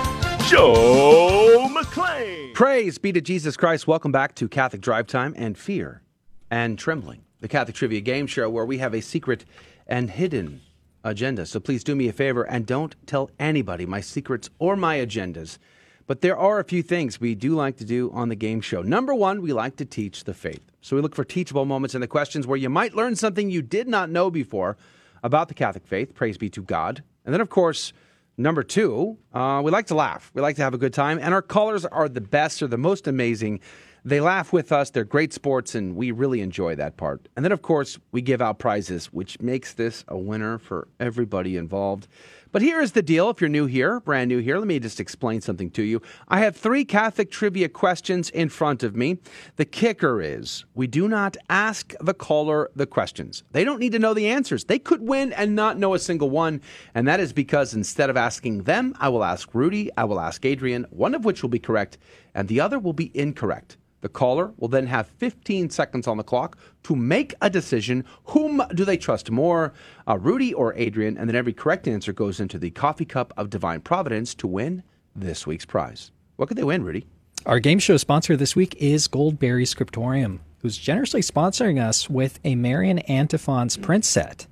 [0.48, 2.54] Joe McClain.
[2.54, 3.86] Praise be to Jesus Christ.
[3.86, 6.02] Welcome back to Catholic Drive Time and Fear
[6.50, 9.44] and Trembling, the Catholic Trivia Game Show, where we have a secret
[9.86, 10.62] and hidden
[11.06, 11.46] agenda.
[11.46, 15.58] So please do me a favor and don't tell anybody my secrets or my agendas.
[16.06, 18.82] But there are a few things we do like to do on the game show.
[18.82, 20.62] Number one, we like to teach the faith.
[20.80, 23.62] So we look for teachable moments in the questions where you might learn something you
[23.62, 24.76] did not know before
[25.22, 26.14] about the Catholic faith.
[26.14, 27.02] Praise be to God.
[27.24, 27.92] And then, of course,
[28.38, 30.30] Number two, uh, we like to laugh.
[30.34, 32.76] We like to have a good time, and our callers are the best, or the
[32.76, 33.60] most amazing.
[34.06, 34.90] They laugh with us.
[34.90, 37.28] They're great sports, and we really enjoy that part.
[37.34, 41.56] And then, of course, we give out prizes, which makes this a winner for everybody
[41.56, 42.06] involved.
[42.52, 45.00] But here is the deal if you're new here, brand new here, let me just
[45.00, 46.00] explain something to you.
[46.28, 49.18] I have three Catholic trivia questions in front of me.
[49.56, 53.42] The kicker is we do not ask the caller the questions.
[53.50, 54.66] They don't need to know the answers.
[54.66, 56.60] They could win and not know a single one.
[56.94, 60.44] And that is because instead of asking them, I will ask Rudy, I will ask
[60.44, 61.98] Adrian, one of which will be correct,
[62.36, 63.76] and the other will be incorrect.
[64.00, 68.04] The caller will then have 15 seconds on the clock to make a decision.
[68.26, 69.72] Whom do they trust more,
[70.06, 71.16] uh, Rudy or Adrian?
[71.16, 74.82] And then every correct answer goes into the coffee cup of divine providence to win
[75.14, 76.10] this week's prize.
[76.36, 77.06] What could they win, Rudy?
[77.46, 82.54] Our game show sponsor this week is Goldberry Scriptorium, who's generously sponsoring us with a
[82.54, 84.46] Marian Antiphons print set.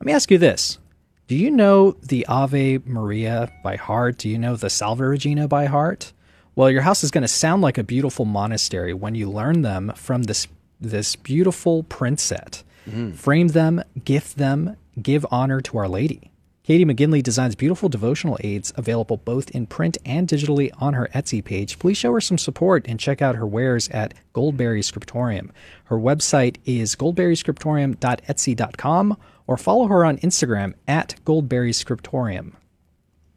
[0.00, 0.78] Let me ask you this.
[1.26, 4.18] Do you know the Ave Maria by heart?
[4.18, 6.14] Do you know the Salve Regina by heart?
[6.58, 9.92] Well, your house is going to sound like a beautiful monastery when you learn them
[9.94, 10.48] from this
[10.80, 12.64] this beautiful print set.
[12.90, 13.14] Mm.
[13.14, 16.32] Frame them, gift them, give honor to Our Lady.
[16.64, 21.44] Katie McGinley designs beautiful devotional aids available both in print and digitally on her Etsy
[21.44, 21.78] page.
[21.78, 25.52] Please show her some support and check out her wares at Goldberry Scriptorium.
[25.84, 29.16] Her website is goldberryscriptorium.etsy.com
[29.46, 32.56] or follow her on Instagram at Goldberry Scriptorium.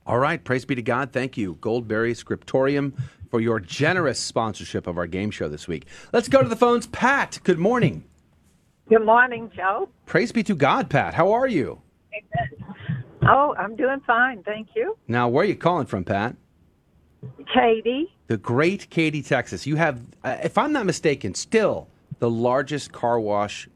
[0.05, 1.11] All right, praise be to God.
[1.13, 2.93] Thank you, Goldberry Scriptorium,
[3.29, 5.85] for your generous sponsorship of our game show this week.
[6.11, 6.87] Let's go to the phones.
[6.87, 8.03] Pat, good morning.
[8.89, 9.89] Good morning, Joe.
[10.05, 11.13] Praise be to God, Pat.
[11.13, 11.81] How are you?
[13.23, 14.97] Oh, I'm doing fine, thank you.
[15.07, 16.35] Now, where are you calling from, Pat?
[17.53, 19.67] Katy, The great Katy, Texas.
[19.67, 21.87] You have, uh, if I'm not mistaken, still
[22.17, 23.69] the largest car wash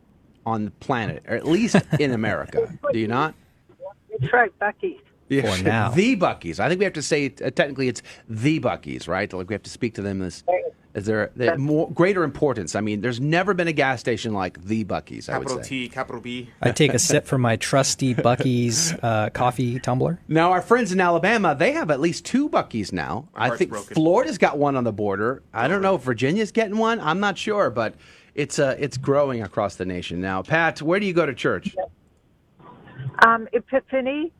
[0.48, 2.76] on the planet, or at least in America.
[2.92, 3.36] Do you not?
[4.20, 5.00] That's right, Bucky.
[5.30, 5.56] Yeah.
[5.56, 5.90] For now.
[5.90, 6.60] the Buc-ee's.
[6.60, 9.32] I think we have to say uh, technically it's the Buc-ee's, right?
[9.32, 10.44] Like we have to speak to them as
[10.96, 12.74] as their, their more greater importance.
[12.74, 15.28] I mean, there's never been a gas station like the Buc-ee's.
[15.28, 15.70] I would Capital say.
[15.70, 16.50] T, capital B.
[16.62, 20.20] I take a sip from my trusty Buc-ee's uh, coffee tumbler.
[20.30, 23.28] Now, our friends in Alabama, they have at least two Buc-ee's now.
[23.36, 23.94] I think broken.
[23.94, 25.44] Florida's got one on the border.
[25.54, 27.02] I don't know if Virginia's getting one.
[27.02, 27.96] I'm not sure, but
[28.34, 30.44] it's uh, it's growing across the nation now.
[30.44, 31.76] Pat, where do you go to church?
[33.26, 34.32] Um, Epiphany.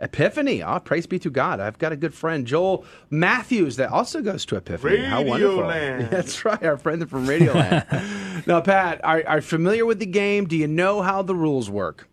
[0.00, 0.62] Epiphany.
[0.62, 1.58] Oh, praise be to God.
[1.58, 5.04] I've got a good friend, Joel Matthews, that also goes to Epiphany.
[5.04, 5.62] How wonderful.
[5.62, 6.10] Radioland.
[6.10, 8.46] That's right, our friend from Radioland.
[8.46, 10.46] now, Pat, are, are you familiar with the game?
[10.46, 12.08] Do you know how the rules work?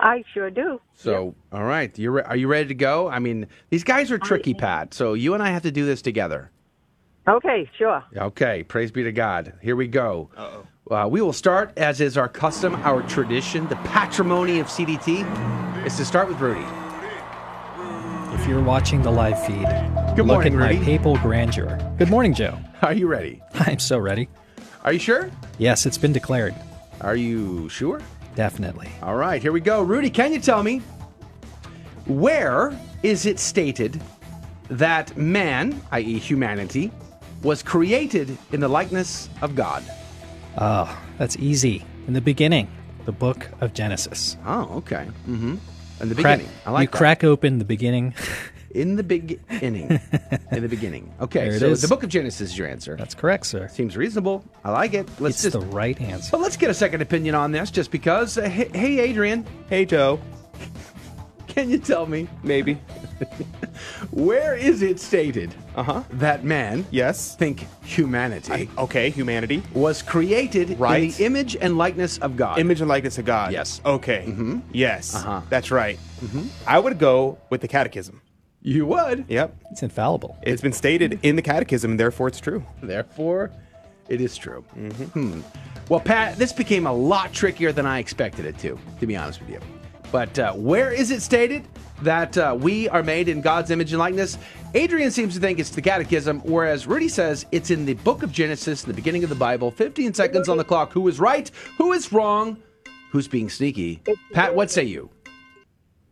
[0.00, 0.80] I sure do.
[0.94, 3.08] So, all right, you re- are you ready to go?
[3.08, 4.94] I mean, these guys are tricky, Pat.
[4.94, 6.50] So you and I have to do this together.
[7.28, 8.02] Okay, sure.
[8.16, 9.52] Okay, praise be to God.
[9.62, 10.30] Here we go.
[10.36, 10.66] Uh-oh.
[10.90, 15.96] Uh, we will start, as is our custom, our tradition, the patrimony of CDT, is
[15.96, 16.66] to start with Rudy.
[18.50, 19.62] If you're watching the live feed,
[20.16, 20.84] Good look morning, at my Rudy.
[20.84, 21.78] papal grandeur.
[21.98, 22.58] Good morning, Joe.
[22.82, 23.40] Are you ready?
[23.54, 24.28] I'm so ready.
[24.82, 25.30] Are you sure?
[25.58, 26.52] Yes, it's been declared.
[27.00, 28.02] Are you sure?
[28.34, 28.88] Definitely.
[29.04, 29.84] All right, here we go.
[29.84, 30.78] Rudy, can you tell me
[32.06, 34.02] where is it stated
[34.68, 36.90] that man, i.e., humanity,
[37.44, 39.84] was created in the likeness of God?
[40.58, 41.84] Oh, that's easy.
[42.08, 42.68] In the beginning,
[43.04, 44.36] the book of Genesis.
[44.44, 45.06] Oh, okay.
[45.28, 45.54] Mm-hmm.
[46.00, 46.56] In the Crack- beginning.
[46.66, 46.96] I like you that.
[46.98, 48.14] crack open the beginning.
[48.72, 50.00] In the beginning.
[50.52, 51.12] in the beginning.
[51.20, 51.82] Okay, There it so is.
[51.82, 52.96] the book of Genesis is your answer.
[52.96, 53.68] That's correct, sir.
[53.68, 54.44] Seems reasonable.
[54.64, 55.08] I like it.
[55.20, 55.60] Let's it's just.
[55.60, 56.28] the right answer.
[56.30, 58.38] But let's get a second opinion on this, just because.
[58.38, 60.20] Uh, hey, hey, Adrian, Hey, Joe.
[61.50, 62.74] Can you tell me Maybe.
[64.10, 66.02] where is it stated Uh huh.
[66.12, 67.36] that man, Yes.
[67.36, 69.62] think humanity, Okay, humanity.
[69.74, 72.58] was created in the image and likeness of God?
[72.58, 73.52] Image and likeness of God.
[73.52, 73.80] Yes.
[73.84, 74.24] Okay.
[74.26, 74.62] Mhm.
[74.72, 75.14] Yes.
[75.14, 75.40] Uh-huh.
[75.50, 75.98] That's right.
[76.66, 78.20] I would go with the catechism.
[78.62, 79.24] You would.
[79.28, 79.56] Yep.
[79.70, 80.36] It's infallible.
[80.42, 82.62] It's been stated in the catechism, and therefore it's true.
[82.82, 83.50] Therefore,
[84.08, 84.60] it is true.
[85.14, 85.40] Hmm.
[85.88, 89.40] Well, Pat, this became a lot trickier than I expected it to, to be honest
[89.40, 89.60] with you.
[90.12, 91.66] But uh, where is it stated
[92.02, 94.38] that uh, we are made in God's image and likeness?
[94.74, 98.32] Adrian seems to think it's the Catechism, whereas Rudy says it's in the book of
[98.32, 99.70] Genesis, in the beginning of the Bible.
[99.70, 100.92] 15 seconds on the clock.
[100.92, 101.50] Who is right?
[101.78, 102.56] Who is wrong?
[103.10, 104.02] Who's being sneaky?
[104.32, 105.10] Pat, what say you?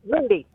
[0.04, 0.46] Rudy.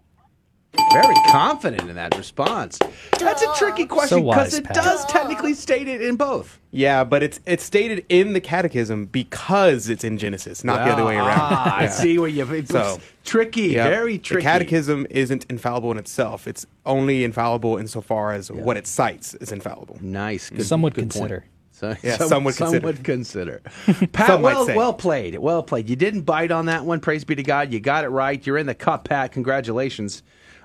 [0.91, 2.79] Very confident in that response.
[3.19, 4.75] That's a tricky question because wise, it Pat.
[4.75, 6.59] does technically state it in both.
[6.71, 11.05] Yeah, but it's it's stated in the catechism because it's in Genesis, not the other
[11.05, 11.29] way around.
[11.41, 11.89] Ah, I Yeah.
[11.89, 12.51] see where you.
[12.53, 13.87] It's So, tricky, Yeah.
[13.87, 14.41] very tricky.
[14.41, 16.47] The catechism isn't infallible in itself.
[16.47, 19.97] It's only infallible insofar as what it cites is infallible.
[20.01, 20.49] Nice.
[20.49, 21.13] Good, Some would good point.
[21.13, 21.45] consider.
[21.71, 22.85] So, Yeah, some would consider.
[22.85, 23.61] would consider.
[24.11, 24.75] Pat, Some might well, say.
[24.75, 25.37] well played.
[25.39, 25.89] Well played.
[25.89, 26.99] You didn't bite on that one.
[26.99, 27.71] Praise be to God.
[27.73, 28.45] You got it right.
[28.45, 29.31] You're in the cup, Pat.
[29.31, 30.23] Congratulations.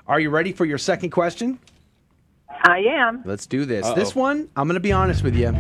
[0.09, 1.59] Are you ready for your second question?
[2.49, 3.23] I am.
[3.25, 3.85] Let's do this.
[3.85, 3.95] Uh-oh.
[3.95, 5.53] This one, I'm going to be honest with you,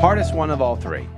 [0.00, 1.08] hardest one of all three.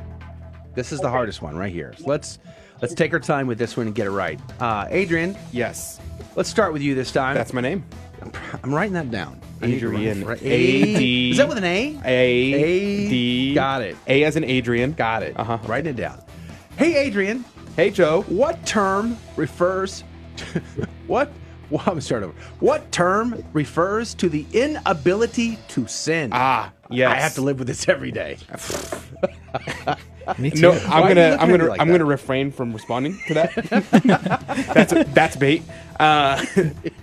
[0.74, 1.94] This is the hardest one right here.
[1.98, 2.38] So let's
[2.80, 4.40] Let's take our time with this one and get it right.
[4.58, 5.36] Uh, Adrian.
[5.52, 6.00] Yes.
[6.34, 7.34] Let's start with you this time.
[7.34, 7.84] That's my name.
[8.22, 8.32] I'm,
[8.62, 9.38] I'm writing that down.
[9.60, 10.24] I need to Adrian.
[10.24, 11.30] write- A D.
[11.32, 12.00] Is that with an A?
[12.02, 13.54] A A D.
[13.54, 13.96] Got it.
[14.06, 14.92] A as in Adrian.
[14.92, 15.38] Got it.
[15.38, 15.58] Uh huh.
[15.66, 16.22] Writing it down.
[16.78, 17.44] Hey, Adrian.
[17.76, 18.22] Hey, Joe.
[18.28, 20.02] What term refers
[20.38, 20.62] to
[21.06, 21.30] what?
[21.80, 22.32] Well, I'm start over.
[22.58, 26.30] What term refers to the inability to sin?
[26.32, 27.12] Ah, yes.
[27.12, 28.38] I have to live with this every day.
[30.38, 30.60] Me too.
[30.60, 31.94] No, I'm gonna, I'm gonna, like I'm that?
[31.94, 33.54] gonna refrain from responding to that.
[34.74, 35.62] that's that's bait.
[36.00, 36.44] Uh,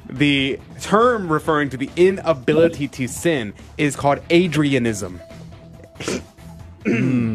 [0.10, 5.22] the term referring to the inability to sin is called Adrianism.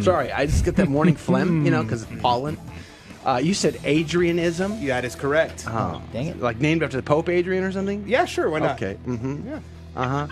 [0.03, 2.59] Sorry, I just get that morning phlegm, you know, because pollen.
[3.25, 4.85] Uh, you said Adrianism.
[4.87, 5.65] That is correct.
[5.69, 6.41] Oh, dang it.
[6.41, 8.05] Like named after the Pope Adrian or something?
[8.07, 8.51] Yeah, sure.
[8.51, 8.77] Why not?
[8.83, 8.99] Okay.
[9.07, 9.49] Mm-hmm.
[9.49, 9.61] Yeah.
[9.97, 10.27] Uh-huh.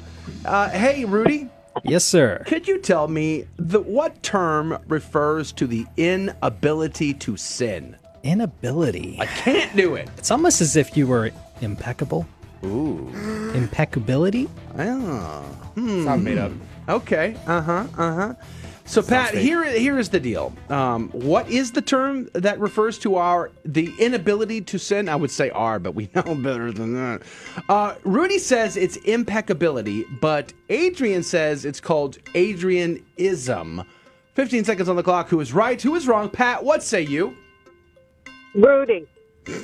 [0.45, 1.49] Uh Hey, Rudy.
[1.85, 2.43] Yes, sir.
[2.47, 7.97] Could you tell me the what term refers to the inability to sin?
[8.23, 9.17] Inability.
[9.21, 10.09] I can't do it.
[10.19, 11.31] It's almost as if you were
[11.61, 12.27] impeccable.
[12.65, 13.09] Ooh.
[13.55, 14.49] Impeccability?
[14.79, 15.43] Oh.
[15.75, 16.05] Hmm.
[16.05, 16.53] Not made up.
[16.89, 17.37] Okay.
[17.47, 17.87] Uh huh.
[17.97, 18.35] Uh huh.
[18.91, 20.53] So Pat, here here is the deal.
[20.69, 25.09] Um, what is the term that refers to our the inability to sin?
[25.09, 27.23] I would say our, but we know better than that.
[27.69, 33.87] Uh, Rudy says it's impeccability, but Adrian says it's called Adrianism.
[34.35, 35.29] Fifteen seconds on the clock.
[35.29, 35.81] Who is right?
[35.81, 36.29] Who is wrong?
[36.29, 37.37] Pat, what say you?
[38.57, 39.07] Rudy.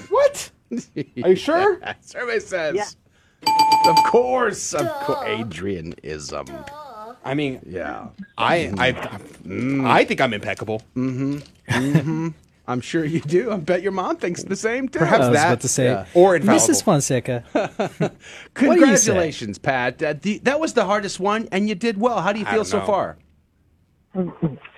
[0.08, 0.52] What?
[0.72, 1.80] Are you sure?
[2.00, 2.76] Survey says.
[2.76, 3.90] Yeah.
[3.90, 6.85] Of course, of course, Adrianism.
[7.26, 8.08] I mean, Yeah.
[8.38, 10.82] I, I, I think I'm impeccable.
[10.96, 11.38] Mm-hmm.
[11.68, 12.28] Mm-hmm.
[12.68, 13.52] I'm sure you do.
[13.52, 14.98] I bet your mom thinks the same too.
[14.98, 16.06] Perhaps I was that, about to say, yeah.
[16.14, 16.66] or infallible.
[16.66, 16.82] Mrs.
[16.82, 18.12] Fonseca.
[18.54, 20.02] Congratulations, Pat.
[20.02, 22.20] Uh, the, that was the hardest one, and you did well.
[22.20, 22.86] How do you I feel so know.
[22.86, 23.16] far?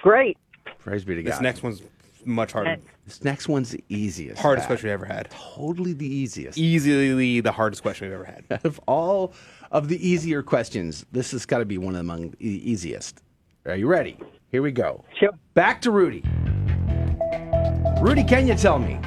[0.03, 0.37] Great.
[0.81, 1.33] Praise be to God.
[1.33, 1.83] This next one's
[2.27, 2.77] much harder.
[3.07, 4.41] This next one's the easiest.
[4.41, 4.69] Hardest Pat.
[4.69, 5.31] question we ever had.
[5.31, 6.59] Totally the easiest.
[6.59, 8.45] Easily the hardest question we've ever had.
[8.51, 9.33] Out of all
[9.70, 13.23] of the easier questions, this has got to be one among the easiest.
[13.66, 14.16] Are you ready?
[14.51, 15.05] Here we go.
[15.19, 15.31] Sure.
[15.55, 16.23] Back to Rudy.
[18.01, 18.99] Rudy, can you tell me?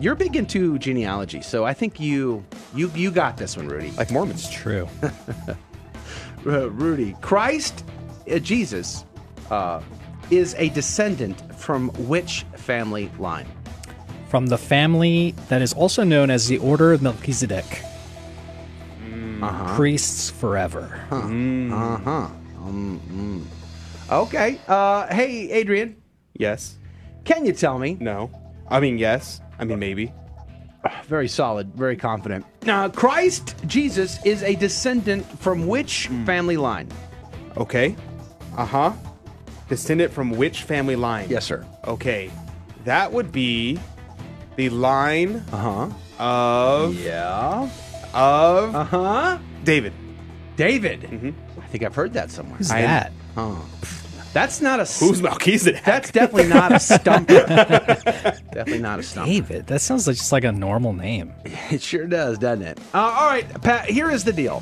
[0.00, 2.44] You're big into genealogy, so I think you
[2.74, 3.92] you you got this one, Rudy.
[3.92, 4.50] Like Mormons.
[4.50, 4.88] True.
[6.46, 7.86] Uh, Rudy, Christ,
[8.30, 9.06] uh, Jesus,
[9.50, 9.80] uh,
[10.30, 13.46] is a descendant from which family line?
[14.28, 17.64] From the family that is also known as the Order of Melchizedek.
[19.48, 19.76] Uh-huh.
[19.76, 21.00] Priests forever.
[21.10, 21.20] Uh
[21.98, 22.28] huh.
[22.64, 24.12] Um, mm.
[24.12, 24.58] Okay.
[24.68, 25.96] Uh, hey, Adrian,
[26.34, 26.76] Yes.
[27.24, 27.96] can you tell me?
[28.00, 28.30] No.
[28.68, 29.40] I mean, yes.
[29.58, 30.12] I mean, maybe.
[31.06, 32.44] Very solid, very confident.
[32.62, 36.88] Now, Christ, Jesus, is a descendant from which family line?
[37.56, 37.96] Okay.
[38.56, 38.92] Uh huh.
[39.68, 41.28] Descendant from which family line?
[41.30, 41.64] Yes, sir.
[41.86, 42.30] Okay.
[42.84, 43.78] That would be
[44.56, 45.90] the line Uh huh.
[46.18, 47.68] of Yeah.
[48.14, 49.38] Of Uh huh.
[49.64, 49.92] David.
[50.56, 51.02] David.
[51.02, 51.34] Mhm.
[51.62, 52.56] I think I've heard that somewhere.
[52.56, 53.12] Who's I that?
[53.36, 53.64] Oh.
[54.32, 54.84] That's not a.
[54.84, 55.84] Who's Melchizedek?
[55.84, 57.44] That's definitely not a stumper.
[57.46, 59.30] definitely not a stumper.
[59.30, 59.66] David.
[59.68, 61.32] That sounds like just like a normal name.
[61.70, 62.78] It sure does, doesn't it?
[62.92, 64.60] Uh, all right, Pat, here is the deal.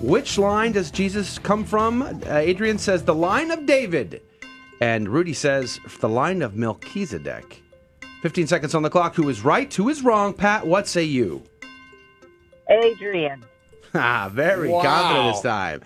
[0.00, 2.02] Which line does Jesus come from?
[2.02, 4.22] Uh, Adrian says the line of David.
[4.80, 7.62] And Rudy says the line of Melchizedek.
[8.22, 9.14] 15 seconds on the clock.
[9.16, 9.72] Who is right?
[9.74, 10.32] Who is wrong?
[10.34, 11.42] Pat, what say you?
[12.68, 13.44] Adrian.
[13.94, 14.82] Ah, very Wow.
[14.82, 15.80] confident this time.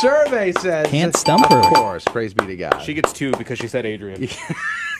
[0.00, 0.88] Survey says.
[0.88, 1.58] Can't stump her.
[1.60, 2.04] Of course.
[2.04, 2.80] Praise be to God.
[2.82, 4.20] She gets two because she said Adrian.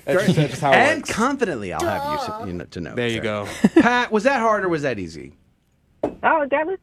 [0.06, 1.10] That's, that's just how and works.
[1.10, 2.94] confidently, I'll have you, s- you know, to know.
[2.94, 3.22] There you sir.
[3.22, 3.48] go.
[3.82, 5.36] Pat, was that hard or was that easy?
[6.04, 6.78] Oh, that was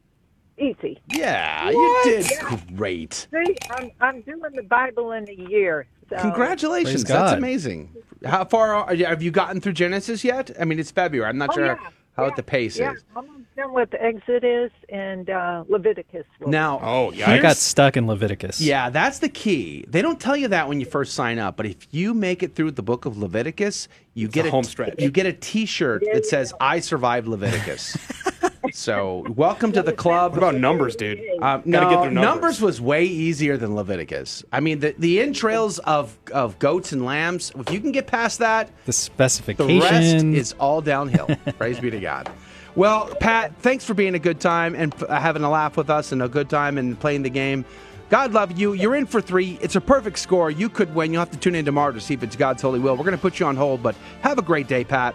[0.58, 1.00] easy.
[1.12, 1.72] Yeah, What?
[2.06, 2.60] you did Yeah.
[2.76, 3.26] great.
[3.32, 5.86] See, I'm, I'm doing the Bible in a year.
[6.10, 7.38] So Congratulations, Praise that's God.
[7.38, 7.92] amazing.
[8.24, 10.50] How far are, have you gotten through Genesis yet?
[10.60, 11.28] I mean, it's February.
[11.28, 11.76] I'm not Oh, sure yeah.
[12.16, 12.34] how Yeah.
[12.36, 13.04] the pace Yeah, is.
[13.16, 16.24] I'm done with Exodus and uh, Leviticus.
[16.46, 17.30] Now, Oh, yeah.
[17.30, 18.60] I got stuck in Leviticus.
[18.60, 19.84] Yeah, that's the key.
[19.88, 22.54] They don't tell you that when you first sign up, but if you make it
[22.54, 24.94] through the book of Leviticus, you get a home stretch.
[24.98, 27.96] You get a T-shirt that says "I survived Leviticus."
[28.72, 30.32] so, welcome to the club.
[30.32, 31.20] What about numbers, dude?
[31.40, 32.12] Um, no, get numbers.
[32.14, 32.60] numbers.
[32.60, 34.44] was way easier than Leviticus.
[34.52, 37.52] I mean, the the entrails of of goats and lambs.
[37.56, 39.10] If you can get past that, The
[39.56, 41.28] the rest is all downhill.
[41.58, 42.28] Praise be to God.
[42.74, 45.90] Well, Pat, thanks for being a good time and f- uh, having a laugh with
[45.90, 47.64] us and a good time and playing the game.
[48.10, 48.72] God love you.
[48.72, 49.58] You're in for three.
[49.60, 50.50] It's a perfect score.
[50.50, 51.12] You could win.
[51.12, 52.96] You'll have to tune in tomorrow to see if it's God's holy will.
[52.96, 55.14] We're going to put you on hold, but have a great day, Pat.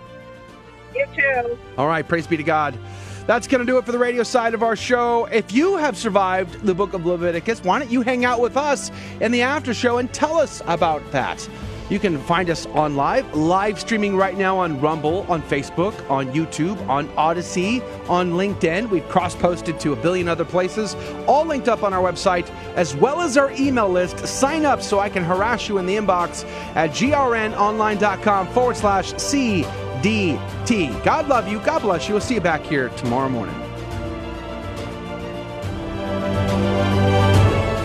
[0.94, 1.58] You too.
[1.78, 2.78] All right, praise be to God.
[3.26, 5.26] That's going to do it for the radio side of our show.
[5.26, 8.92] If you have survived the book of Leviticus, why don't you hang out with us
[9.22, 11.48] in the after show and tell us about that?
[11.90, 16.28] You can find us on live, live streaming right now on Rumble, on Facebook, on
[16.32, 18.90] YouTube, on Odysee, on LinkedIn.
[18.90, 20.96] We've cross posted to a billion other places,
[21.28, 24.26] all linked up on our website, as well as our email list.
[24.28, 26.46] Sign up so I can harass you in the inbox
[26.76, 31.04] at grnonline.com forward slash CDT.
[31.04, 31.60] God love you.
[31.60, 32.14] God bless you.
[32.14, 33.56] We'll see you back here tomorrow morning.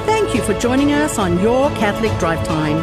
[0.06, 2.82] Thank you for joining us on Your Catholic Drive Time,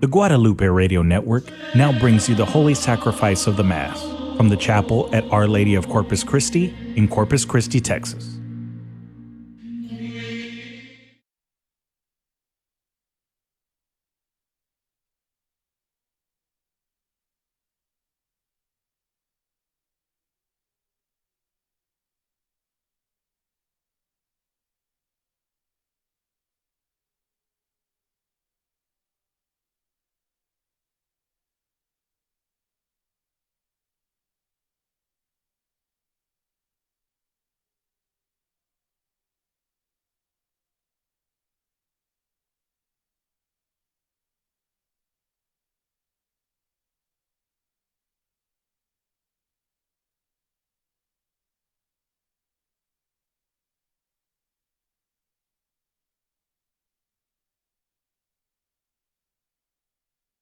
[0.00, 1.44] The Guadalupe Radio Network
[1.74, 4.00] now brings you the Holy Sacrifice of the Mass
[4.38, 8.39] from the chapel at Our Lady of Corpus Christi in Corpus Christi, Texas.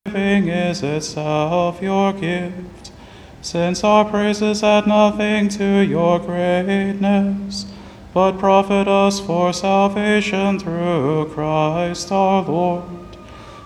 [0.08, 2.92] Giving is itself your gift,
[3.42, 7.66] since our praises add nothing to your greatness,
[8.14, 13.18] but profit us for salvation through Christ our Lord.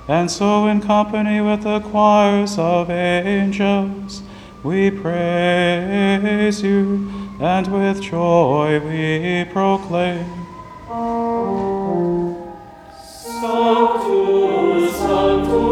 [0.08, 4.22] And so, in company with the choirs of angels,
[4.64, 7.08] we praise you,
[7.40, 10.26] and with joy we proclaim.
[13.42, 15.71] Sanctus, Sanctus,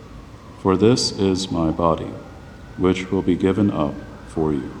[0.61, 2.11] For this is my body,
[2.77, 3.95] which will be given up
[4.27, 4.80] for you.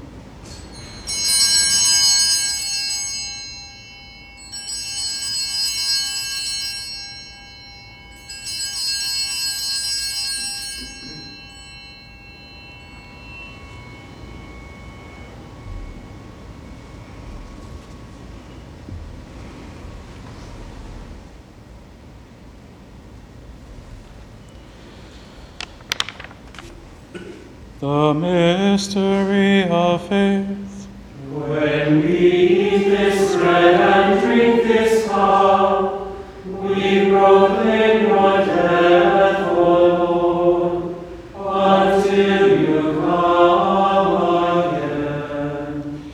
[27.81, 30.87] The mystery of faith.
[31.31, 40.93] When we eat this bread and drink this cup, we proclaim your death, O
[41.33, 46.13] Lord, until you come again.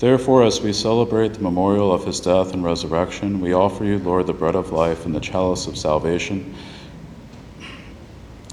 [0.00, 4.26] Therefore, as we celebrate the memorial of his death and resurrection, we offer you, Lord,
[4.26, 6.52] the bread of life and the chalice of salvation,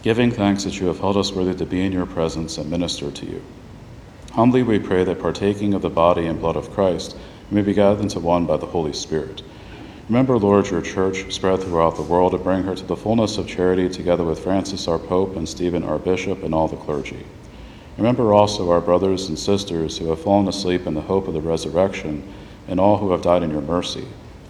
[0.08, 3.12] giving thanks that you have held us worthy to be in your presence and minister
[3.12, 3.44] to you.
[4.32, 7.18] Humbly we pray that partaking of the body and blood of Christ,
[7.52, 9.42] we may be gathered into one by the Holy Spirit.
[10.08, 13.50] Remember, Lord, your church spread throughout the world to bring her to the fullness of
[13.50, 17.26] charity, together with Francis our Pope and Stephen our Bishop and all the clergy.
[17.98, 21.42] Remember also our brothers and sisters who have fallen asleep in the hope of the
[21.42, 22.34] resurrection,
[22.70, 24.08] and all who have died in your mercy.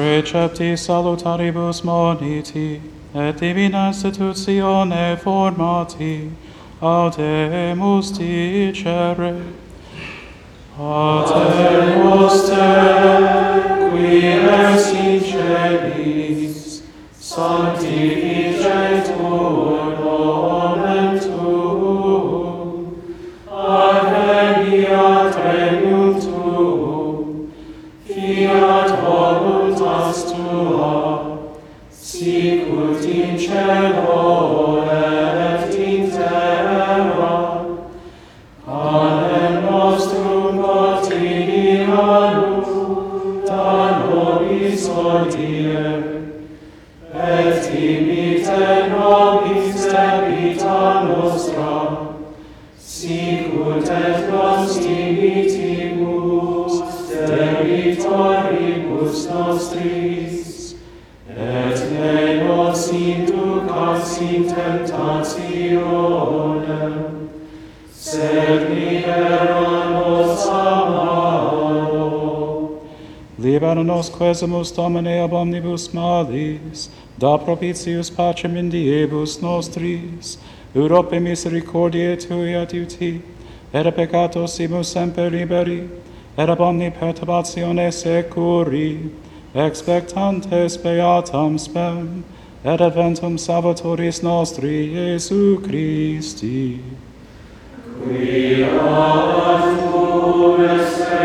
[0.00, 2.80] precepti salutaribus moniti,
[3.14, 6.30] et divina institutione formati,
[6.80, 9.34] audemus dicere.
[10.74, 16.82] Pater noster, qui es in celis,
[17.20, 22.96] sanctificetur nomen tuum,
[23.52, 27.52] ad regia regnum tuum,
[28.08, 28.89] fiat
[30.50, 31.38] Tua,
[31.88, 35.39] sicut in cielo eh.
[64.60, 67.28] tentationem,
[67.92, 72.10] sed liberamus amaro.
[73.38, 80.38] Libera nos quesumus Domine ab omnibus malis, da propitius pacem in diebus nostris,
[80.74, 83.22] Europe misericordiae tui adiuti,
[83.72, 85.88] et peccatos simus semper liberi,
[86.36, 89.10] et ab omni perturbatione securi,
[89.54, 92.24] expectantes beatam spem,
[92.64, 96.80] et adventum Salvatoris nostri, Iesu Christi.
[98.04, 100.56] Qui ad tu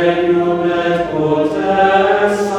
[0.06, 2.56] regnum et potestas,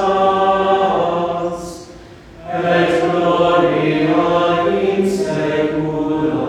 [2.53, 4.27] et gloria
[4.69, 6.45] in saecula.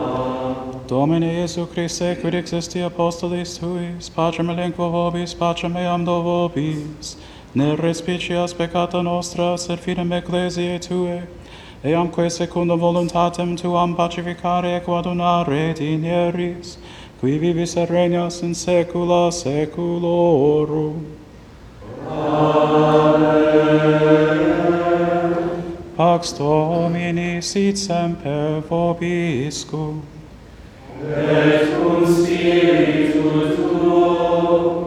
[0.87, 7.17] Domine Iesu Christe, quid existi apostolis tuis, pacem elenquo vobis, pacem eam do vobis,
[7.55, 11.27] ne respicias peccata nostra, sed fidem ecclesiae tuae,
[11.87, 16.77] eamque secundum voluntatem tuam pacificare quadunare dineris,
[17.19, 21.05] qui vivis et regnas in saecula saeculorum.
[22.09, 23.47] Amen.
[25.97, 30.01] Pax Domini sit semper vobiscum.
[31.01, 34.86] Et cum spiritu tuo.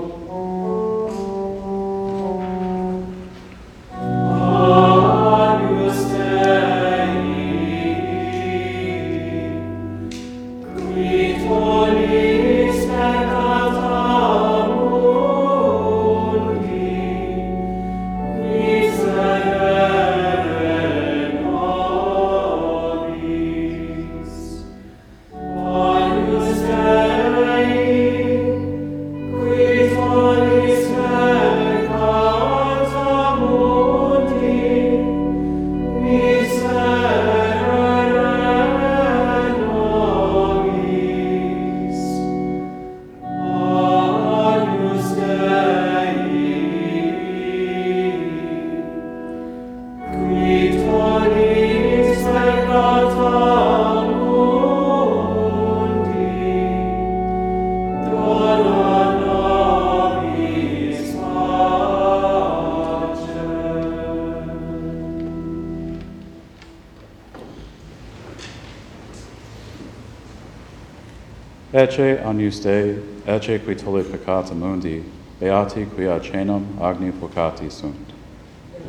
[72.51, 75.01] Deus Dei, ece qui tollit peccata mundi,
[75.39, 78.11] beati qui a cenam agni vocati sunt.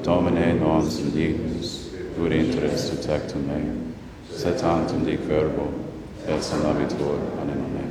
[0.02, 3.94] Domine nos indignus, ut interes subtectum meum,
[4.32, 5.72] set antum di verbo,
[6.26, 7.91] et sanabitur animam meum.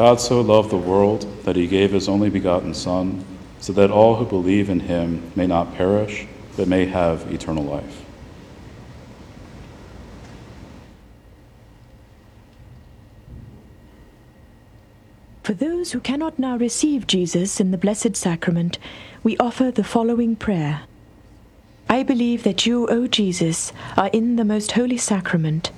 [0.00, 3.22] God so loved the world that he gave his only begotten Son,
[3.60, 8.02] so that all who believe in him may not perish, but may have eternal life.
[15.42, 18.78] For those who cannot now receive Jesus in the Blessed Sacrament,
[19.22, 20.84] we offer the following prayer.
[21.90, 25.70] I believe that you, O Jesus, are in the most holy sacrament.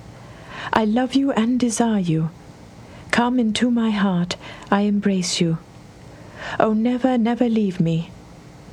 [0.71, 2.29] I love you and desire you.
[3.13, 4.37] Come into my heart,
[4.71, 5.59] I embrace you.
[6.59, 8.09] O never, never leave me.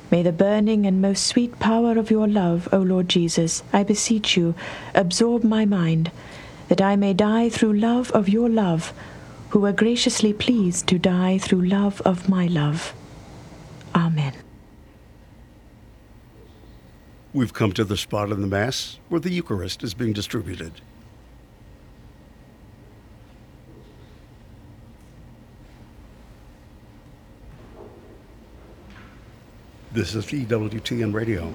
[0.09, 4.35] May the burning and most sweet power of your love, O Lord Jesus, I beseech
[4.35, 4.55] you,
[4.95, 6.09] absorb my mind,
[6.69, 8.93] that I may die through love of your love,
[9.51, 12.95] who were graciously pleased to die through love of my love.
[13.93, 14.33] Amen.
[17.31, 20.81] We've come to the spot in the Mass where the Eucharist is being distributed.
[29.93, 31.53] This is EWTN Radio.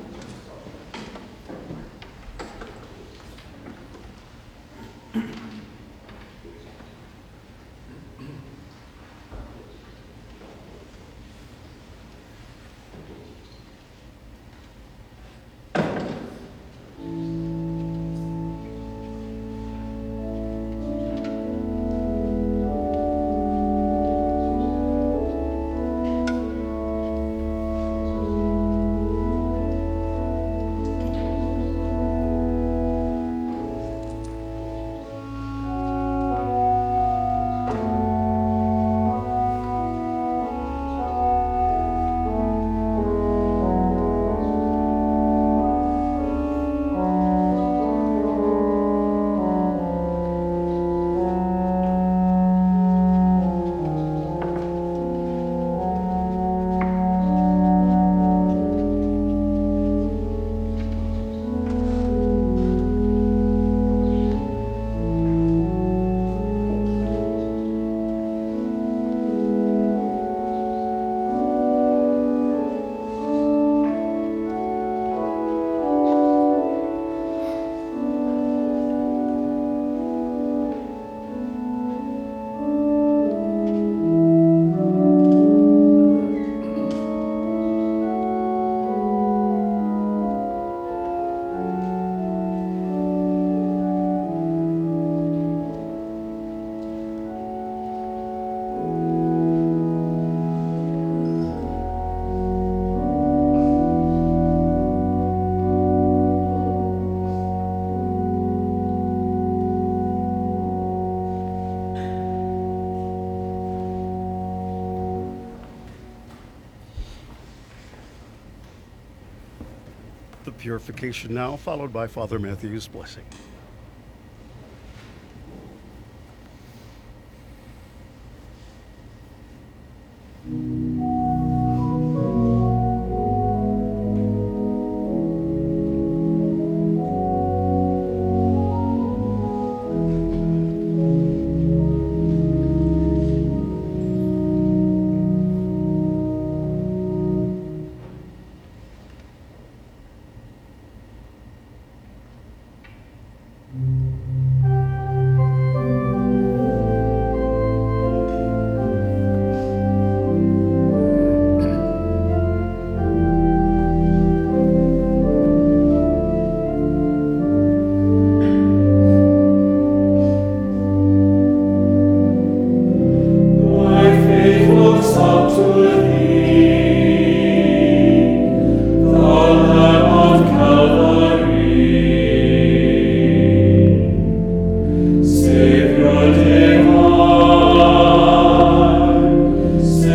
[120.66, 123.22] Purification now, followed by Father Matthew's blessing.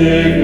[0.01, 0.40] sing.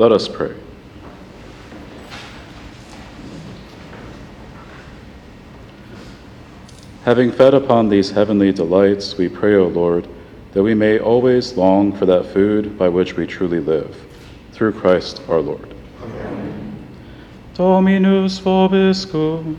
[0.00, 0.54] Let us pray.
[7.04, 10.08] Having fed upon these heavenly delights, we pray, O Lord,
[10.54, 13.94] that we may always long for that food by which we truly live.
[14.52, 15.68] Through Christ our Lord.
[16.02, 16.86] Amen.
[17.52, 19.54] Dominus vobiscum.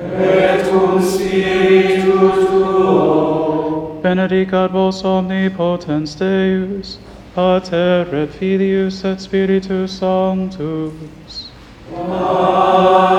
[0.00, 4.00] Et cum spiritu tuo.
[4.02, 6.98] Benedicat vos omnipotens Deus,
[7.34, 11.48] Pater et Filius et Spiritus Sanctus.
[11.94, 13.18] Amen.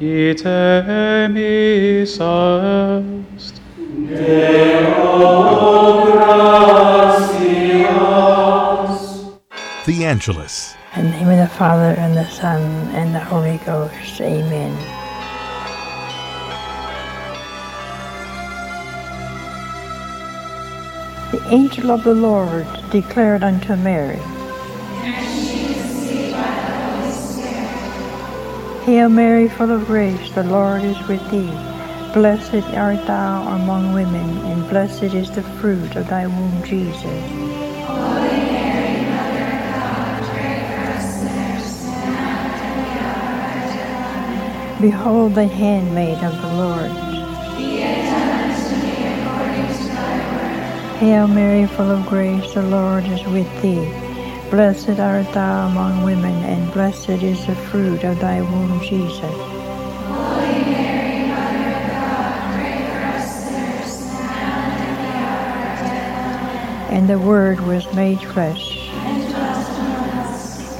[0.00, 0.44] Ite
[1.30, 2.62] missa
[3.34, 3.60] est.
[9.86, 10.74] The Angelus.
[10.96, 12.62] In the name of the Father, and the Son,
[12.94, 14.20] and the Holy Ghost.
[14.20, 15.03] Amen.
[21.50, 24.20] Angel of the Lord declared unto Mary,
[28.84, 31.50] Hail Mary, full of grace, the Lord is with thee.
[32.12, 37.02] Blessed art thou among women, and blessed is the fruit of thy womb, Jesus.
[37.02, 40.24] Holy Mary, Mother of God,
[41.72, 42.60] Surtout.
[43.80, 44.82] Amen.
[44.82, 47.13] Behold the handmaid of the Lord.
[50.98, 53.84] Hail Mary, full of grace, the Lord is with thee.
[54.48, 59.20] Blessed art thou among women, and blessed is the fruit of thy womb, Jesus.
[59.20, 63.64] Holy Mary, Mother God, regression.
[66.94, 68.88] And the Word was made flesh.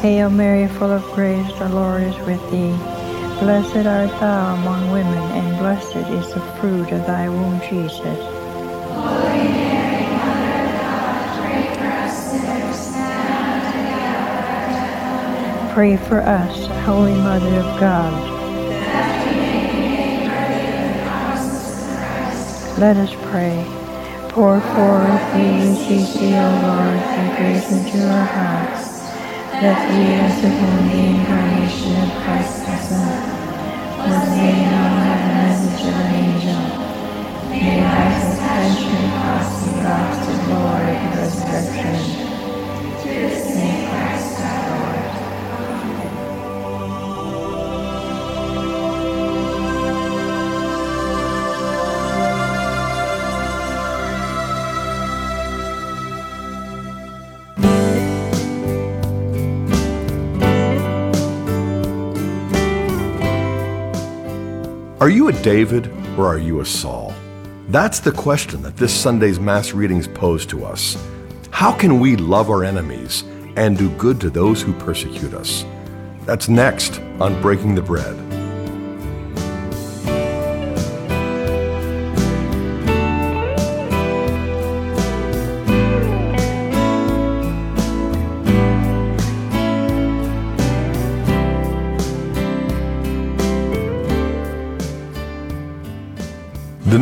[0.01, 2.77] Hail Mary, full of grace, the Lord is with thee.
[3.41, 8.34] Blessed art thou among women, and blessed is the fruit of thy womb, Jesus.
[15.75, 18.15] Pray for us, Holy Mother of God.
[22.79, 23.67] Let us pray.
[24.29, 29.01] Pour forth, beseech thee, O Lord, thy grace into our hearts,
[29.51, 33.19] that we, as the incarnation of Christ the Son,
[33.99, 36.63] was made known by the message of an angel,
[37.51, 42.24] may by suspension cross the cross of glory and resurrection.
[65.05, 67.13] Are you a David or are you a Saul?
[67.69, 70.97] That's the question that this Sunday's Mass readings pose to us.
[71.51, 73.23] How can we love our enemies
[73.57, 75.67] and do good to those who persecute us?
[76.23, 78.17] That's next on Breaking the Bread.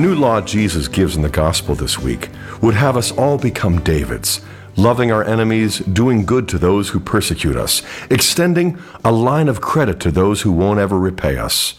[0.03, 2.29] New law Jesus gives in the gospel this week
[2.61, 4.41] would have us all become Davids,
[4.75, 10.01] loving our enemies, doing good to those who persecute us, extending a line of credit
[10.01, 11.79] to those who won't ever repay us.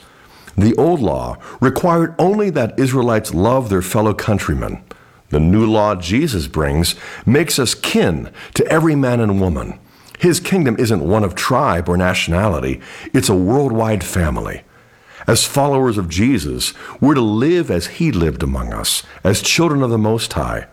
[0.58, 4.82] The old law required only that Israelites love their fellow countrymen.
[5.30, 6.96] The new law Jesus brings
[7.26, 9.80] makes us kin to every man and woman.
[10.20, 12.80] His kingdom isn't one of tribe or nationality,
[13.14, 14.64] it's a worldwide family.
[15.26, 19.90] As followers of Jesus, we're to live as He lived among us, as children of
[19.90, 20.68] the Most High.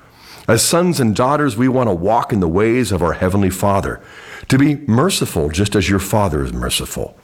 [0.48, 4.00] As sons and daughters, we want to walk in the ways of our Heavenly Father,
[4.48, 7.16] to be merciful just as your Father is merciful.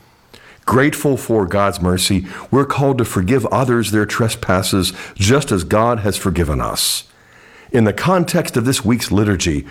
[0.64, 6.16] Grateful for God's mercy, we're called to forgive others their trespasses just as God has
[6.16, 7.04] forgiven us.
[7.72, 9.66] In the context of this week's liturgy,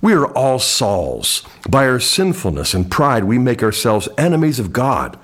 [0.00, 1.42] we are all Sauls.
[1.68, 5.18] By our sinfulness and pride, we make ourselves enemies of God.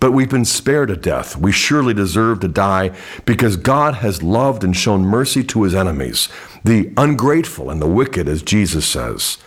[0.00, 1.36] But we've been spared a death.
[1.36, 2.92] We surely deserve to die
[3.24, 6.28] because God has loved and shown mercy to his enemies,
[6.64, 9.38] the ungrateful and the wicked, as Jesus says.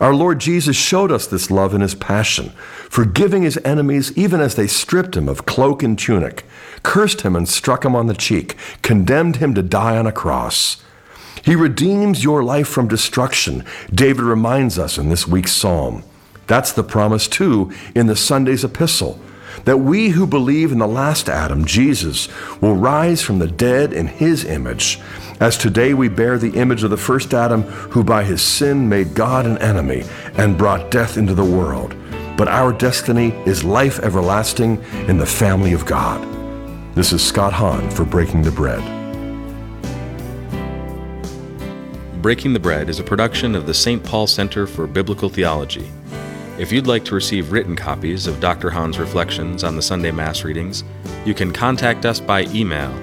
[0.00, 2.50] Our Lord Jesus showed us this love in his passion,
[2.90, 6.44] forgiving his enemies even as they stripped him of cloak and tunic,
[6.82, 10.82] cursed him and struck him on the cheek, condemned him to die on a cross.
[11.44, 16.02] He redeems your life from destruction, David reminds us in this week's psalm.
[16.46, 19.20] That's the promise, too, in the Sunday's epistle
[19.64, 22.28] that we who believe in the last Adam, Jesus,
[22.60, 25.00] will rise from the dead in his image,
[25.40, 29.14] as today we bear the image of the first Adam, who by his sin made
[29.14, 30.04] God an enemy
[30.36, 31.96] and brought death into the world.
[32.36, 36.26] But our destiny is life everlasting in the family of God.
[36.94, 38.82] This is Scott Hahn for Breaking the Bread.
[42.22, 44.02] Breaking the Bread is a production of the St.
[44.02, 45.90] Paul Center for Biblical Theology.
[46.56, 48.70] If you'd like to receive written copies of Dr.
[48.70, 50.84] Hahn's reflections on the Sunday Mass readings,
[51.24, 52.94] you can contact us by email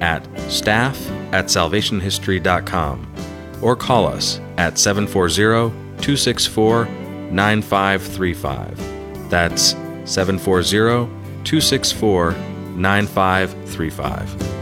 [0.00, 0.98] at staff
[1.32, 3.14] at salvationhistory.com
[3.62, 5.70] or call us at 740
[6.02, 6.86] 264
[7.30, 9.30] 9535.
[9.30, 9.70] That's
[10.04, 11.06] 740
[11.44, 12.32] 264
[12.76, 14.52] 9535.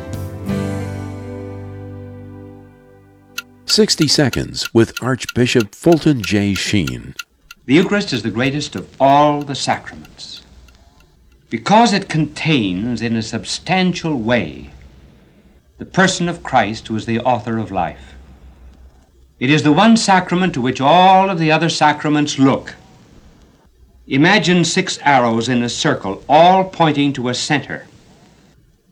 [3.66, 6.54] 60 Seconds with Archbishop Fulton J.
[6.54, 7.14] Sheen.
[7.66, 10.42] The Eucharist is the greatest of all the sacraments
[11.48, 14.70] because it contains, in a substantial way,
[15.78, 18.16] the person of Christ who is the author of life.
[19.38, 22.74] It is the one sacrament to which all of the other sacraments look.
[24.06, 27.86] Imagine six arrows in a circle, all pointing to a center.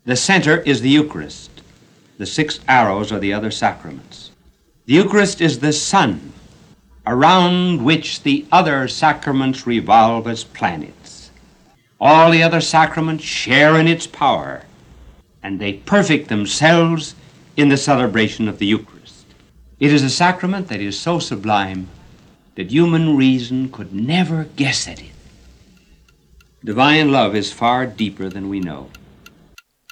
[0.07, 1.51] The center is the Eucharist.
[2.17, 4.31] The six arrows are the other sacraments.
[4.87, 6.33] The Eucharist is the sun
[7.07, 11.31] around which the other sacraments revolve as planets.
[12.01, 14.63] All the other sacraments share in its power,
[15.43, 17.15] and they perfect themselves
[17.57, 19.27] in the celebration of the Eucharist.
[19.79, 21.89] It is a sacrament that is so sublime
[22.55, 25.11] that human reason could never guess at it.
[26.65, 28.91] Divine love is far deeper than we know.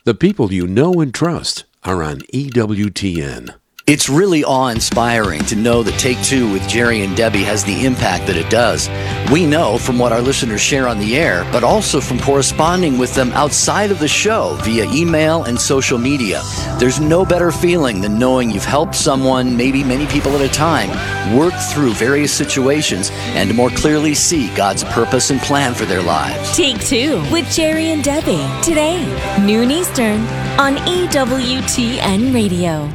[0.05, 3.60] The people you know and trust are on EWTN.
[3.91, 7.85] It's really awe inspiring to know that Take Two with Jerry and Debbie has the
[7.85, 8.89] impact that it does.
[9.33, 13.13] We know from what our listeners share on the air, but also from corresponding with
[13.17, 16.41] them outside of the show via email and social media.
[16.79, 20.91] There's no better feeling than knowing you've helped someone, maybe many people at a time,
[21.37, 26.57] work through various situations and more clearly see God's purpose and plan for their lives.
[26.57, 29.05] Take two with Jerry and Debbie today,
[29.45, 30.21] noon Eastern
[30.61, 32.89] on EWTN Radio.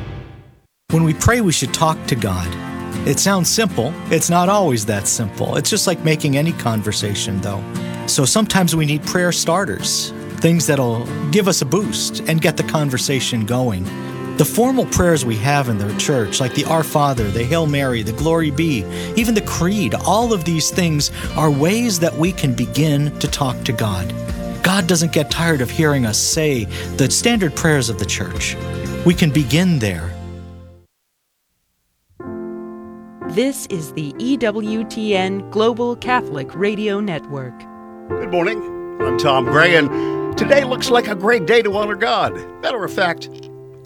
[0.95, 2.47] When we pray, we should talk to God.
[3.05, 3.93] It sounds simple.
[4.13, 5.57] It's not always that simple.
[5.57, 7.61] It's just like making any conversation, though.
[8.07, 12.63] So sometimes we need prayer starters, things that'll give us a boost and get the
[12.63, 13.83] conversation going.
[14.37, 18.01] The formal prayers we have in the church, like the Our Father, the Hail Mary,
[18.01, 18.85] the Glory Be,
[19.17, 23.61] even the Creed, all of these things are ways that we can begin to talk
[23.65, 24.13] to God.
[24.63, 26.63] God doesn't get tired of hearing us say
[26.95, 28.55] the standard prayers of the church.
[29.05, 30.14] We can begin there.
[33.35, 37.53] This is the EWTN Global Catholic Radio Network.
[38.07, 38.57] Good morning.
[39.01, 42.33] I'm Tom Gray, and today looks like a great day to honor God.
[42.61, 43.29] Matter of fact,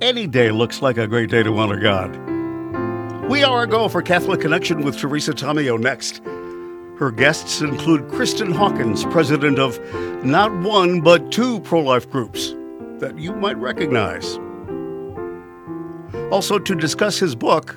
[0.02, 2.16] any day looks like a great day to honor God.
[3.28, 6.22] We are a go for Catholic Connection with Teresa Tomeo next.
[7.00, 9.80] Her guests include Kristen Hawkins, president of
[10.24, 12.54] not one but two pro life groups
[13.00, 14.38] that you might recognize.
[16.32, 17.76] Also, to discuss his book,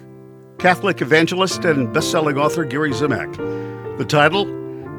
[0.62, 3.36] Catholic evangelist and best-selling author Gary Zimak.
[3.98, 4.44] The title,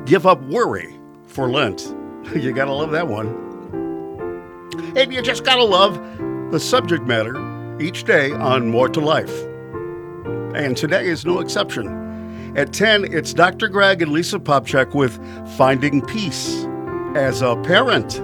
[0.03, 1.95] Give Up Worry for Lent.
[2.35, 3.29] you gotta love that one.
[4.97, 5.95] And you just gotta love
[6.51, 9.33] the subject matter each day on More to Life.
[10.53, 12.57] And today is no exception.
[12.57, 13.69] At 10, it's Dr.
[13.69, 15.17] Greg and Lisa Popcak with
[15.55, 16.65] Finding Peace
[17.15, 18.21] as a Parent.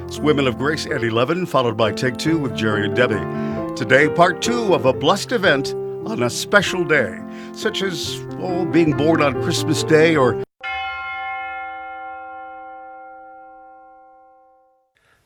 [0.00, 3.74] It's Women of Grace at 11, followed by Take Two with Jerry and Debbie.
[3.74, 5.74] Today, part two of a blessed event
[6.06, 7.18] on a special day,
[7.52, 10.42] such as oh, being born on Christmas Day or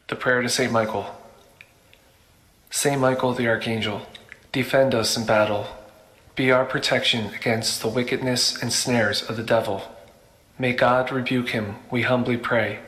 [0.09, 1.07] The prayer to Saint Michael.
[2.70, 4.07] Saint Michael the Archangel,
[4.53, 5.66] defend us in battle.
[6.36, 9.82] Be our protection against the wickedness and snares of the devil.
[10.59, 12.81] May God rebuke him, we humbly pray.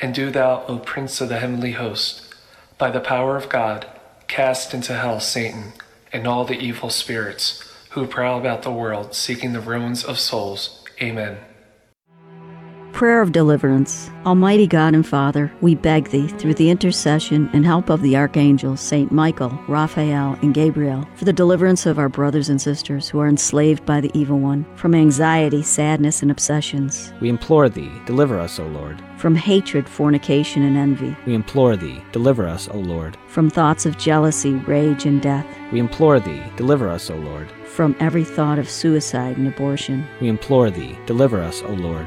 [0.00, 2.34] And do thou, O Prince of the heavenly host,
[2.78, 3.86] by the power of God,
[4.26, 5.74] cast into hell Satan
[6.14, 10.82] and all the evil spirits who prowl about the world seeking the ruins of souls.
[11.02, 11.36] Amen.
[12.92, 14.08] Prayer of Deliverance.
[14.24, 18.80] Almighty God and Father, we beg Thee, through the intercession and help of the archangels
[18.80, 23.26] Saint Michael, Raphael, and Gabriel, for the deliverance of our brothers and sisters who are
[23.26, 28.60] enslaved by the evil one, from anxiety, sadness, and obsessions, We implore thee, deliver us,
[28.60, 29.02] O Lord.
[29.24, 33.16] From hatred, fornication, and envy, We implore thee, deliver us, O Lord.
[33.26, 37.48] from thoughts of jealousy, rage, and death, We implore thee, deliver us, O Lord.
[37.64, 42.06] from every thought of suicide and abortion, We implore thee, deliver us, O Lord.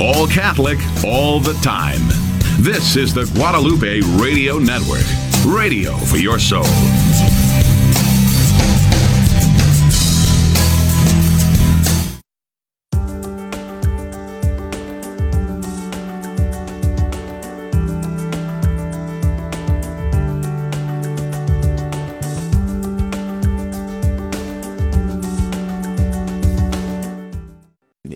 [0.00, 2.00] All Catholic, all the time.
[2.58, 5.06] This is the Guadalupe Radio Network.
[5.46, 6.64] Radio for your soul.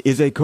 [0.08, 0.36] is a co